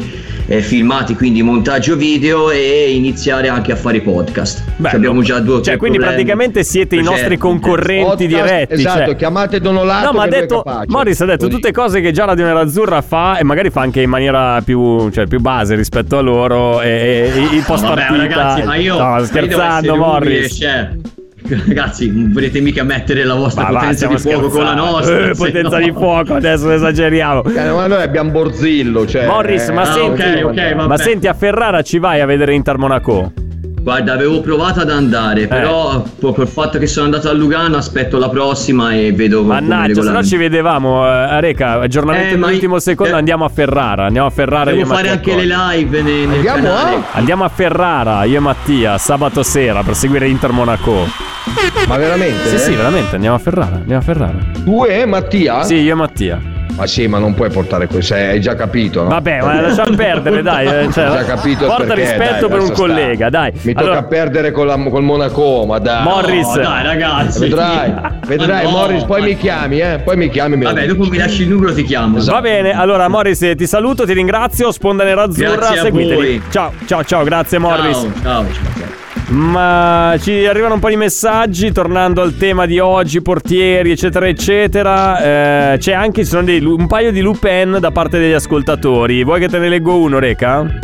eh, 0.47 0.61
filmati, 0.61 1.15
quindi 1.15 1.41
montaggio 1.41 1.95
video 1.95 2.51
e 2.51 2.91
iniziare 2.93 3.47
anche 3.49 3.71
a 3.71 3.75
fare 3.75 3.97
i 3.97 4.01
podcast. 4.01 4.63
Beh, 4.77 4.89
Ci 4.89 4.95
abbiamo 4.95 5.21
già 5.21 5.39
due 5.39 5.53
o 5.55 5.57
Cioè, 5.57 5.63
tre 5.65 5.77
quindi 5.77 5.97
problemi. 5.97 6.23
praticamente 6.23 6.63
siete 6.63 6.95
i 6.95 7.01
nostri 7.01 7.37
Progetti. 7.37 7.41
concorrenti 7.41 8.03
Podcast, 8.03 8.27
diretti. 8.29 8.73
Esatto, 8.73 9.05
cioè- 9.05 9.15
chiamate 9.15 9.59
Donolato 9.59 10.05
No, 10.05 10.11
ma 10.13 10.23
ha 10.23 10.27
lui 10.27 10.35
detto 10.39 10.61
capace. 10.61 10.85
Morris 10.89 11.21
ha 11.21 11.25
detto 11.25 11.45
Così. 11.45 11.49
tutte 11.51 11.71
cose 11.71 12.01
che 12.01 12.11
già 12.11 12.25
Radio 12.25 12.45
Nerazzurra 12.45 13.01
fa 13.01 13.37
e 13.37 13.43
magari 13.43 13.69
fa 13.69 13.81
anche 13.81 14.01
in 14.01 14.09
maniera 14.09 14.61
più, 14.63 15.09
cioè, 15.11 15.25
più 15.27 15.39
base 15.39 15.75
rispetto 15.75 16.17
a 16.17 16.21
loro 16.21 16.81
e, 16.81 17.31
e- 17.35 17.39
e 17.51 17.55
il 17.55 17.63
post 17.65 17.83
Vabbè, 17.83 17.95
partita. 18.01 18.17
ragazzi, 18.21 18.63
ma 18.63 18.75
io, 18.75 18.97
no, 18.97 19.17
io 19.17 19.25
scherzando, 19.25 19.93
umile, 19.93 20.05
Morris. 20.07 20.55
cioè, 20.59 20.89
ragazzi, 21.67 22.11
non 22.11 22.31
volete 22.31 22.59
mica 22.61 22.83
mettere 22.83 23.23
la 23.23 23.35
vostra 23.35 23.63
Ma 23.63 23.69
va, 23.71 23.77
potenza 23.79 23.95
stiamo 23.95 24.15
di 24.15 24.21
fuoco 24.21 24.49
con 24.49 24.63
la 24.63 24.73
nostra? 24.73 25.29
Eh, 25.29 25.35
potenza 25.35 25.77
no- 25.79 25.85
di 25.85 25.91
fuoco, 25.91 26.33
adesso 26.33 26.71
esageriamo. 26.71 27.43
Eh, 27.43 27.71
ma 27.71 27.87
noi 27.87 28.01
abbiamo 28.01 28.31
Borzillo, 28.31 29.05
cioè. 29.05 29.25
Morris, 29.27 29.69
ma 29.69 29.81
Ah, 29.81 29.85
senti, 29.85 30.21
ok, 30.21 30.45
ok, 30.45 30.73
ma 30.87 30.97
senti 30.97 31.27
a 31.27 31.33
Ferrara 31.33 31.81
ci 31.81 31.99
vai 31.99 32.21
a 32.21 32.25
vedere 32.25 32.53
Inter 32.53 32.77
Monaco? 32.77 33.31
Guarda, 33.85 34.13
avevo 34.13 34.41
provato 34.41 34.79
ad 34.79 34.89
Eh. 34.89 34.93
andare, 34.93 35.45
però 35.45 36.03
po- 36.19 36.33
col 36.33 36.47
fatto 36.47 36.79
che 36.79 36.87
sono 36.87 37.05
andato 37.05 37.29
a 37.29 37.33
Lugano 37.33 37.77
aspetto 37.77 38.17
la 38.17 38.29
prossima 38.29 38.93
e 38.93 39.11
vedo 39.11 39.41
come 39.43 39.61
Mannaggia, 39.61 40.01
se 40.01 40.09
no 40.09 40.23
ci 40.23 40.37
vedevamo. 40.37 41.05
eh, 41.07 41.39
Reca, 41.39 41.73
aggiornamento 41.81 42.33
Eh, 42.33 42.37
ma- 42.37 42.47
all'ultimo 42.47 42.79
secondo, 42.79 43.13
eh, 43.13 43.17
andiamo 43.19 43.45
a 43.45 43.49
Ferrara. 43.49 44.05
Andiamo 44.07 44.25
a 44.25 44.31
Ferrara. 44.31 44.71
Devo 44.71 44.85
fare 44.91 45.09
anche 45.09 45.35
le 45.35 45.45
live 45.45 46.01
ne- 46.01 46.25
nel 46.25 46.35
Andiamo 46.37 46.63
canale. 46.63 46.95
a? 46.95 47.01
Andiamo 47.11 47.43
a 47.43 47.49
Ferrara, 47.49 48.23
io 48.23 48.37
e 48.37 48.39
Mattia, 48.39 48.97
sabato 48.97 49.43
sera 49.43 49.83
per 49.83 49.93
seguire 49.93 50.27
Inter 50.29 50.49
Monaco. 50.51 51.05
Ma 51.87 51.97
veramente? 51.97 52.47
Sì, 52.49 52.57
sì, 52.57 52.73
veramente, 52.73 53.13
andiamo 53.13 53.35
a 53.35 53.39
Ferrara. 53.39 53.75
Andiamo 53.75 54.01
a 54.01 54.03
Ferrara. 54.03 54.37
Tu 54.63 54.83
e 54.89 55.05
Mattia? 55.05 55.61
Sì, 55.61 55.75
io 55.75 55.91
e 55.91 55.95
Mattia. 55.95 56.41
Ma 56.75 56.87
sì, 56.87 57.07
ma 57.07 57.19
non 57.19 57.33
puoi 57.33 57.49
portare 57.49 57.87
questo, 57.87 58.15
hai 58.15 58.41
già 58.41 58.53
capito, 58.53 59.03
no? 59.03 59.09
Vabbè, 59.09 59.39
ma 59.41 59.61
lasciamo 59.61 59.95
perdere, 59.95 60.41
dai. 60.41 60.65
eh, 60.67 60.89
cioè, 60.93 61.09
Ho 61.09 61.13
già 61.13 61.23
capito 61.23 61.65
porta 61.67 61.85
perché, 61.85 62.01
rispetto 62.01 62.47
dai, 62.47 62.49
per 62.49 62.59
un 62.67 62.71
collega, 62.73 63.29
dai. 63.29 63.51
Mi 63.61 63.73
Allora, 63.75 63.95
tocca 63.95 64.07
perdere 64.07 64.51
con 64.51 64.67
la- 64.67 64.77
col 64.89 65.03
Monaco, 65.03 65.65
ma 65.65 65.79
dai. 65.79 66.03
Morris. 66.03 66.47
No, 66.55 66.61
dai, 66.61 66.83
ragazzi. 66.83 67.39
Vedrai, 67.39 67.93
vedrai, 68.27 68.63
no, 68.65 68.69
Morris, 68.71 69.03
poi 69.03 69.21
mi 69.21 69.37
chiami, 69.37 69.79
eh? 69.79 69.99
Poi 70.03 70.17
mi 70.17 70.29
chiami. 70.29 70.57
mi- 70.57 70.65
Vabbè, 70.65 70.85
dopo 70.87 71.05
mi 71.05 71.17
lasci 71.17 71.43
il 71.43 71.49
numero 71.49 71.73
ti 71.73 71.83
chiamo. 71.83 72.17
Va 72.21 72.41
bene, 72.41 72.71
allora 72.77 73.07
Morris 73.07 73.53
ti 73.55 73.65
saluto, 73.67 74.05
ti 74.05 74.11
ringrazio, 74.13 74.71
Sponda 74.71 75.03
Nerazzurra, 75.05 75.75
seguiteli. 75.77 76.15
voi. 76.15 76.41
Ciao, 76.49 76.73
ciao, 76.85 77.03
ciao, 77.05 77.23
grazie 77.23 77.57
Morris. 77.57 78.05
Ciao, 78.21 78.45
ciao. 78.51 78.74
Ma 79.27 80.15
ci 80.19 80.45
arrivano 80.45 80.75
un 80.75 80.79
po' 80.79 80.89
di 80.89 80.97
messaggi 80.97 81.71
tornando 81.71 82.21
al 82.21 82.37
tema 82.37 82.65
di 82.65 82.79
oggi, 82.79 83.21
portieri, 83.21 83.91
eccetera, 83.91 84.27
eccetera. 84.27 85.73
Eh, 85.73 85.77
c'è 85.79 85.93
anche 85.93 86.23
ci 86.23 86.29
sono 86.29 86.43
dei, 86.43 86.63
un 86.63 86.85
paio 86.87 87.11
di 87.11 87.21
Lupin 87.21 87.77
da 87.79 87.91
parte 87.91 88.19
degli 88.19 88.33
ascoltatori. 88.33 89.23
Vuoi 89.23 89.39
che 89.39 89.47
te 89.47 89.57
ne 89.57 89.69
leggo 89.69 89.97
uno, 89.97 90.19
Reca? 90.19 90.79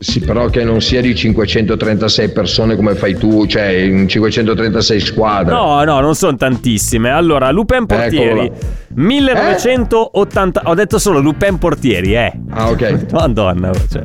Sì, 0.00 0.20
però 0.20 0.46
che 0.46 0.64
non 0.64 0.80
sia 0.80 1.02
di 1.02 1.14
536 1.14 2.30
persone 2.30 2.74
come 2.74 2.94
fai 2.94 3.16
tu, 3.16 3.46
cioè 3.46 3.66
in 3.66 4.08
536 4.08 5.00
squadre. 5.00 5.54
No, 5.54 5.84
no, 5.84 6.00
non 6.00 6.14
sono 6.14 6.36
tantissime. 6.36 7.10
Allora, 7.10 7.50
Lupin 7.50 7.86
portieri. 7.86 8.46
Eccolo 8.46 8.58
1980. 8.94 10.62
Ho 10.64 10.74
detto 10.74 10.98
solo 10.98 11.20
Lupin 11.20 11.58
portieri, 11.58 12.14
eh. 12.16 12.32
Ah, 12.50 12.70
ok. 12.70 13.06
Madonna, 13.12 13.70
cioè. 13.90 14.02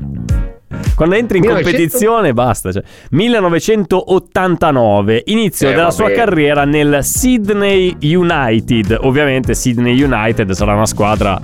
Quando 0.95 1.15
entri 1.15 1.37
in 1.37 1.43
1900? 1.43 1.77
competizione 1.77 2.33
basta. 2.33 2.71
Cioè. 2.71 2.81
1989, 3.11 5.21
inizio 5.25 5.67
Eh, 5.67 5.71
della 5.71 5.83
vabbè. 5.83 5.95
sua 5.95 6.09
carriera 6.11 6.63
nel 6.65 6.99
Sydney 7.03 7.95
United. 8.01 8.97
Ovviamente 9.01 9.53
Sydney 9.53 10.01
United 10.01 10.49
sarà 10.51 10.73
una 10.73 10.85
squadra 10.85 11.39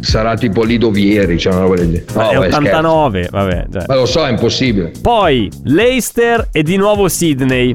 Sarà 0.00 0.36
tipo 0.36 0.62
Lido 0.62 0.90
Vieri, 0.92 1.36
cioè 1.36 1.52
una 1.52 1.62
roba 1.62 1.74
del 1.74 1.90
genere. 1.90 2.04
No, 2.14 2.30
è 2.30 2.36
vai, 2.36 2.46
89, 2.48 3.28
vabbè. 3.30 3.50
cioè. 3.52 3.64
scherzo. 3.68 3.84
Ma 3.88 3.94
lo 3.96 4.06
so, 4.06 4.24
è 4.24 4.30
impossibile. 4.30 4.92
Poi 5.02 5.50
Leicester 5.64 6.48
e 6.52 6.62
di 6.62 6.76
nuovo 6.76 7.08
Sydney. 7.08 7.74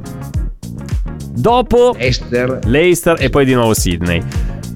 Dopo 1.34 1.94
Esther. 1.98 2.60
Leicester 2.66 3.18
e 3.20 3.30
poi 3.30 3.44
di 3.44 3.54
nuovo 3.54 3.74
Sydney. 3.74 4.22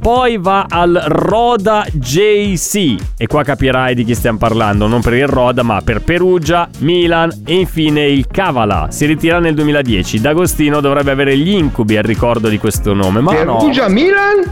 Poi 0.06 0.38
va 0.38 0.68
al 0.70 1.02
Roda 1.08 1.84
JC 1.92 2.96
e 3.18 3.26
qua 3.26 3.42
capirai 3.42 3.96
di 3.96 4.04
chi 4.04 4.14
stiamo 4.14 4.38
parlando, 4.38 4.86
non 4.86 5.02
per 5.02 5.14
il 5.14 5.26
Roda 5.26 5.64
ma 5.64 5.82
per 5.84 6.04
Perugia, 6.04 6.70
Milan 6.82 7.42
e 7.44 7.56
infine 7.56 8.06
il 8.06 8.28
Cavala. 8.28 8.90
Si 8.92 9.08
ritira 9.08 9.40
nel 9.40 9.56
2010. 9.56 10.22
D'Agostino 10.22 10.80
dovrebbe 10.80 11.10
avere 11.10 11.36
gli 11.36 11.50
incubi 11.50 11.98
al 11.98 12.04
ricordo 12.04 12.50
di 12.50 12.60
questo 12.60 12.94
nome, 12.94 13.20
ma 13.20 13.32
no. 13.44 13.58
Perugia 13.58 13.90
Milan? 13.90 14.44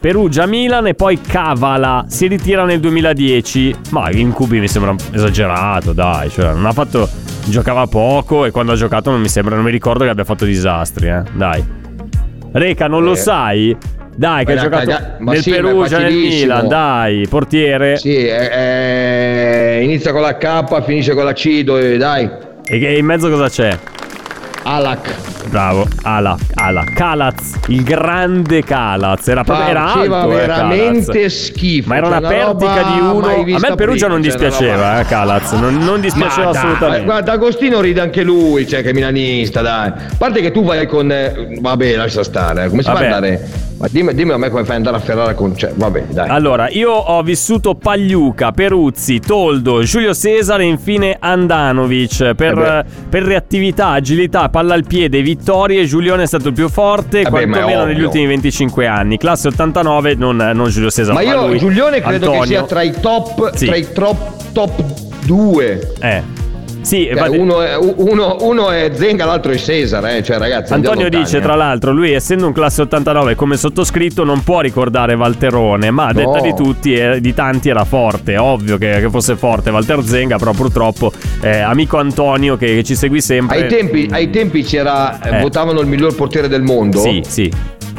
Perugia, 0.00 0.46
Milan 0.46 0.88
e 0.88 0.94
poi 0.94 1.20
Cavala 1.20 2.06
si 2.08 2.26
ritira 2.26 2.64
nel 2.64 2.80
2010. 2.80 3.76
Ma 3.90 4.10
incubi 4.10 4.58
mi 4.58 4.66
sembra 4.66 4.92
esagerato, 5.12 5.92
dai, 5.92 6.30
cioè 6.30 6.52
non 6.52 6.66
ha 6.66 6.72
fatto 6.72 7.08
giocava 7.44 7.86
poco 7.86 8.44
e 8.44 8.50
quando 8.50 8.72
ha 8.72 8.74
giocato 8.74 9.12
non 9.12 9.20
mi 9.20 9.28
sembra 9.28 9.54
non 9.54 9.62
mi 9.62 9.70
ricordo 9.70 10.02
che 10.02 10.10
abbia 10.10 10.24
fatto 10.24 10.44
disastri, 10.44 11.06
eh. 11.06 11.22
Dai. 11.32 11.64
Reca, 12.50 12.88
non 12.88 13.04
lo 13.04 13.12
Eh. 13.12 13.16
sai? 13.16 13.76
Dai, 14.18 14.44
che 14.44 14.52
ha 14.54 14.56
giocato 14.56 14.90
caga- 14.90 15.16
nel 15.20 15.42
sì, 15.42 15.50
Perugia, 15.52 15.98
nel. 15.98 16.12
Milan, 16.12 16.66
dai, 16.66 17.24
portiere. 17.28 17.98
Sì, 17.98 18.16
eh, 18.26 19.76
eh, 19.78 19.80
inizia 19.84 20.10
con 20.10 20.22
la 20.22 20.36
K, 20.36 20.82
finisce 20.82 21.14
con 21.14 21.24
la 21.24 21.32
C, 21.32 21.62
dove- 21.62 21.96
dai. 21.98 22.28
E 22.64 22.98
in 22.98 23.04
mezzo 23.04 23.30
cosa 23.30 23.48
c'è? 23.48 23.78
Alak. 24.64 25.37
Bravo, 25.48 25.86
Ala, 26.02 26.36
Ala, 26.54 26.84
Calaz, 26.94 27.54
il 27.68 27.82
grande 27.82 28.62
Calaz. 28.62 29.26
Era, 29.28 29.42
proprio, 29.44 29.66
era 29.66 29.86
Faceva 29.88 30.20
alto, 30.20 30.32
eh, 30.32 30.36
veramente 30.36 31.12
Calaz. 31.12 31.44
schifo. 31.44 31.88
Ma 31.88 31.96
era 31.96 32.06
cioè, 32.08 32.18
una 32.18 32.28
pertica 32.28 32.82
roba 32.82 32.92
di 32.92 33.00
uno. 33.00 33.26
A 33.28 33.58
me 33.58 33.74
Perugia 33.74 33.74
prima, 33.74 33.88
non 33.88 33.96
cioè, 33.96 34.06
una 34.08 34.18
dispiaceva, 34.18 35.00
eh, 35.00 35.04
Calaz. 35.06 35.52
Non, 35.52 35.76
non 35.78 36.00
dispiaceva 36.00 36.46
Ma 36.46 36.52
dai, 36.52 36.60
assolutamente. 36.62 37.04
Guarda, 37.04 37.32
Agostino 37.32 37.80
ride 37.80 38.00
anche 38.00 38.22
lui, 38.22 38.66
cioè 38.68 38.82
che 38.82 38.90
è 38.90 38.92
milanista, 38.92 39.62
dai. 39.62 39.88
A 39.88 39.94
parte 40.18 40.40
che 40.40 40.50
tu 40.50 40.64
vai 40.64 40.86
con. 40.86 41.10
eh, 41.10 41.56
vabbè, 41.60 41.96
lascia 41.96 42.22
stare. 42.22 42.64
eh, 42.64 42.68
Come 42.68 42.82
si 42.82 42.88
Vabbè. 42.88 42.98
fa 43.00 43.06
ad 43.06 43.12
andare? 43.24 43.48
Ma 43.78 43.86
dimmi, 43.88 44.12
dimmi 44.12 44.32
a 44.32 44.36
me 44.38 44.50
come 44.50 44.64
fai 44.64 44.72
ad 44.72 44.78
andare 44.86 44.96
a 44.96 45.00
Ferrara 45.00 45.34
con. 45.34 45.56
Cioè, 45.56 45.70
vabbè, 45.74 46.04
dai. 46.10 46.28
Allora, 46.28 46.68
io 46.68 46.90
ho 46.90 47.22
vissuto 47.22 47.74
Pagliuca, 47.76 48.50
Peruzzi, 48.50 49.20
Toldo, 49.20 49.82
Giulio 49.82 50.12
Cesare 50.14 50.64
e 50.64 50.66
infine 50.66 51.16
Andanovic. 51.18 52.34
Per, 52.34 52.58
Eh 52.58 53.06
per 53.08 53.22
reattività, 53.22 53.88
agilità, 53.90 54.48
palla 54.48 54.74
al 54.74 54.84
piede, 54.86 55.22
vittorie, 55.38 55.84
Giulione 55.86 56.24
è 56.24 56.26
stato 56.26 56.48
il 56.48 56.54
più 56.54 56.68
forte, 56.68 57.20
Eh 57.20 57.22
beh, 57.24 57.30
ma 57.30 57.38
è 57.38 57.46
quantomeno 57.46 57.84
negli 57.84 58.02
ultimi 58.02 58.26
25 58.26 58.86
anni. 58.86 59.16
Classe 59.16 59.48
89, 59.48 60.14
non, 60.14 60.36
non 60.36 60.68
Giulio 60.68 60.90
Cesare. 60.90 61.14
Ma 61.14 61.22
io, 61.22 61.46
lui, 61.46 61.58
Giulione, 61.58 62.00
credo 62.00 62.26
Antonio. 62.26 62.40
che 62.40 62.46
sia 62.46 62.62
tra 62.64 62.82
i 62.82 62.92
top. 63.00 63.54
Sì. 63.54 63.66
Tra 63.66 63.76
i 63.76 63.92
top, 63.92 64.52
top 64.52 64.82
due. 65.24 65.92
Eh. 66.00 66.22
Sì, 66.88 67.10
Cioè, 67.14 67.28
uno, 67.28 67.60
è, 67.60 67.76
uno, 67.76 68.36
uno 68.40 68.70
è 68.70 68.90
Zenga, 68.94 69.26
l'altro 69.26 69.52
è 69.52 69.56
Cesare, 69.56 70.16
eh. 70.16 70.22
Cioè, 70.22 70.38
ragazzi. 70.38 70.72
Antonio 70.72 71.08
dice, 71.10 71.36
eh. 71.36 71.40
tra 71.40 71.54
l'altro, 71.54 71.92
lui 71.92 72.12
essendo 72.12 72.46
un 72.46 72.52
classe 72.52 72.80
89 72.82 73.34
come 73.34 73.56
sottoscritto 73.58 74.24
non 74.24 74.42
può 74.42 74.60
ricordare 74.60 75.14
Valterone, 75.14 75.90
ma 75.90 76.06
a 76.06 76.12
No. 76.12 76.32
detta 76.32 76.40
di 76.40 76.54
tutti 76.54 76.94
e 76.94 77.20
di 77.20 77.34
tanti 77.34 77.68
era 77.68 77.84
forte, 77.84 78.38
ovvio 78.38 78.78
che, 78.78 78.98
che 79.00 79.10
fosse 79.10 79.36
forte 79.36 79.68
Walter 79.70 80.02
Zenga, 80.02 80.38
però 80.38 80.52
purtroppo 80.52 81.12
eh, 81.42 81.58
amico 81.58 81.98
Antonio 81.98 82.56
che, 82.56 82.76
che 82.76 82.82
ci 82.84 82.94
segui 82.94 83.20
sempre. 83.20 83.56
Ai 83.58 83.66
tempi, 83.68 84.08
ai 84.10 84.30
tempi 84.30 84.62
c'era. 84.62 85.20
eh, 85.20 85.36
Eh. 85.36 85.40
Votavano 85.42 85.80
il 85.80 85.86
miglior 85.86 86.14
portiere 86.14 86.48
del 86.48 86.62
mondo. 86.62 86.98
Sì, 87.00 87.22
sì. 87.26 87.52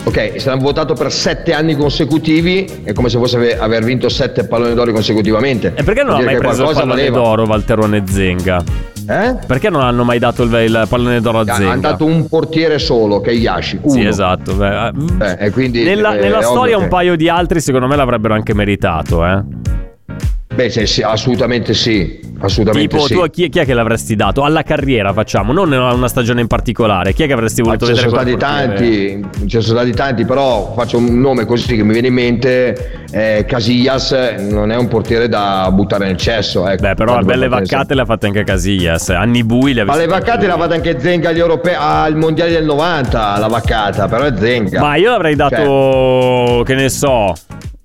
Ok, 0.05 0.33
se 0.39 0.49
l'hanno 0.49 0.61
votato 0.61 0.93
per 0.93 1.11
sette 1.11 1.53
anni 1.53 1.75
consecutivi, 1.75 2.65
è 2.83 2.93
come 2.93 3.09
se 3.09 3.17
fosse 3.17 3.35
ave- 3.35 3.57
aver 3.59 3.83
vinto 3.83 4.09
sette 4.09 4.45
palloni 4.45 4.73
d'oro 4.73 4.91
consecutivamente. 4.91 5.73
E 5.75 5.83
perché 5.83 6.03
non 6.03 6.15
ha 6.15 6.21
mai 6.21 6.33
che 6.35 6.39
preso 6.39 6.63
il 6.63 6.73
pallone 6.73 6.93
valeva. 6.95 7.17
d'oro 7.17 7.45
Valterone 7.45 8.03
Zenga? 8.07 8.63
Eh? 9.07 9.35
Perché 9.45 9.69
non 9.69 9.81
hanno 9.81 10.03
mai 10.03 10.17
dato 10.17 10.43
il, 10.43 10.51
il 10.53 10.85
pallone 10.87 11.19
d'oro 11.21 11.39
a 11.39 11.43
Ha 11.47 11.53
Zenga? 11.53 11.75
dato 11.75 12.05
un 12.05 12.27
portiere 12.27 12.79
solo, 12.79 13.19
che 13.21 13.31
è 13.31 13.33
Yashi. 13.33 13.79
Uno. 13.81 13.93
Sì, 13.93 14.05
esatto. 14.05 14.53
beh, 14.55 14.87
eh, 14.87 14.91
Eh, 15.19 15.45
e 15.45 15.49
quindi, 15.51 15.83
nella 15.83 16.15
eh, 16.17 16.21
nella 16.21 16.39
è 16.39 16.43
storia 16.43 16.61
ovvio 16.61 16.77
un 16.77 16.83
che- 16.83 16.89
paio 16.89 17.15
di 17.15 17.29
altri 17.29 17.59
secondo 17.59 17.87
me 17.87 17.95
l'avrebbero 17.95 18.33
anche 18.33 18.53
meritato, 18.55 19.23
eh. 19.25 19.43
Beh, 20.55 20.69
sì, 20.69 20.85
sì, 20.87 21.01
assolutamente 21.03 21.73
sì. 21.73 22.19
Assolutamente 22.41 22.95
Tipo, 22.95 23.05
sì. 23.07 23.13
tu 23.13 23.19
a 23.19 23.27
chi, 23.29 23.49
chi 23.49 23.59
è 23.59 23.65
che 23.65 23.73
l'avresti 23.73 24.15
dato? 24.15 24.43
Alla 24.43 24.63
carriera 24.63 25.11
facciamo, 25.13 25.51
non 25.53 25.73
a 25.73 25.93
una 25.93 26.07
stagione 26.07 26.41
in 26.41 26.47
particolare. 26.47 27.13
Chi 27.13 27.23
è 27.23 27.27
che 27.27 27.33
avresti 27.33 27.61
Ma 27.61 27.67
voluto 27.75 27.85
ce 27.85 27.91
ne 27.93 27.97
vedere 27.97 28.15
sono 28.15 28.37
come 28.37 28.37
stati 28.37 28.75
tanti, 28.75 29.43
ne 29.43 29.49
sono 29.49 29.61
stati 29.77 29.91
tanti, 29.91 30.25
però 30.25 30.73
faccio 30.75 30.97
un 30.97 31.19
nome 31.19 31.45
così 31.45 31.75
che 31.75 31.83
mi 31.83 31.91
viene 31.93 32.07
in 32.07 32.13
mente. 32.13 32.97
eh, 33.11 33.45
Casillas 33.47 34.11
non 34.49 34.71
è 34.71 34.77
un 34.77 34.87
portiere 34.87 35.27
da 35.27 35.69
buttare 35.71 36.05
nel 36.05 36.17
cesso. 36.17 36.67
Ecco, 36.67 36.81
Beh, 36.81 36.93
però 36.93 37.19
belle 37.21 37.47
vaccate 37.47 37.93
le 37.95 38.01
ha 38.01 38.05
fatte 38.05 38.27
anche 38.27 38.43
Casillas. 38.43 39.09
Anni 39.09 39.43
bui 39.43 39.73
le 39.73 39.81
ha 39.81 39.85
Ma 39.85 39.95
le 39.95 40.07
vaccate 40.07 40.45
le 40.45 40.51
ha 40.53 40.57
fatte 40.57 40.75
anche 40.75 40.99
Zenga 40.99 41.29
agli 41.29 41.39
europei 41.39 41.75
al 41.77 42.15
mondiale 42.15 42.51
del 42.51 42.65
90, 42.65 43.37
la 43.37 43.47
vaccata, 43.47 44.07
però 44.07 44.23
è 44.25 44.33
Zenga. 44.37 44.79
Ma 44.79 44.95
io 44.95 45.09
l'avrei 45.11 45.35
dato, 45.35 45.55
Cioè. 45.55 46.63
che 46.65 46.75
ne 46.75 46.89
so, 46.89 47.33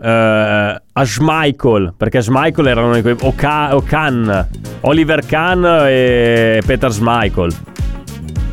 eh, 0.04 0.82
a 0.92 1.04
Schmeichel, 1.04 1.94
perché 1.96 2.20
Schmeichel 2.20 2.66
erano 2.66 3.00
quei, 3.00 3.16
o, 3.20 3.28
o 3.28 3.82
Kahn, 3.82 4.46
Oliver 4.82 5.24
Kahn 5.24 5.64
e 5.64 6.60
Peter 6.66 6.92
Schmeichel. 6.92 7.50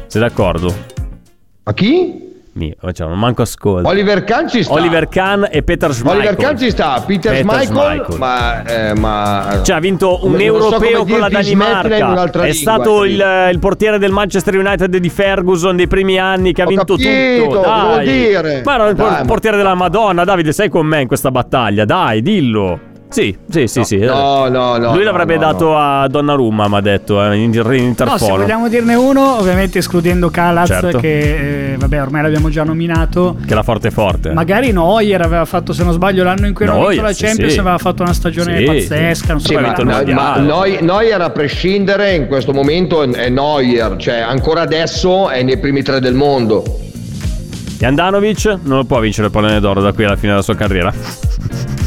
Sei 0.07 0.21
d'accordo? 0.21 0.73
A 1.63 1.73
chi? 1.73 2.30
Mi, 2.53 2.75
cioè, 2.91 3.07
non 3.07 3.17
manco 3.17 3.43
ascolto. 3.43 3.87
Oliver 3.87 4.25
Kahn 4.25 4.49
ci 4.49 4.61
sta. 4.63 4.73
Oliver 4.73 5.07
Kahn 5.07 5.45
e 5.49 5.63
Peter 5.63 5.93
Schmeichel. 5.93 6.19
Oliver 6.19 6.35
Kahn 6.35 6.57
ci 6.57 6.69
sta, 6.69 7.01
Peter, 7.07 7.31
Peter 7.31 7.45
Schmeichel, 7.45 7.75
Schmeichel. 8.05 8.17
ma, 8.17 8.63
eh, 8.63 8.93
ma 8.93 9.59
Cioè, 9.63 9.75
ha 9.77 9.79
vinto 9.79 10.19
un 10.25 10.31
Non 10.31 10.39
so 10.39 10.45
europeo 10.45 10.99
come 10.99 11.11
con 11.11 11.19
la 11.21 11.29
Danimarca. 11.29 11.95
È 11.95 11.99
lingua, 12.01 12.53
stato 12.53 13.05
il, 13.05 13.23
il 13.53 13.59
portiere 13.59 13.99
del 13.99 14.11
Manchester 14.11 14.57
United 14.57 14.97
di 14.97 15.09
Ferguson 15.09 15.77
dei 15.77 15.87
primi 15.87 16.19
anni 16.19 16.51
che 16.51 16.61
ha 16.61 16.65
Ho 16.65 16.69
vinto 16.69 16.95
capito, 16.97 17.43
tutto. 17.45 17.61
Dai. 17.61 18.05
dire? 18.05 18.61
Ma 18.65 18.73
era 18.73 18.87
il 18.89 18.95
ma- 18.97 19.23
portiere 19.25 19.55
della 19.55 19.75
Madonna. 19.75 20.25
Davide, 20.25 20.51
sei 20.51 20.67
con 20.67 20.85
me 20.85 21.01
in 21.01 21.07
questa 21.07 21.31
battaglia. 21.31 21.85
Dai, 21.85 22.21
dillo. 22.21 22.79
Sì, 23.11 23.35
sì, 23.49 23.67
sì, 23.67 23.83
sì. 23.83 23.97
No, 23.97 24.47
no, 24.47 24.77
no. 24.77 24.93
Lui 24.93 25.03
l'avrebbe 25.03 25.35
no, 25.35 25.41
no, 25.41 25.51
dato 25.51 25.77
a 25.77 26.07
Donnarumma, 26.07 26.69
mi 26.69 26.75
ha 26.77 26.79
detto, 26.79 27.21
eh, 27.21 27.35
in, 27.35 27.41
in 27.41 27.49
No, 27.57 27.63
se 27.69 27.75
interfono. 27.75 28.37
vogliamo 28.37 28.69
dirne 28.69 28.95
uno, 28.95 29.37
ovviamente 29.37 29.79
escludendo 29.79 30.29
Calaz, 30.29 30.67
Certo. 30.69 30.97
che 30.99 31.73
eh, 31.73 31.77
vabbè, 31.77 32.01
ormai 32.01 32.21
l'abbiamo 32.21 32.47
già 32.49 32.63
nominato. 32.63 33.35
Che 33.45 33.53
la 33.53 33.63
forte 33.63 33.91
forte. 33.91 34.31
Magari 34.31 34.71
Neuer 34.71 35.21
aveva 35.21 35.43
fatto, 35.43 35.73
se 35.73 35.83
non 35.83 35.91
sbaglio, 35.91 36.23
l'anno 36.23 36.47
in 36.47 36.53
cui 36.53 36.65
Neuer, 36.65 36.87
vinto 36.87 37.03
la 37.03 37.11
sì, 37.11 37.25
Champions, 37.25 37.51
sì. 37.51 37.59
aveva 37.59 37.77
fatto 37.77 38.01
una 38.03 38.13
stagione 38.13 38.57
Sì, 38.57 38.63
pazzesca. 38.63 39.27
Non 39.33 39.41
so 39.41 39.47
Sì, 39.49 39.55
ma, 39.55 39.61
ma, 39.61 39.75
mondiale. 39.83 40.13
ma 40.13 40.37
noi, 40.37 40.77
Neuer 40.79 41.19
a 41.19 41.29
prescindere 41.31 42.15
in 42.15 42.27
questo 42.27 42.53
momento 42.53 43.03
è, 43.03 43.27
Neuer, 43.27 43.97
cioè 43.97 44.19
ancora 44.19 44.61
adesso 44.61 45.27
è 45.29 45.43
nei 45.43 45.57
primi 45.57 45.83
tre 45.83 45.99
del 45.99 46.13
mondo. 46.13 46.63
E 47.77 47.85
Andanovic 47.85 48.45
non 48.63 48.77
lo 48.77 48.83
può 48.85 48.99
vincere 48.99 49.27
il 49.27 49.33
pallone 49.33 49.59
d'oro 49.59 49.81
da 49.81 49.91
qui 49.91 50.05
alla 50.05 50.15
fine 50.15 50.29
della 50.29 50.43
sua 50.43 50.55
carriera. 50.55 50.93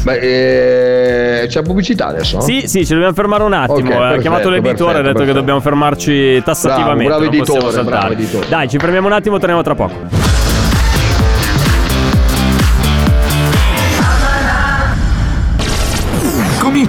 Beh, 0.05 1.41
eh, 1.41 1.47
c'è 1.47 1.63
pubblicità 1.63 2.07
adesso? 2.07 2.39
Sì, 2.39 2.67
sì, 2.67 2.85
ci 2.85 2.93
dobbiamo 2.93 3.13
fermare 3.15 3.41
un 3.41 3.53
attimo. 3.53 3.89
Ok, 3.89 3.95
ha 3.95 3.97
perfetto, 3.97 4.21
chiamato 4.21 4.49
l'editore 4.51 4.69
e 4.69 4.75
ha 4.75 5.01
perfetto, 5.01 5.17
detto 5.17 5.25
che 5.25 5.33
dobbiamo 5.33 5.59
fermarci 5.61 6.43
tassativamente. 6.43 7.05
Bravo, 7.05 7.27
bravo 7.27 7.35
editore, 7.35 7.83
bravo 7.83 8.13
editore. 8.13 8.47
Dai, 8.47 8.69
ci 8.69 8.77
fermiamo 8.77 9.07
un 9.07 9.13
attimo, 9.13 9.39
torniamo 9.39 9.63
tra 9.63 9.73
poco. 9.73 10.34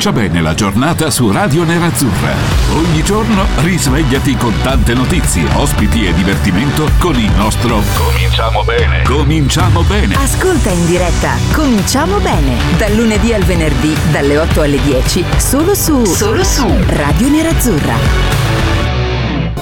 Comincia 0.06 0.28
bene 0.28 0.40
la 0.40 0.54
giornata 0.54 1.10
su 1.10 1.32
Radio 1.32 1.64
Nerazzurra. 1.64 2.32
Ogni 2.74 3.02
giorno 3.02 3.44
risvegliati 3.56 4.36
con 4.36 4.54
tante 4.62 4.94
notizie, 4.94 5.44
ospiti 5.54 6.06
e 6.06 6.14
divertimento 6.14 6.88
con 7.00 7.18
il 7.18 7.32
nostro 7.32 7.82
Cominciamo 7.96 8.62
bene. 8.62 9.02
Cominciamo 9.02 9.82
bene. 9.82 10.14
Ascolta 10.14 10.70
in 10.70 10.86
diretta 10.86 11.32
Cominciamo 11.52 12.20
bene 12.20 12.56
dal 12.76 12.94
lunedì 12.94 13.34
al 13.34 13.42
venerdì 13.42 13.96
dalle 14.12 14.38
8 14.38 14.60
alle 14.60 14.80
10 14.80 15.24
solo 15.38 15.74
su 15.74 16.04
solo 16.04 16.44
su 16.44 16.64
Radio 16.86 17.28
Nerazzurra. 17.28 18.45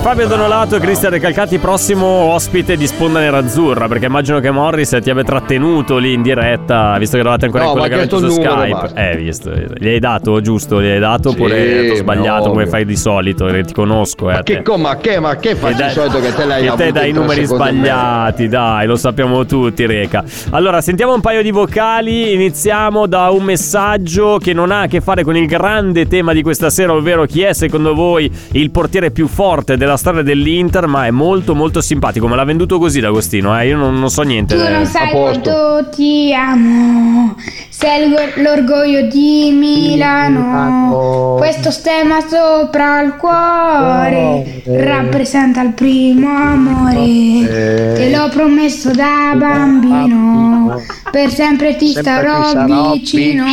Fabio 0.05 0.26
Donolato 0.28 0.76
e 0.76 0.80
Cristian 0.80 1.12
Recalcati, 1.12 1.57
prossimo 1.57 2.05
ospite 2.07 2.76
di 2.76 2.86
Sponda 2.86 3.20
Nerazzurra. 3.20 3.88
Perché 3.88 4.05
immagino 4.05 4.38
che 4.38 4.50
Morris 4.50 4.98
ti 5.02 5.09
abbia 5.09 5.24
trattenuto 5.24 5.96
lì 5.96 6.12
in 6.12 6.20
diretta, 6.20 6.94
visto 6.98 7.16
che 7.16 7.22
eravate 7.22 7.46
ancora 7.46 7.64
No, 7.64 7.70
in 7.70 7.76
ma 7.76 7.80
collegamento 7.84 8.18
su 8.18 8.26
numero, 8.26 8.50
Skype. 8.52 8.70
basta. 8.80 9.09
Eh, 9.11 9.16
visto. 9.16 9.50
Gli 9.78 9.88
hai 9.88 9.98
dato, 10.00 10.42
giusto? 10.42 10.82
Gli 10.82 10.88
hai 10.88 10.98
dato 10.98 11.30
Sì, 11.30 11.34
oppure 11.36 11.88
ma 11.88 11.94
sbagliato 11.94 12.50
come 12.50 12.66
fai 12.66 12.84
di 12.84 12.96
solito? 12.96 13.46
Eh, 13.48 13.64
Ti 13.64 13.72
conosco, 13.72 14.28
eh. 14.30 14.34
a 14.34 14.42
Che, 14.42 14.62
ma 14.76 14.96
che, 14.98 15.20
ma 15.20 15.36
che 15.36 15.57
dai- 15.59 15.86
il 15.86 15.90
solito 15.92 16.20
che 16.20 16.34
te 16.34 16.44
l'hai 16.44 16.66
avuto 16.68 16.82
te 16.82 16.92
dai 16.92 17.09
i 17.09 17.12
numeri 17.12 17.46
sbagliati, 17.46 18.46
dai, 18.46 18.86
lo 18.86 18.96
sappiamo 18.96 19.46
tutti, 19.46 19.86
Reca. 19.86 20.22
Allora, 20.50 20.82
sentiamo 20.82 21.14
un 21.14 21.22
paio 21.22 21.40
di 21.42 21.50
vocali. 21.50 22.34
Iniziamo 22.34 23.07
da 23.07 23.30
un 23.30 23.42
messaggio 23.42 24.36
che 24.36 24.52
non 24.52 24.70
ha 24.70 24.82
a 24.82 24.86
che 24.86 25.00
fare 25.00 25.24
con 25.24 25.34
il 25.34 25.46
grande 25.46 26.07
tema 26.07 26.34
di 26.34 26.42
questa 26.42 26.68
sera, 26.68 26.92
ovvero 26.92 27.24
chi 27.24 27.40
è 27.40 27.55
secondo 27.55 27.94
voi 27.94 28.30
il 28.52 28.70
portiere 28.70 29.11
più 29.11 29.28
forte 29.28 29.78
della 29.78 29.92
storia 29.97 30.22
dell'Inter, 30.22 30.86
ma 30.86 31.07
è 31.07 31.11
molto 31.11 31.55
molto 31.55 31.80
simpatico. 31.80 32.26
Me 32.28 32.36
l'ha 32.36 32.45
venduto 32.45 32.78
così 32.78 33.01
D'Agostino, 33.01 33.59
eh? 33.59 33.68
Io 33.68 33.76
non, 33.76 33.99
non 33.99 34.11
so 34.11 34.22
niente. 34.22 34.57
Tu 34.57 34.62
eh. 34.62 34.70
non 34.70 34.86
sai 34.86 35.11
quanto 35.11 35.88
ti 35.95 36.32
amo, 36.34 37.36
sei 37.77 38.09
l'orgoglio 38.37 39.03
di 39.03 39.51
Milano. 39.53 41.35
Questo 41.39 41.70
stemma 41.70 42.20
sopra 42.20 43.03
il 43.03 43.16
cuore 43.16 44.62
rappresenta 44.64 45.61
il 45.61 45.72
primo 45.72 46.29
amore. 46.29 47.95
Te 47.95 48.11
l'ho 48.14 48.29
promesso 48.29 48.91
da 48.93 49.35
bambino, 49.37 50.81
per 51.11 51.31
sempre 51.31 51.77
ti 51.77 51.89
Sempre 51.89 52.03
starò 52.03 52.43
ti 52.43 52.49
sarò 52.53 52.93
vicino. 52.93 53.47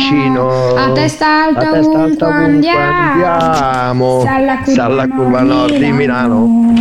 A 0.76 0.92
testa 0.92 1.44
alta 1.44 1.72
ovunque 1.78 2.26
andiamo. 2.26 4.24
Salla 4.64 5.08
curva 5.08 5.40
nord 5.42 5.76
di 5.76 5.92
Milano. 5.92 6.74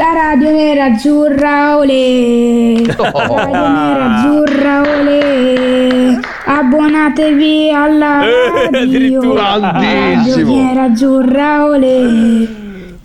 Da 0.00 0.14
Radio 0.14 0.50
Nera 0.50 0.84
Azzurra 0.86 1.76
Olè 1.76 2.80
Radio 2.96 3.68
Nera 3.68 4.04
Azzurra 4.16 4.80
Olè 4.80 6.18
Abbonatevi 6.46 7.70
alla 7.70 8.22
radio. 8.70 9.34
Radio. 9.34 10.46
Nera 10.46 10.84
Azzurra 10.84 11.66
Olè 11.66 12.59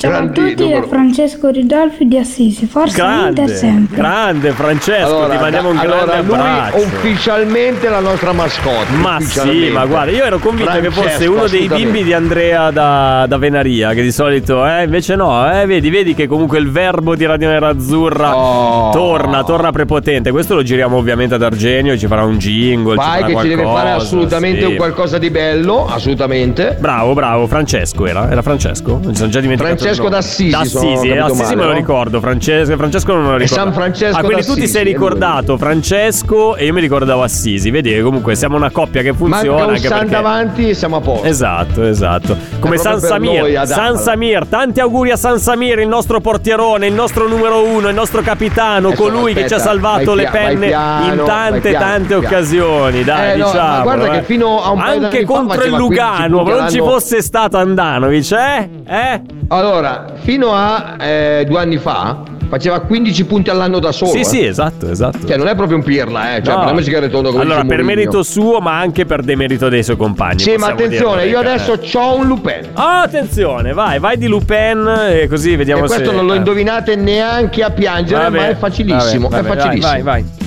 Ciao 0.05 0.13
a 0.13 0.19
Grandi- 0.21 0.33
tutti 0.41 0.55
da 0.55 0.63
numero- 0.63 0.87
Francesco 0.87 1.49
Ridolfi 1.49 2.07
di 2.07 2.17
Assisi 2.17 2.65
Forza 2.65 3.03
Inter 3.03 3.33
Grande, 3.33 3.55
sempre 3.55 3.95
grande 3.97 4.51
Francesco, 4.51 5.05
Allora, 5.15 5.33
ti 5.35 5.41
mandiamo 5.41 5.69
un 5.69 5.75
grande 5.75 5.93
allora, 6.13 6.21
lui 6.21 6.35
abbraccio. 6.59 6.77
ufficialmente 6.77 7.89
la 7.89 7.99
nostra 7.99 8.31
mascotte. 8.33 8.91
Ma 8.99 9.19
sì, 9.19 9.69
ma 9.71 9.85
guarda, 9.85 10.11
io 10.11 10.23
ero 10.23 10.37
convinto 10.39 10.71
che 10.79 10.89
fosse 10.91 11.07
Francesco, 11.09 11.31
uno 11.31 11.47
dei 11.47 11.67
bimbi 11.67 12.03
di 12.03 12.13
Andrea 12.13 12.71
da, 12.71 13.25
da 13.27 13.37
Venaria, 13.37 13.93
che 13.93 14.01
di 14.01 14.11
solito, 14.11 14.65
eh, 14.67 14.83
invece 14.83 15.15
no, 15.15 15.51
eh, 15.51 15.65
vedi, 15.65 15.89
vedi 15.89 16.13
che 16.13 16.27
comunque 16.27 16.57
il 16.59 16.69
verbo 16.69 17.15
di 17.15 17.25
Radio 17.25 17.47
Nera 17.49 17.69
Azzurra 17.69 18.35
Oh. 18.35 18.91
torna, 18.91 19.43
torna 19.43 19.71
prepotente. 19.71 20.31
Questo 20.31 20.55
lo 20.55 20.63
giriamo 20.63 20.97
ovviamente 20.97 21.35
ad 21.35 21.43
Argenio, 21.43 21.97
ci 21.97 22.07
farà 22.07 22.23
un 22.23 22.37
jingle, 22.37 22.91
ci 22.91 22.97
Vai 22.97 23.21
farà 23.21 23.25
che 23.33 23.35
ci 23.41 23.47
deve 23.47 23.63
fare 23.63 23.71
qualcosa, 23.73 23.95
assolutamente 24.05 24.59
sì. 24.61 24.65
un 24.65 24.75
qualcosa 24.75 25.17
di 25.17 25.29
bello, 25.29 25.87
assolutamente. 25.87 26.77
Bravo, 26.79 27.13
bravo, 27.13 27.47
Francesco 27.47 28.05
era, 28.05 28.29
era 28.29 28.41
Francesco? 28.41 28.99
Mi 29.03 29.15
sono 29.15 29.29
già 29.29 29.39
dimenticato. 29.39 29.75
Francesco 29.77 29.94
nome. 30.03 30.15
d'Assisi, 30.15 30.49
D'Assisi, 30.49 31.07
eh, 31.09 31.17
Assisi 31.19 31.55
me 31.55 31.63
lo 31.63 31.69
no? 31.71 31.75
ricordo, 31.75 32.19
Francesco, 32.19 32.75
Francesco 32.77 33.13
non 33.13 33.23
me 33.23 33.31
lo 33.31 33.37
ricordo. 33.37 33.63
San 33.63 33.73
Francesco 33.73 34.17
Ah, 34.17 34.23
quindi 34.23 34.45
tu 34.45 34.53
ti 34.53 34.67
sei 34.67 34.83
ricordato 34.83 35.57
Francesco 35.57 36.55
e 36.55 36.65
io 36.65 36.73
mi 36.73 36.81
ricordavo 36.81 37.21
Assisi. 37.23 37.69
Vedi 37.71 37.91
che 37.91 38.01
comunque 38.01 38.35
siamo 38.35 38.55
una 38.55 38.69
coppia 38.71 39.01
che 39.01 39.13
funziona 39.13 39.51
Manca 39.51 39.63
un 39.65 39.69
anche 39.75 39.87
perché 39.89 40.09
davanti 40.09 40.69
e 40.69 40.73
siamo 40.73 40.97
a 40.97 41.01
posto. 41.01 41.25
Esatto, 41.27 41.83
esatto. 41.83 42.37
Come 42.59 42.77
San 42.77 42.99
Samir. 42.99 43.63
San 43.65 43.97
Samir, 43.97 44.45
tanti 44.47 44.79
auguri 44.79 45.11
a 45.11 45.15
San 45.17 45.39
Samir, 45.39 45.79
il 45.79 45.87
nostro 45.87 46.19
portierone, 46.19 46.87
il 46.87 46.93
nostro 46.93 47.27
numero 47.27 47.63
uno, 47.65 47.87
il 47.89 47.95
nostro 47.95 48.21
capitano, 48.21 48.87
Adesso, 48.87 49.01
colui 49.03 49.33
che 49.33 49.47
ci 49.47 49.53
ha 49.53 49.57
aspetta, 49.57 49.63
salvato 49.63 50.13
le 50.13 50.27
penne 50.31 50.67
piano, 50.67 51.13
in 51.13 51.23
tante, 51.25 51.69
piano, 51.69 51.85
tante 51.85 52.07
piano. 52.07 52.25
occasioni. 52.25 53.03
Dai, 53.03 53.31
Eh, 53.33 53.35
no, 53.37 53.45
diciamo. 53.45 53.81
guarda 53.83 54.09
che 54.09 54.23
fino 54.23 54.63
a 54.63 54.71
un 54.71 54.79
Anche 54.79 55.23
contro 55.25 55.63
il 55.63 55.71
faceva 55.71 55.77
15 55.77 56.27
Lugano, 56.29 56.43
non 56.59 56.69
ci 56.69 56.77
fosse 56.79 57.21
stato 57.21 57.57
Andanovic, 57.57 58.31
eh? 58.31 58.69
Eh? 58.87 59.21
Allora, 59.49 59.84
fino 60.21 60.53
a 60.53 60.95
eh, 60.99 61.45
due 61.47 61.59
anni 61.59 61.77
fa 61.77 62.21
faceva 62.47 62.79
15 62.79 63.25
punti 63.25 63.49
all'anno 63.49 63.79
da 63.79 63.91
solo. 63.91 64.11
Sì, 64.11 64.19
eh. 64.19 64.23
sì, 64.23 64.45
esatto, 64.45 64.89
esatto. 64.89 65.25
Cioè, 65.27 65.35
non 65.35 65.47
è 65.47 65.55
proprio 65.55 65.77
un 65.77 65.83
pirla, 65.83 66.35
eh. 66.35 66.43
Cioè, 66.43 66.53
No. 66.53 66.59
parliamoci 66.59 66.89
che 66.91 66.99
retondo 66.99 67.31
come 67.31 67.41
allora, 67.41 67.61
per 67.61 67.65
Mourinho. 67.81 67.85
merito 67.87 68.23
suo, 68.23 68.59
ma 68.59 68.79
anche 68.79 69.05
per 69.05 69.23
demerito 69.23 69.67
dei 69.67 69.83
suoi 69.83 69.97
compagni. 69.97 70.39
Sì, 70.39 70.55
ma 70.55 70.67
attenzione, 70.67 71.23
dirlo, 71.23 71.39
io 71.39 71.39
adesso 71.39 71.73
eh. 71.73 71.97
ho 71.97 72.15
un 72.17 72.27
Lupin. 72.27 72.69
Oh, 72.75 72.81
attenzione, 72.81 73.73
vai, 73.73 73.97
vai 73.99 74.17
di 74.17 74.27
Lupin 74.27 74.87
e 75.09 75.27
così 75.27 75.55
vediamo 75.55 75.85
E 75.85 75.87
se. 75.87 75.95
questo 75.95 76.13
non 76.13 76.25
lo 76.27 76.33
eh. 76.33 76.37
indovinate 76.37 76.95
neanche 76.95 77.63
a 77.63 77.71
piangere, 77.71 78.23
Vabbè, 78.23 78.37
ma 78.37 78.47
è 78.49 78.55
facilissimo. 78.55 79.27
vabbè, 79.27 79.41
è 79.43 79.47
vabbè, 79.47 79.59
facilissimo. 79.59 79.91
Vai, 79.91 80.01
vai, 80.03 80.23
vai. 80.23 80.43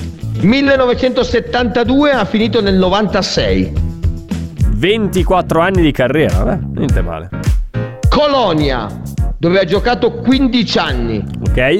1972 0.47 2.11
ha 2.11 2.23
finito 2.25 2.61
nel 2.61 2.75
96. 2.75 3.73
24 4.75 5.59
anni 5.59 5.81
di 5.81 5.91
carriera, 5.91 6.43
vabbè, 6.43 6.59
niente 6.75 7.01
male. 7.01 7.29
Colonia, 8.07 8.87
dove 9.39 9.59
ha 9.59 9.63
giocato 9.63 10.11
15 10.11 10.77
anni. 10.77 11.23
Ok? 11.47 11.79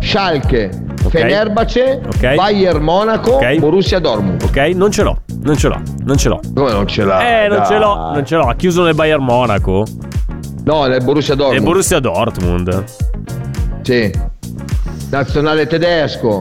Schalke, 0.00 0.70
Fenerbahce, 1.08 2.00
Ok. 2.06 2.34
Bayern 2.34 2.82
Monaco, 2.82 3.32
Ok. 3.32 3.58
Borussia 3.58 3.98
Dortmund. 3.98 4.42
Ok, 4.42 4.56
non 4.74 4.90
ce 4.90 5.02
l'ho, 5.02 5.18
non 5.42 5.56
ce 5.56 5.68
l'ho, 5.68 5.80
non 6.04 6.16
ce 6.16 6.28
l'ho. 6.28 6.40
Come 6.54 6.72
non 6.72 6.86
ce 6.86 7.04
l'ha? 7.04 7.44
Eh, 7.44 7.48
non 7.48 7.58
Dai. 7.58 7.66
ce 7.66 7.78
l'ho, 7.78 7.94
non 8.12 8.24
ce 8.24 8.36
l'ho. 8.36 8.42
Ha 8.48 8.54
chiuso 8.54 8.84
nel 8.84 8.94
Bayern 8.94 9.22
Monaco. 9.22 9.84
No, 10.64 10.86
nel 10.86 11.02
Borussia 11.04 11.34
Dortmund. 11.34 11.62
Borussia 11.64 12.00
Dortmund. 12.00 12.84
Sì. 13.82 14.10
Nazionale 15.10 15.66
tedesco. 15.66 16.40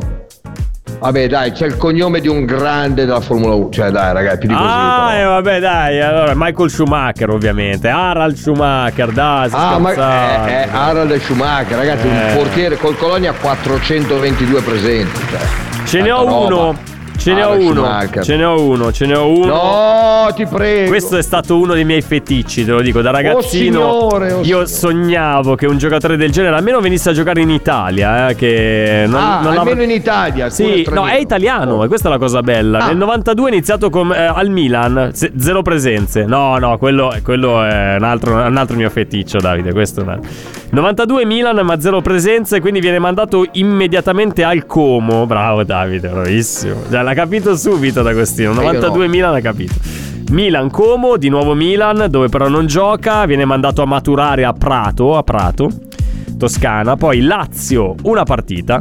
Vabbè, 0.99 1.27
dai, 1.27 1.51
c'è 1.51 1.67
il 1.67 1.77
cognome 1.77 2.19
di 2.19 2.27
un 2.27 2.45
grande 2.45 3.05
della 3.05 3.19
Formula 3.21 3.53
1. 3.53 3.69
Cioè, 3.69 3.89
dai, 3.91 4.13
ragazzi, 4.13 4.39
più 4.39 4.47
di 4.49 4.55
così. 4.55 4.65
Ah, 4.67 5.07
però. 5.11 5.19
e 5.19 5.23
vabbè, 5.25 5.59
dai. 5.59 6.01
Allora, 6.01 6.33
Michael 6.35 6.69
Schumacher, 6.69 7.29
ovviamente. 7.29 7.87
Harald 7.87 8.35
Schumacher, 8.35 9.11
dai. 9.11 9.49
Ah, 9.51 9.77
ma 9.77 9.91
è, 9.91 10.63
è 10.63 10.67
Harald 10.71 11.15
Schumacher, 11.19 11.77
ragazzi, 11.77 12.07
Eh. 12.07 12.09
un 12.09 12.35
portiere 12.35 12.77
col 12.77 12.97
Colonia 12.97 13.31
422 13.33 14.61
presenti. 14.61 15.19
Cioè, 15.29 15.85
Ce 15.85 16.01
ne 16.01 16.11
ho 16.11 16.45
uno. 16.45 16.95
Ce 17.18 17.34
ne 17.34 17.43
ho 17.43 17.51
Harald 17.51 17.78
uno. 17.78 18.24
Ce 18.24 18.36
ne 18.36 18.43
ho 18.45 18.61
uno. 18.61 18.91
Ce 18.91 19.05
ne 19.05 19.15
ho 19.15 19.30
uno. 19.30 19.45
No, 19.47 20.34
ti 20.34 20.45
prego. 20.45 20.89
Questo 20.89 21.18
è 21.18 21.22
stato 21.22 21.57
uno 21.57 21.74
dei 21.74 21.84
miei 21.84 22.01
feticci, 22.01 22.63
te 22.63 22.72
lo 22.72 22.82
dico, 22.82 23.01
da 23.01 23.11
ragazzino. 23.11 24.07
signore, 24.09 24.32
oh 24.32 24.41
io 24.43 24.65
sognavo 24.65 25.55
che 25.55 25.65
un 25.65 25.78
giocatore 25.78 26.18
del 26.18 26.32
genere 26.32 26.55
almeno 26.55 26.80
venisse 26.80 27.09
a 27.09 27.13
giocare 27.13 27.41
in 27.41 27.49
Italia, 27.49 28.30
eh, 28.30 28.36
che 28.36 29.05
non, 29.07 29.22
ah, 29.22 29.41
non 29.41 29.57
almeno 29.57 29.84
in 29.84 29.91
Italia. 29.91 30.49
Sì, 30.49 30.88
no, 30.89 31.05
è 31.07 31.18
italiano, 31.18 31.84
e 31.84 31.88
questa 31.88 32.07
è 32.07 32.11
la 32.11 32.18
cosa 32.18 32.41
bella. 32.41 32.80
Ah. 32.80 32.88
Nel 32.88 32.97
92 32.97 33.49
è 33.49 33.53
iniziato 33.53 33.89
com- 33.89 34.13
eh, 34.13 34.26
al 34.26 34.49
Milan, 34.49 35.11
ze- 35.13 35.32
zero 35.38 35.61
presenze. 35.61 36.26
No, 36.26 36.57
no, 36.57 36.78
quello, 36.78 37.13
quello 37.24 37.63
è 37.63 37.95
un 37.97 38.03
altro, 38.03 38.34
un 38.36 38.57
altro 38.57 38.76
mio 38.76 38.89
feticcio, 38.89 39.39
Davide. 39.39 39.72
Questo 39.74 40.01
è 40.01 40.03
un 40.03 40.09
altro. 40.09 40.30
92 40.70 41.26
Milan 41.26 41.65
ma 41.65 41.80
zero 41.80 42.01
presenze, 42.01 42.59
quindi 42.59 42.80
viene 42.80 42.99
mandato 42.99 43.45
immediatamente 43.53 44.43
al 44.43 44.65
Como. 44.65 45.26
Bravo 45.26 45.63
Davide, 45.63 46.09
bravissimo. 46.09 46.84
Già 46.89 47.01
l'ha 47.08 47.14
capito 47.14 47.55
subito 47.55 48.01
D'Agostino. 48.01 48.51
92 48.51 49.08
Milan 49.08 49.36
ha 49.36 49.39
capito. 49.39 49.74
Milan 50.32 50.70
Como, 50.70 51.16
di 51.16 51.30
nuovo 51.30 51.53
Milan, 51.53 52.08
dove 52.10 52.28
però 52.28 52.49
non 52.49 52.66
gioca, 52.66 53.26
viene 53.26 53.45
mandato 53.45 53.82
a 53.82 53.86
maturare 53.86 54.43
a 54.43 54.51
Prato, 54.51 55.16
a 55.16 55.24
Prato, 55.24 55.70
Toscana. 56.38 56.95
Poi 56.95 57.21
Lazio, 57.21 57.95
una 58.03 58.23
partita, 58.23 58.79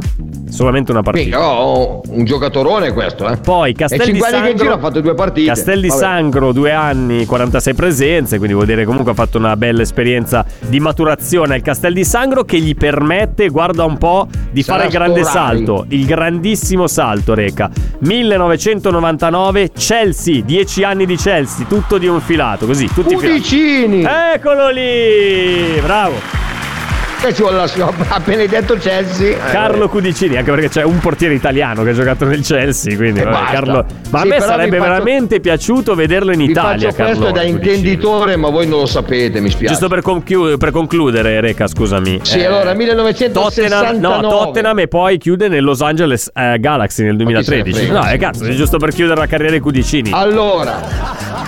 solamente 0.49 0.91
una 0.91 1.01
partita. 1.01 1.25
Mica, 1.25 1.51
oh, 1.51 2.01
un 2.09 2.23
giocatorone 2.23 2.93
questo, 2.93 3.27
eh. 3.29 3.37
Poi 3.37 3.73
Castel 3.73 3.99
di 3.99 4.19
5 4.19 4.27
anni 4.27 4.31
che 4.31 4.45
Sangro 4.47 4.63
gira 4.63 4.73
ha 4.75 4.79
fatto 4.79 5.01
due 5.01 5.13
partite. 5.13 5.47
Castel 5.47 5.81
di. 5.81 5.89
Sangro, 5.89 6.51
due 6.51 6.71
anni, 6.71 7.25
46 7.25 7.73
presenze, 7.73 8.37
quindi 8.37 8.53
vuol 8.53 8.67
dire 8.67 8.85
comunque 8.85 9.11
ha 9.11 9.15
fatto 9.15 9.37
una 9.37 9.55
bella 9.57 9.81
esperienza 9.81 10.45
di 10.67 10.79
maturazione 10.79 11.55
al 11.55 11.61
Castel 11.61 11.93
di 11.93 12.03
Sangro 12.03 12.43
che 12.43 12.59
gli 12.59 12.75
permette, 12.75 13.49
guarda 13.49 13.83
un 13.83 13.97
po', 13.97 14.27
di 14.51 14.61
Sarà 14.61 14.77
fare 14.77 14.89
il 14.89 14.93
grande 14.93 15.23
Storari. 15.23 15.57
salto, 15.57 15.85
il 15.89 16.05
grandissimo 16.05 16.87
salto, 16.87 17.33
Reca. 17.33 17.69
1999, 17.99 19.71
Chelsea, 19.71 20.41
10 20.43 20.83
anni 20.83 21.05
di 21.05 21.15
Chelsea, 21.15 21.65
tutto 21.67 21.97
di 21.97 22.07
un 22.07 22.21
filato, 22.21 22.65
così, 22.65 22.87
tutti 22.93 23.15
Cudicini! 23.15 23.97
filati. 23.99 24.35
Eccolo 24.35 24.69
lì! 24.69 25.79
Bravo! 25.81 26.15
Che 27.27 27.33
ci 27.33 27.41
vuole 27.41 27.57
la 27.57 27.67
a 28.09 28.19
Benedetto 28.23 28.75
Chelsea. 28.75 29.31
Eh, 29.31 29.51
Carlo 29.51 29.89
Cudicini, 29.89 30.37
anche 30.37 30.49
perché 30.49 30.69
c'è 30.69 30.83
un 30.83 30.97
portiere 30.99 31.33
italiano 31.33 31.83
che 31.83 31.89
ha 31.89 31.93
giocato 31.93 32.23
nel 32.23 32.41
Chelsea, 32.41 32.95
quindi 32.95 33.19
E 33.19 33.23
vabbè. 33.25 33.51
Carlo... 33.51 33.85
Ma 34.11 34.19
Sì, 34.21 34.23
a 34.23 34.29
me 34.29 34.39
sarebbe 34.39 34.77
faccio- 34.77 34.89
veramente 34.91 35.39
piaciuto 35.41 35.93
vederlo 35.93 36.31
in 36.31 36.39
Italia, 36.39 36.89
faccio 36.91 37.03
questo 37.03 37.31
da 37.31 37.43
intenditore, 37.43 38.37
ma 38.37 38.49
voi 38.49 38.65
non 38.65 38.79
lo 38.79 38.85
sapete, 38.85 39.41
mi 39.41 39.49
spiace. 39.49 39.73
Giusto 39.73 39.89
per, 39.89 40.01
conchiu- 40.03 40.55
per 40.57 40.71
concludere, 40.71 41.41
Reca, 41.41 41.67
scusami. 41.67 42.19
Sì, 42.23 42.39
Eh, 42.39 42.45
allora 42.45 42.73
1969. 42.73 43.85
Tottenham, 43.99 44.21
no, 44.21 44.29
Tottenham 44.29 44.79
e 44.79 44.87
poi 44.87 45.17
chiude 45.17 45.49
nel 45.49 45.65
Los 45.65 45.81
Angeles 45.81 46.31
eh, 46.33 46.57
Galaxy 46.59 47.03
nel 47.03 47.17
se 47.17 47.23
ne 47.23 47.23
2013. 47.25 47.73
frega? 47.85 47.99
No, 47.99 48.05
è 48.05 48.17
cazzo, 48.17 48.45
è 48.45 48.51
giusto 48.51 48.77
per 48.77 48.93
chiudere 48.93 49.19
la 49.19 49.27
carriera 49.27 49.51
di 49.51 49.59
Cudicini. 49.59 50.11
Allora, 50.13 50.79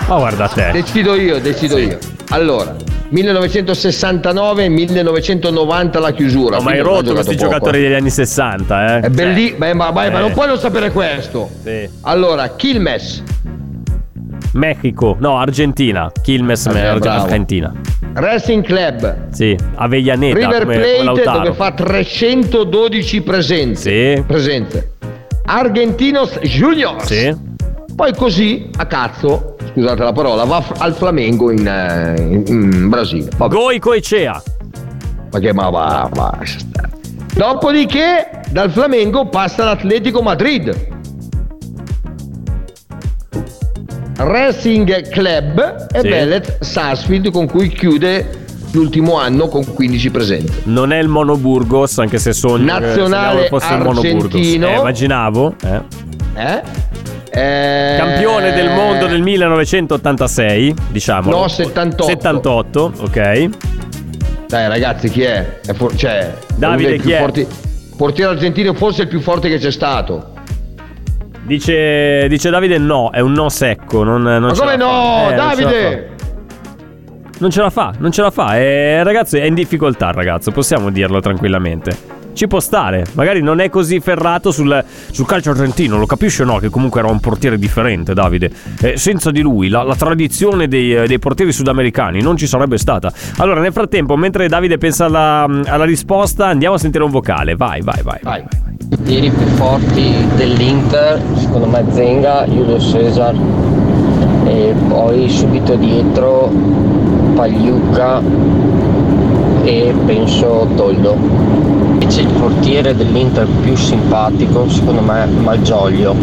Ma 0.06 0.16
guarda 0.16 0.46
te. 0.46 0.72
decido 0.72 1.14
io, 1.14 1.40
decido 1.40 1.78
io. 1.78 1.96
Allora, 2.32 2.76
1969 3.08 4.68
1990 4.68 5.50
la 5.98 6.10
chiusura. 6.12 6.56
No, 6.56 6.62
ma 6.62 6.70
hai 6.72 6.80
rotto 6.80 7.12
questi 7.12 7.34
poco. 7.36 7.48
giocatori 7.48 7.80
degli 7.80 7.92
anni 7.94 8.10
60, 8.10 8.96
eh. 8.96 9.00
È 9.02 9.08
belli, 9.10 9.54
ma, 9.56 9.72
ma- 9.74 9.84
ma- 9.90 10.10
ma 10.10 10.18
Eh. 10.18 10.20
non 10.20 10.32
puoi 10.32 10.46
non 10.48 10.58
sapere 10.58 10.90
questo. 10.90 11.48
Sì. 11.62 11.88
Allora, 12.02 12.48
Quilmes, 12.50 13.22
Mexico, 14.52 15.16
no, 15.20 15.38
Argentina. 15.38 16.10
Quilmes, 16.22 16.64
Vabbè, 16.66 16.80
Arge- 16.80 16.98
bravo. 17.00 17.22
Argentina. 17.22 17.72
Racing 18.12 18.64
Club, 18.64 19.28
Sì, 19.30 19.56
Avellaneda. 19.76 20.34
River 20.36 20.64
Plate 20.66 21.04
come 21.04 21.22
dove 21.22 21.52
fa 21.52 21.70
312 21.72 23.20
presenze. 23.22 24.16
Sì. 24.16 24.22
Presenze. 24.26 24.92
Argentinos 25.44 26.38
Juniors. 26.40 27.04
Sì. 27.04 27.48
Poi 27.94 28.14
così, 28.14 28.68
a 28.76 28.86
cazzo, 28.86 29.56
scusate 29.72 30.02
la 30.02 30.12
parola, 30.12 30.44
va 30.44 30.64
al 30.78 30.94
Flamengo 30.94 31.50
in, 31.52 31.66
eh, 31.66 32.14
in- 32.20 32.44
in 32.46 32.88
Brasile. 32.88 33.28
Vabbè, 33.36 33.54
Goico 33.54 33.92
e 33.92 34.00
Cea. 34.00 34.42
Ma 35.32 35.38
che 35.38 35.52
ma 35.52 35.70
va, 35.70 36.10
lascia 36.14 36.58
stare. 36.58 36.88
Dopodiché, 37.34 38.40
dal 38.50 38.70
Flamengo 38.70 39.26
passa 39.28 39.62
all'Atletico 39.62 40.20
Madrid. 40.22 40.88
Racing 44.16 45.08
Club 45.08 45.86
e 45.92 46.00
Sì. 46.00 46.08
Bellet 46.08 46.62
Sarsfield 46.62 47.30
con 47.30 47.46
cui 47.46 47.68
chiude 47.68 48.38
l'ultimo 48.72 49.18
anno 49.18 49.48
con 49.48 49.64
15 49.72 50.10
presenze. 50.10 50.62
Non 50.64 50.92
è 50.92 50.98
il 50.98 51.08
Monoburgos, 51.08 51.98
anche 51.98 52.18
se 52.18 52.32
sogno 52.32 52.72
che 52.74 52.80
Nazionale 52.80 53.42
se 53.42 53.48
fosse 53.48 53.72
il 53.74 53.80
Monoburgos. 53.82 54.34
Eh, 54.34 54.54
immaginavo. 54.54 55.54
eh. 55.64 55.80
Eh? 56.36 56.62
Eh, 57.32 57.96
Campione 57.96 58.52
del 58.52 58.70
mondo 58.70 59.06
del 59.06 59.22
1986, 59.22 60.74
diciamo. 60.90 61.30
No, 61.30 61.48
78. 61.48 62.02
78, 62.04 62.92
ok. 63.00 63.48
Dai 64.50 64.66
ragazzi, 64.66 65.08
chi 65.08 65.22
è? 65.22 65.60
È 65.64 65.72
for- 65.72 65.94
cioè, 65.94 66.34
Davide, 66.56 66.96
chi 66.96 67.02
più 67.02 67.10
è? 67.12 67.18
forti. 67.18 67.46
Portiere 67.96 68.32
argentino 68.32 68.74
forse 68.74 69.02
il 69.02 69.08
più 69.08 69.20
forte 69.20 69.48
che 69.48 69.58
c'è 69.58 69.70
stato. 69.70 70.32
Dice, 71.42 72.26
dice 72.26 72.50
Davide 72.50 72.76
no, 72.78 73.12
è 73.12 73.20
un 73.20 73.30
no 73.30 73.48
secco. 73.48 74.02
Non, 74.02 74.22
non 74.22 74.40
Ma 74.42 74.52
come 74.52 74.74
no. 74.74 74.88
Eh, 74.88 75.22
non 75.22 75.30
ce 75.30 75.36
la 75.36 75.44
Davide? 75.44 76.08
fa. 76.16 76.28
Non 77.38 77.50
ce 77.50 77.60
la 77.62 77.70
fa, 77.70 77.92
non 77.98 78.10
ce 78.10 78.22
la 78.22 78.30
fa. 78.32 78.58
Eh, 78.58 79.04
ragazzo, 79.04 79.36
è 79.36 79.44
in 79.44 79.54
difficoltà, 79.54 80.10
ragazzo, 80.10 80.50
possiamo 80.50 80.90
dirlo 80.90 81.20
tranquillamente. 81.20 81.96
Ci 82.32 82.46
può 82.46 82.60
stare, 82.60 83.04
magari 83.14 83.42
non 83.42 83.60
è 83.60 83.68
così 83.68 84.00
ferrato 84.00 84.50
sul, 84.50 84.82
sul 85.10 85.26
calcio 85.26 85.50
argentino, 85.50 85.98
lo 85.98 86.06
capisce 86.06 86.42
o 86.42 86.46
no? 86.46 86.58
Che 86.58 86.70
comunque 86.70 87.00
era 87.00 87.10
un 87.10 87.20
portiere 87.20 87.58
differente, 87.58 88.14
Davide. 88.14 88.50
Eh, 88.80 88.96
senza 88.96 89.30
di 89.30 89.40
lui, 89.40 89.68
la, 89.68 89.82
la 89.82 89.96
tradizione 89.96 90.68
dei, 90.68 91.06
dei 91.06 91.18
portieri 91.18 91.52
sudamericani 91.52 92.22
non 92.22 92.36
ci 92.36 92.46
sarebbe 92.46 92.78
stata. 92.78 93.12
Allora, 93.38 93.60
nel 93.60 93.72
frattempo, 93.72 94.16
mentre 94.16 94.48
Davide 94.48 94.78
pensa 94.78 95.04
alla, 95.04 95.46
alla 95.66 95.84
risposta, 95.84 96.46
andiamo 96.46 96.76
a 96.76 96.78
sentire 96.78 97.04
un 97.04 97.10
vocale. 97.10 97.56
Vai, 97.56 97.82
vai, 97.82 98.02
vai. 98.02 98.18
Vai. 98.22 98.44
portieri 98.88 99.30
più 99.30 99.46
forti 99.56 100.14
dell'Inter, 100.36 101.20
secondo 101.36 101.66
me 101.66 101.84
Zenga, 101.90 102.46
Julio 102.46 102.78
Cesar 102.78 103.34
e 104.46 104.74
poi 104.88 105.28
subito 105.28 105.74
dietro 105.76 106.50
Pagliuca 107.34 108.20
e 109.62 109.94
penso 110.06 110.68
Toldo. 110.74 111.89
Invece 112.10 112.28
il 112.28 112.40
portiere 112.40 112.96
dell'Inter 112.96 113.46
più 113.62 113.76
simpatico 113.76 114.68
secondo 114.68 115.00
me 115.00 115.22
è 115.22 115.26
Malgioglio. 115.26 116.16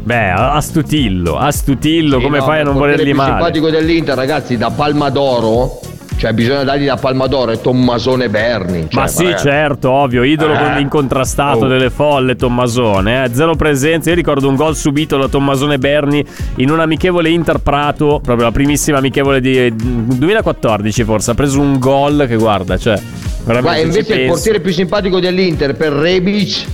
Beh, 0.00 0.30
astutillo, 0.30 1.36
astutillo, 1.36 2.16
Sì, 2.16 2.22
come 2.24 2.38
no, 2.38 2.44
fai 2.44 2.56
a 2.56 2.60
il 2.60 2.66
non 2.68 2.76
volerli 2.76 3.04
più 3.04 3.14
male? 3.14 3.32
simpatico 3.32 3.68
dell'Inter, 3.68 4.16
ragazzi, 4.16 4.56
da 4.56 4.70
Palma 4.70 5.10
d'Oro. 5.10 5.80
Cioè, 6.16 6.32
bisogna 6.32 6.64
dargli 6.64 6.86
da 6.86 6.96
Palma 6.96 7.26
d'Oro, 7.26 7.50
è 7.50 7.60
Tommasone 7.60 8.30
Berni. 8.30 8.86
Cioè, 8.88 9.02
Ma 9.02 9.06
sì, 9.06 9.24
ragazzi, 9.24 9.42
certo, 9.48 9.90
ovvio, 9.90 10.22
idolo 10.22 10.54
Eh. 10.54 10.58
con- 10.58 10.78
incontrastato 10.80 11.64
Oh. 11.66 11.68
delle 11.68 11.90
folle, 11.90 12.34
Tommasone. 12.34 13.24
Eh. 13.24 13.34
Zero 13.34 13.54
presenze. 13.54 14.08
Io 14.08 14.14
ricordo 14.16 14.48
un 14.48 14.54
gol 14.54 14.74
subito 14.76 15.18
da 15.18 15.28
Tommasone 15.28 15.76
Berni 15.76 16.24
in 16.56 16.70
un 16.70 16.80
amichevole 16.80 17.28
Inter 17.28 17.58
Prato, 17.58 18.18
proprio 18.22 18.46
la 18.46 18.52
primissima 18.52 18.96
amichevole 18.96 19.42
di 19.42 19.74
2014 19.76 21.04
forse. 21.04 21.32
Ha 21.32 21.34
preso 21.34 21.60
un 21.60 21.78
gol 21.78 22.24
che 22.26 22.36
guarda, 22.36 22.78
cioè. 22.78 22.98
Guarda, 23.44 23.74
ci 23.74 23.80
invece 23.82 24.14
il 24.14 24.26
portiere 24.28 24.60
più 24.60 24.72
simpatico 24.72 25.18
dell'Inter 25.20 25.74
per 25.74 25.92
Rebic, 25.92 26.64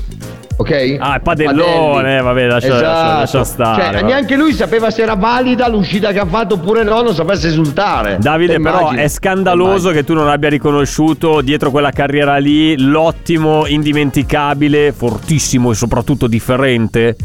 ok? 0.57 0.97
Ah, 0.99 1.17
è 1.17 1.21
Padellone, 1.21 1.93
Padelli. 2.03 2.23
vabbè, 2.23 2.47
lascia, 2.47 2.67
Esatto. 2.67 2.83
lascia- 2.85 3.19
lascia 3.19 3.45
stare. 3.45 3.93
Cioè, 3.99 4.03
neanche 4.03 4.37
lui 4.37 4.53
sapeva 4.53 4.91
se 4.91 5.03
era 5.03 5.15
valida 5.15 5.67
l'uscita 5.69 6.13
che 6.13 6.19
ha 6.19 6.27
fatto 6.27 6.55
oppure 6.55 6.83
no, 6.83 7.01
non 7.01 7.15
sapesse 7.15 7.49
esultare. 7.49 8.19
Davide, 8.21 8.57
Te 8.57 8.61
però 8.61 8.81
immagini? 8.81 9.03
è 9.03 9.09
scandaloso 9.09 9.71
Immagini. 9.71 9.95
che 9.95 10.05
tu 10.05 10.13
non 10.15 10.29
abbia 10.29 10.49
riconosciuto 10.51 11.41
dietro 11.41 11.71
quella 11.71 11.91
carriera 11.91 12.37
lì 12.37 12.79
l'ottimo, 12.79 13.67
indimenticabile, 13.67 14.93
fortissimo 14.93 15.71
e 15.71 15.75
soprattutto 15.75 16.27
differente 16.27 17.17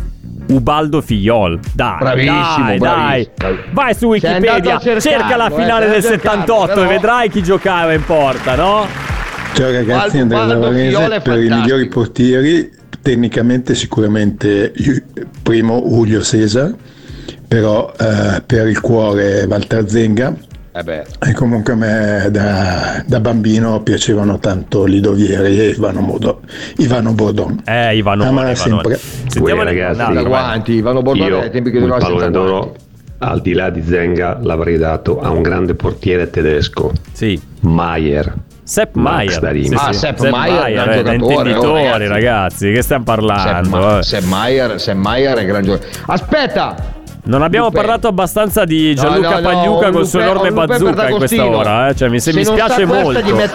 Ubaldo 0.50 1.02
Figliol. 1.02 1.60
Dai, 1.74 1.98
Bravissimo, 2.00 2.66
dai, 2.66 2.78
dai. 2.78 3.30
bravissimo. 3.36 3.72
Vai 3.74 3.94
su 3.96 4.06
Wikipedia, 4.08 4.76
a 4.76 4.80
cercarlo, 4.80 5.00
cerca 5.02 5.36
la 5.36 5.48
eh, 5.48 5.54
finale 5.54 5.86
del 5.88 5.96
andato 5.96 6.08
a 6.08 6.12
cercarlo, 6.12 6.42
78 6.42 6.74
però- 6.74 6.86
e 6.86 6.88
vedrai 6.94 7.30
chi 7.30 7.44
giocava 7.44 7.94
in 7.94 8.06
porta, 8.06 8.56
no? 8.56 8.86
Ciao 9.54 9.72
ragazzi, 9.72 10.18
Valdo- 10.18 10.66
Andrea 10.66 10.92
Lavarese 10.92 11.20
per 11.22 11.44
i 11.44 11.48
migliori 11.50 11.88
portieri, 11.88 12.72
tecnicamente 13.02 13.76
sicuramente 13.76 14.74
primo 15.44 15.84
Julio 15.86 16.22
Cesar, 16.22 16.74
però 17.48 17.92
eh, 18.00 18.42
per 18.46 18.68
il 18.68 18.80
cuore 18.82 19.46
Walter 19.48 19.88
Zenga 19.88 20.36
Eh 20.72 21.04
e 21.30 21.34
comunque 21.34 21.74
a 21.74 21.76
me 21.76 22.28
da, 22.32 23.04
da 23.06 23.20
bambino 23.20 23.84
piacevano 23.84 24.40
tanto 24.40 24.86
Lido 24.86 25.14
Vieri 25.14 25.60
e 25.60 25.68
Ivano, 25.70 26.00
Modo, 26.02 26.42
Ivano 26.78 27.14
Bordon. 27.14 27.62
Eh, 27.66 27.96
Ivano, 27.96 28.24
Amala 28.24 28.52
Ivano. 28.52 28.56
sempre. 28.56 29.00
Sentiamo 29.28 29.62
Uè, 29.62 29.66
ragazzi, 29.68 30.02
no, 30.02 30.14
Da 30.14 30.24
guanti, 30.24 30.72
Ivano 30.74 31.02
Bordone 31.04 31.30
Io 31.30 31.40
ai 31.42 31.52
tempi 31.52 31.70
che 31.70 31.78
il 31.78 31.88
pallone 31.88 32.32
d'oro, 32.32 32.76
al 33.20 33.40
di 33.42 33.54
là 33.54 33.70
di 33.70 33.84
Zenga, 33.86 34.40
l'avrei 34.42 34.78
dato 34.80 35.20
a 35.22 35.30
un 35.30 35.44
grande 35.44 35.76
portiere 35.76 36.28
tedesco, 36.32 36.92
Sì. 37.12 37.40
Maier. 37.60 38.34
Sepp 38.64 38.96
Maier. 38.96 39.40
Darimi. 39.40 39.68
Sì, 39.68 39.74
Ah, 39.76 39.92
sì. 39.92 40.00
Sepp 40.00 40.18
Sepp 40.20 40.32
Maier, 40.32 40.62
Maier, 40.62 40.84
gran 40.84 40.90
eh, 40.98 41.04
da 41.04 41.12
giocatore, 41.16 41.34
intenditori, 41.34 41.68
oh, 41.68 41.74
ragazzi. 41.92 42.08
ragazzi. 42.08 42.72
Che 42.72 42.82
stiamo 42.82 43.04
Sepp, 43.06 43.16
parlando? 43.16 43.70
Ma- 43.70 43.80
vabbè. 43.80 44.04
Sepp 44.04 44.24
Maier, 44.26 44.80
Sepp 44.82 44.98
Maier 44.98 45.38
è 45.38 45.46
gran 45.46 45.64
giocatore. 45.64 45.92
Aspetta! 46.08 46.93
Non 47.26 47.42
abbiamo 47.42 47.68
Lupin. 47.68 47.80
parlato 47.82 48.08
abbastanza 48.10 48.66
di 48.66 48.94
No, 48.96 49.02
Gianluca 49.02 49.30
no, 49.30 49.36
no, 49.36 49.42
Pagliuca 49.42 49.86
un 49.88 49.94
col 49.94 50.08
suo 50.08 50.20
enorme 50.20 50.52
bazooka 50.52 51.08
in 51.10 51.16
questa 51.18 51.46
ora. 51.46 51.88
Eh? 51.88 51.96
Cioè, 51.96 52.10
mi, 52.10 52.20
se 52.20 52.34
mi 52.34 52.44
non 52.44 52.54
spiace 52.58 52.86
molto. 52.86 53.36
met- 53.36 53.54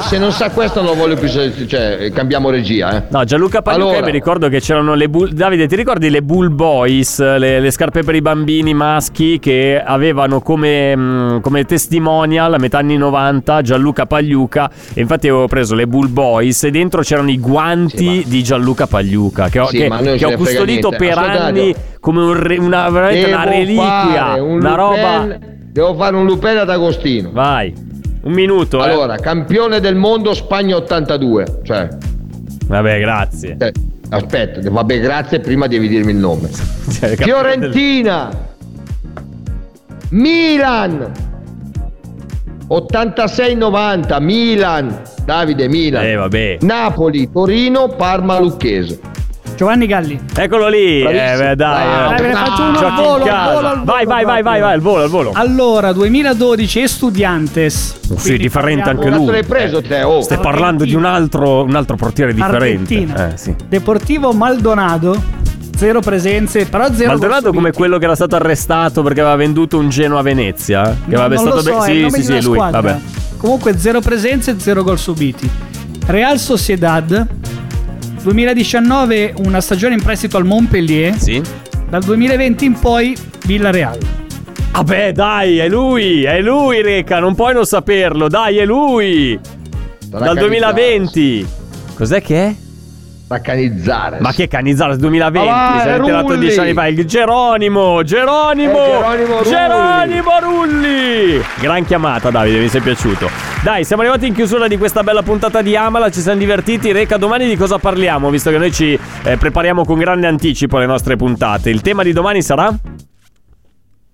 se 0.00 0.18
non 0.18 0.30
sa 0.30 0.50
questo 0.50 0.82
non 0.82 0.96
voglio 0.96 1.16
più 1.16 1.26
se- 1.28 1.66
cioè 1.66 2.10
cambiamo 2.12 2.50
regia 2.50 2.96
eh. 2.96 3.02
No, 3.08 3.24
Gianluca 3.24 3.62
Pagliuca 3.62 3.88
Allora. 3.90 4.04
mi 4.04 4.12
ricordo 4.12 4.48
che 4.48 4.60
c'erano 4.60 4.94
le 4.94 5.08
bull... 5.08 5.30
Davide, 5.30 5.66
ti 5.66 5.74
ricordi 5.76 6.08
le 6.10 6.22
Bull 6.22 6.54
Boys, 6.54 7.18
le, 7.18 7.60
le 7.60 7.70
scarpe 7.70 8.02
per 8.02 8.14
i 8.14 8.20
bambini 8.22 8.74
maschi 8.74 9.38
che 9.38 9.82
avevano 9.84 10.40
come, 10.40 10.94
mh, 10.94 11.40
come 11.40 11.64
testimonial 11.64 12.54
a 12.54 12.58
metà 12.58 12.78
anni 12.78 12.96
90 12.96 13.62
Gianluca 13.62 14.04
Pagliuca 14.06 14.70
e 14.94 15.00
infatti 15.00 15.28
avevo 15.28 15.46
preso 15.48 15.74
le 15.74 15.86
Bull 15.86 16.12
Boys 16.12 16.62
e 16.64 16.70
dentro 16.70 17.00
c'erano 17.02 17.30
i 17.30 17.38
guanti 17.40 18.22
di 18.26 18.42
Gianluca 18.42 18.86
Pagliuca 18.86 19.48
che 19.48 19.58
ho, 19.58 19.66
Sì, 19.68 19.78
che- 19.78 19.88
ma 19.88 19.98
che 19.98 20.24
ho 20.24 20.32
custodito 20.36 20.90
per 20.90 21.10
Ascoltate, 21.18 21.38
anni 21.38 21.74
come 22.00 22.20
un 22.22 22.40
re- 22.40 22.58
una, 22.58 22.88
veramente 23.00 23.28
una 23.32 23.44
Devo 23.44 23.56
reliquia, 23.56 23.84
fare 24.26 24.40
un 24.40 24.50
una 24.58 24.74
roba... 24.74 25.18
Lupin- 25.24 25.56
devo 25.72 25.94
fare 25.94 26.16
un 26.16 26.26
Lupin 26.26 26.56
ad 26.56 26.70
Agostino 26.70 27.30
Vai, 27.32 27.72
un 28.22 28.32
minuto. 28.32 28.84
eh. 28.84 28.88
allora 28.90 29.16
campione 29.16 29.80
del 29.80 29.94
mondo 29.96 30.34
Spagna 30.34 30.76
82 30.76 31.60
cioè 31.62 31.88
Vabbè, 32.66 32.98
grazie. 33.00 33.56
eh, 33.58 33.72
aspetta 34.10 34.60
vabbè 34.70 35.00
grazie 35.00 35.40
prima 35.40 35.66
devi 35.66 35.88
dirmi 35.88 36.10
il 36.12 36.16
nome 36.18 36.48
Cioè, 36.90 37.16
Fiorentina 37.16 38.30
Milan 40.10 41.12
86-90 42.68 44.22
Milan 44.22 45.00
Davide 45.24 45.68
Milan 45.68 46.28
Eh. 46.32 46.58
Napoli 46.62 47.30
Torino 47.30 47.88
Parma 47.88 48.38
Lucchese 48.38 48.98
Giovanni 49.58 49.86
Galli. 49.86 50.20
Eccolo 50.36 50.68
lì. 50.68 51.02
Eh, 51.02 51.04
beh, 51.36 51.56
dai. 51.56 51.56
Bravo. 51.56 52.04
eh. 52.04 52.08
Dai, 52.14 52.20
ve 52.22 52.28
ne 52.28 52.34
faccio 52.34 52.62
uno 52.62 52.70
al 52.70 52.74
Giochi 52.78 53.00
in 53.00 53.06
volo, 53.08 53.22
al 53.24 53.28
casa. 53.28 53.52
volo, 53.54 53.66
al 53.66 53.74
Vai, 53.84 54.04
volo 54.04 54.06
vai, 54.06 54.24
vai, 54.24 54.24
vai, 54.24 54.42
proprio. 54.42 54.62
vai, 54.62 54.72
al 54.72 54.80
volo, 54.80 55.02
al 55.02 55.08
volo. 55.08 55.30
Allora, 55.34 55.92
2012 55.92 56.80
Estudiantes. 56.80 57.98
Sì, 58.00 58.14
Quindi 58.14 58.38
differente 58.38 58.88
anche 58.88 59.00
parliamo- 59.02 59.24
lui. 59.24 59.32
l'hai 59.32 59.44
preso 59.44 59.82
te 59.82 60.02
oh 60.04 60.20
Stai 60.22 60.38
parlando 60.38 60.84
di 60.84 60.94
un 60.94 61.04
altro, 61.04 61.64
un 61.64 61.74
altro 61.74 61.96
portiere 61.96 62.32
differente. 62.32 62.94
Argentina. 62.94 63.32
Eh, 63.32 63.36
sì. 63.36 63.54
Deportivo 63.68 64.32
Maldonado. 64.32 65.20
Zero 65.76 66.00
presenze, 66.00 66.66
però 66.66 66.92
zero 66.92 67.08
Maldonado 67.10 67.40
gol 67.42 67.50
come 67.50 67.60
subiti. 67.66 67.76
quello 67.76 67.98
che 67.98 68.04
era 68.04 68.14
stato 68.14 68.36
arrestato 68.36 69.02
perché 69.02 69.20
aveva 69.20 69.36
venduto 69.36 69.76
un 69.78 69.88
Genoa 69.88 70.20
a 70.20 70.22
Venezia. 70.22 70.82
Che 70.82 71.14
No, 71.14 71.22
avrebbe 71.22 71.34
non 71.42 71.44
lo 71.54 71.60
stato 71.60 71.80
so, 71.80 71.84
be- 71.84 71.86
è 71.86 71.90
il 71.90 71.96
Sì, 71.96 72.00
nome 72.02 72.10
sì, 72.10 72.18
di 72.18 72.24
sì, 72.24 72.30
una 72.32 72.40
lui. 72.42 72.54
squadra. 72.54 72.80
Vabbè. 72.80 72.98
Comunque 73.36 73.78
zero 73.78 74.00
presenze, 74.00 74.56
zero 74.58 74.82
gol 74.84 74.98
subiti. 74.98 75.48
Real 76.06 76.38
Sociedad 76.38 77.26
2019 78.28 79.34
una 79.38 79.60
stagione 79.62 79.94
in 79.94 80.02
prestito 80.02 80.36
al 80.36 80.44
Montpellier. 80.44 81.16
Sì. 81.16 81.42
Dal 81.88 82.02
2020 82.02 82.64
in 82.66 82.78
poi 82.78 83.16
Villarreal. 83.46 83.98
Vabbè, 84.72 85.12
dai, 85.12 85.58
è 85.58 85.68
lui, 85.68 86.24
è 86.24 86.40
lui, 86.42 86.82
Reca, 86.82 87.20
non 87.20 87.34
puoi 87.34 87.54
non 87.54 87.64
saperlo. 87.64 88.28
Dai, 88.28 88.58
è 88.58 88.66
lui. 88.66 89.38
Sarà 90.10 90.26
Dal 90.26 90.36
Canizzaro. 90.36 90.72
2020. 90.74 91.46
Cos'è 91.94 92.20
che 92.20 92.46
è? 92.46 92.54
Da 93.28 93.40
canizzare 93.40 94.18
Ma 94.20 94.32
che 94.32 94.48
Canizzaro 94.48 94.96
2020? 94.96 95.48
Ma 95.48 95.54
va, 95.54 95.80
si 95.82 95.88
è 95.88 95.96
ritirato 95.98 96.28
Rulli. 96.28 96.38
dieci 96.40 96.58
anni 96.58 96.72
fa. 96.72 96.86
Il 96.86 97.04
Geronimo, 97.04 98.02
Geronimo, 98.02 98.72
Eh, 98.72 98.86
Geronimo 98.86 99.36
Rulli. 99.38 99.50
Geronimo 99.50 100.30
Rulli. 100.40 101.42
Gran 101.60 101.84
chiamata, 101.84 102.30
Davide, 102.30 102.58
mi 102.58 102.68
sei 102.68 102.80
piaciuto. 102.80 103.28
Dai, 103.62 103.84
siamo 103.84 104.02
arrivati 104.02 104.26
in 104.26 104.34
chiusura 104.34 104.66
di 104.66 104.78
questa 104.78 105.02
bella 105.02 105.22
puntata 105.22 105.60
di 105.62 105.76
Amala. 105.76 106.10
Ci 106.10 106.20
siamo 106.20 106.38
divertiti. 106.38 106.90
Reca, 106.90 107.16
domani 107.18 107.46
di 107.46 107.56
cosa 107.56 107.78
parliamo? 107.78 108.30
Visto 108.30 108.50
che 108.50 108.58
noi 108.58 108.72
ci 108.72 108.98
eh, 109.24 109.36
prepariamo 109.36 109.84
con 109.84 109.98
grande 109.98 110.26
anticipo 110.26 110.78
le 110.78 110.86
nostre 110.86 111.16
puntate. 111.16 111.68
Il 111.70 111.82
tema 111.82 112.02
di 112.02 112.12
domani 112.12 112.40
sarà? 112.42 112.72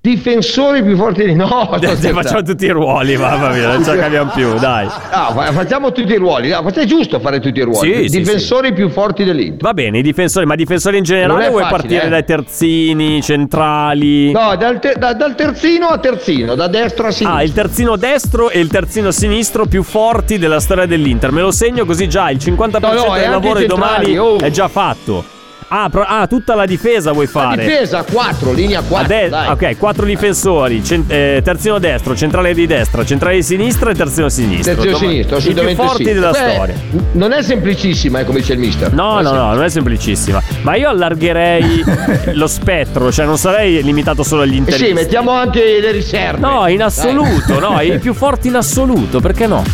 Difensori 0.04 0.82
più 0.82 0.96
forti 0.96 1.24
di 1.24 1.32
no. 1.34 1.78
Facciamo 1.80 2.42
tutti 2.42 2.66
i 2.66 2.70
ruoli, 2.70 3.16
mamma 3.16 3.48
mia, 3.48 3.68
non 3.68 3.82
ce 3.82 3.94
la 3.94 4.02
capiamo 4.02 4.30
più, 4.34 4.52
dai. 4.58 4.84
No, 4.84 5.32
fa- 5.32 5.50
facciamo 5.52 5.92
tutti 5.92 6.12
i 6.12 6.16
ruoli. 6.16 6.50
No, 6.50 6.62
è 6.62 6.84
giusto 6.84 7.20
fare 7.20 7.40
tutti 7.40 7.60
i 7.60 7.62
ruoli. 7.62 7.94
Sì, 8.02 8.08
sì, 8.10 8.18
difensori 8.18 8.74
più 8.74 8.90
forti 8.90 9.24
dell'Inter. 9.24 9.62
Va 9.62 9.72
bene, 9.72 10.00
i 10.00 10.02
difensori, 10.02 10.44
ma 10.44 10.56
difensori 10.56 10.98
in 10.98 11.04
generale 11.04 11.48
vuoi 11.48 11.62
facile, 11.62 11.78
partire 11.80 12.04
eh. 12.04 12.08
dai 12.10 12.24
terzini, 12.24 13.22
centrali? 13.22 14.30
No, 14.30 14.54
dal, 14.56 14.78
te- 14.78 14.96
da- 14.98 15.14
dal 15.14 15.34
terzino 15.34 15.86
a 15.86 15.96
terzino, 15.96 16.54
da 16.54 16.66
destra 16.66 17.08
a 17.08 17.10
sinistra. 17.10 17.38
Ah, 17.38 17.42
il 17.42 17.52
terzino 17.54 17.96
destro 17.96 18.50
e 18.50 18.60
il 18.60 18.68
terzino 18.68 19.10
sinistro 19.10 19.64
più 19.64 19.82
forti 19.82 20.36
della 20.36 20.60
storia 20.60 20.84
dell'Inter. 20.84 21.32
Me 21.32 21.40
lo 21.40 21.50
segno 21.50 21.86
così 21.86 22.10
già 22.10 22.28
il 22.28 22.36
50% 22.36 22.78
No, 22.78 22.92
no, 22.92 23.14
del 23.14 23.30
lavoro 23.30 23.58
di 23.58 23.66
domani 23.66 24.18
oh. 24.18 24.38
è 24.38 24.50
già 24.50 24.68
fatto. 24.68 25.34
Ah, 25.76 25.88
pro- 25.90 26.04
ah, 26.06 26.28
tutta 26.28 26.54
la 26.54 26.66
difesa 26.66 27.10
vuoi 27.10 27.24
La 27.24 27.30
fare? 27.32 27.64
difesa 27.64 28.04
4, 28.04 28.52
linea 28.52 28.80
4. 28.80 28.96
A 29.16 29.18
de- 29.20 29.28
dai. 29.28 29.48
ok, 29.50 29.76
quattro 29.76 30.06
difensori, 30.06 30.84
cen- 30.84 31.02
eh, 31.08 31.40
terzino 31.42 31.80
destro, 31.80 32.14
centrale 32.14 32.54
di 32.54 32.64
destra, 32.64 33.04
centrale 33.04 33.34
di 33.34 33.42
sinistra 33.42 33.90
e 33.90 33.94
terzino 33.96 34.28
sinistro. 34.28 34.72
Terzino 34.74 34.92
Dom- 34.92 35.00
sinistro, 35.10 35.36
I 35.36 35.40
più 35.40 35.50
assolutamente 35.50 35.82
forti 35.82 36.04
sì. 36.04 36.12
della 36.12 36.30
Beh, 36.30 36.50
storia. 36.52 36.74
Non 37.12 37.32
è 37.32 37.42
semplicissima, 37.42 38.20
eh, 38.20 38.24
come 38.24 38.38
dice 38.38 38.52
il 38.52 38.60
mister. 38.60 38.92
No, 38.92 39.20
no, 39.20 39.32
no, 39.32 39.52
non 39.52 39.64
è 39.64 39.68
semplicissima. 39.68 40.40
Ma 40.62 40.76
io 40.76 40.88
allargherei 40.90 41.82
lo 42.34 42.46
spettro, 42.46 43.10
cioè 43.10 43.26
non 43.26 43.36
sarei 43.36 43.82
limitato 43.82 44.22
solo 44.22 44.42
agli 44.42 44.52
Eh 44.54 44.58
interisti. 44.58 44.86
sì, 44.86 44.92
mettiamo 44.92 45.32
anche 45.32 45.80
le 45.80 45.90
riserve. 45.90 46.38
No, 46.38 46.68
in 46.68 46.76
Dai. 46.76 46.86
assoluto, 46.86 47.58
no, 47.58 47.80
i 47.80 47.98
più 47.98 48.14
forti 48.14 48.46
in 48.46 48.54
assoluto, 48.54 49.18
perché 49.18 49.48
no? 49.48 49.64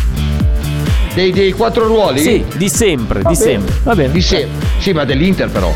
Dei, 1.13 1.31
dei 1.31 1.51
quattro 1.51 1.85
ruoli? 1.87 2.19
Sì, 2.19 2.43
di 2.55 2.69
sempre, 2.69 3.21
Va 3.21 3.29
di 3.31 3.37
bene. 3.37 3.51
sempre. 3.51 3.75
Va 3.83 3.95
bene. 3.95 4.11
Di 4.13 4.21
sempre. 4.21 4.67
Sì, 4.79 4.93
ma 4.93 5.03
dell'Inter 5.03 5.49
però. 5.49 5.75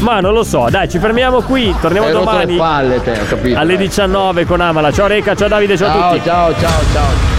Ma 0.00 0.20
non 0.20 0.32
lo 0.34 0.42
so, 0.44 0.68
dai, 0.70 0.88
ci 0.88 0.98
fermiamo 0.98 1.40
qui. 1.42 1.74
Torniamo 1.80 2.06
Hai 2.06 2.12
rotto 2.12 2.24
domani 2.24 2.52
le 2.52 2.58
palle 2.58 3.02
te, 3.02 3.20
ho 3.20 3.26
capito. 3.26 3.58
alle 3.58 3.76
dai. 3.76 3.86
19 3.86 4.44
con 4.44 4.60
Amala. 4.60 4.92
Ciao 4.92 5.06
Reca, 5.06 5.34
ciao 5.34 5.48
Davide, 5.48 5.76
ciao, 5.76 5.88
a 5.88 5.92
Ciao, 5.92 6.10
tutti. 6.12 6.24
ciao, 6.24 6.54
ciao, 6.58 6.80
ciao. 6.92 7.34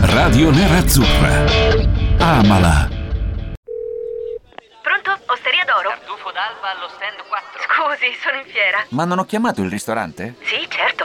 Radio 0.00 0.50
Nerazzurra. 0.50 1.44
Amala. 2.18 2.88
Pronto? 4.82 5.10
Osteria 5.26 5.64
d'oro? 5.64 5.88
Tartufo 5.90 6.30
d'alba 6.32 6.70
allo 6.76 6.88
stand 6.94 7.18
4. 7.26 7.60
Scusi, 7.66 8.16
sono 8.22 8.36
in 8.38 8.44
fiera. 8.46 8.84
Ma 8.90 9.04
non 9.04 9.18
ho 9.18 9.24
chiamato 9.24 9.62
il 9.62 9.70
ristorante? 9.70 10.34
Sì, 10.42 10.66
certo. 10.68 11.04